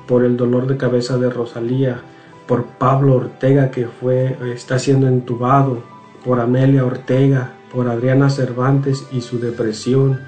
por 0.07 0.23
el 0.23 0.37
dolor 0.37 0.67
de 0.67 0.77
cabeza 0.77 1.17
de 1.17 1.31
Rosalía, 1.31 2.01
por 2.47 2.65
Pablo 2.65 3.15
Ortega 3.15 3.71
que 3.71 3.87
fue 3.87 4.37
está 4.53 4.77
siendo 4.77 5.07
entubado, 5.07 5.81
por 6.23 6.39
Amelia 6.39 6.85
Ortega, 6.85 7.53
por 7.73 7.89
Adriana 7.89 8.29
Cervantes 8.29 9.07
y 9.11 9.21
su 9.21 9.39
depresión, 9.39 10.19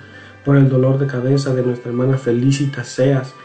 por 0.43 0.57
el 0.57 0.67
dolor 0.67 0.97
de 0.97 1.05
cabeza 1.05 1.53
de 1.53 1.61
nuestra 1.61 1.91
hermana 1.91 2.17
Felicita 2.17 2.83
Seas, 2.83 3.35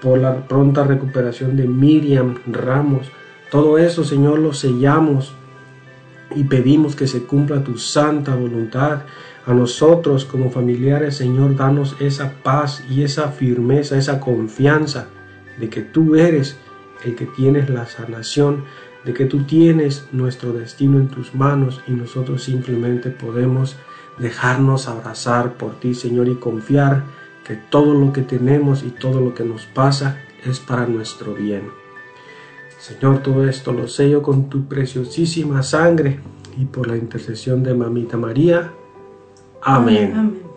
por 0.00 0.20
la 0.20 0.46
pronta 0.46 0.84
recuperación 0.84 1.56
de 1.56 1.66
Miriam 1.66 2.36
Ramos. 2.46 3.10
Todo 3.50 3.78
eso, 3.78 4.04
Señor, 4.04 4.38
lo 4.38 4.52
sellamos 4.52 5.34
y 6.34 6.44
pedimos 6.44 6.94
que 6.94 7.06
se 7.06 7.24
cumpla 7.24 7.64
tu 7.64 7.78
santa 7.78 8.34
voluntad. 8.34 9.02
A 9.46 9.54
nosotros 9.54 10.24
como 10.24 10.50
familiares, 10.50 11.16
Señor, 11.16 11.56
danos 11.56 11.96
esa 12.00 12.34
paz 12.42 12.84
y 12.90 13.02
esa 13.02 13.28
firmeza, 13.28 13.96
esa 13.96 14.20
confianza 14.20 15.06
de 15.58 15.68
que 15.70 15.80
tú 15.80 16.16
eres 16.16 16.56
el 17.04 17.14
que 17.14 17.26
tienes 17.26 17.70
la 17.70 17.86
sanación, 17.86 18.64
de 19.04 19.14
que 19.14 19.24
tú 19.24 19.44
tienes 19.44 20.06
nuestro 20.12 20.52
destino 20.52 20.98
en 20.98 21.08
tus 21.08 21.34
manos 21.34 21.80
y 21.86 21.92
nosotros 21.92 22.42
simplemente 22.42 23.10
podemos 23.10 23.76
dejarnos 24.18 24.88
abrazar 24.88 25.54
por 25.54 25.78
ti, 25.80 25.94
Señor, 25.94 26.28
y 26.28 26.34
confiar 26.34 27.04
que 27.46 27.54
todo 27.54 27.94
lo 27.94 28.12
que 28.12 28.22
tenemos 28.22 28.82
y 28.82 28.90
todo 28.90 29.20
lo 29.20 29.34
que 29.34 29.44
nos 29.44 29.64
pasa 29.64 30.18
es 30.44 30.60
para 30.60 30.86
nuestro 30.86 31.34
bien. 31.34 31.87
Señor, 32.88 33.18
todo 33.18 33.46
esto 33.46 33.70
lo 33.70 33.86
sello 33.86 34.22
con 34.22 34.48
tu 34.48 34.64
preciosísima 34.64 35.62
sangre 35.62 36.20
y 36.56 36.64
por 36.64 36.88
la 36.88 36.96
intercesión 36.96 37.62
de 37.62 37.74
Mamita 37.74 38.16
María. 38.16 38.72
Amén. 39.60 40.47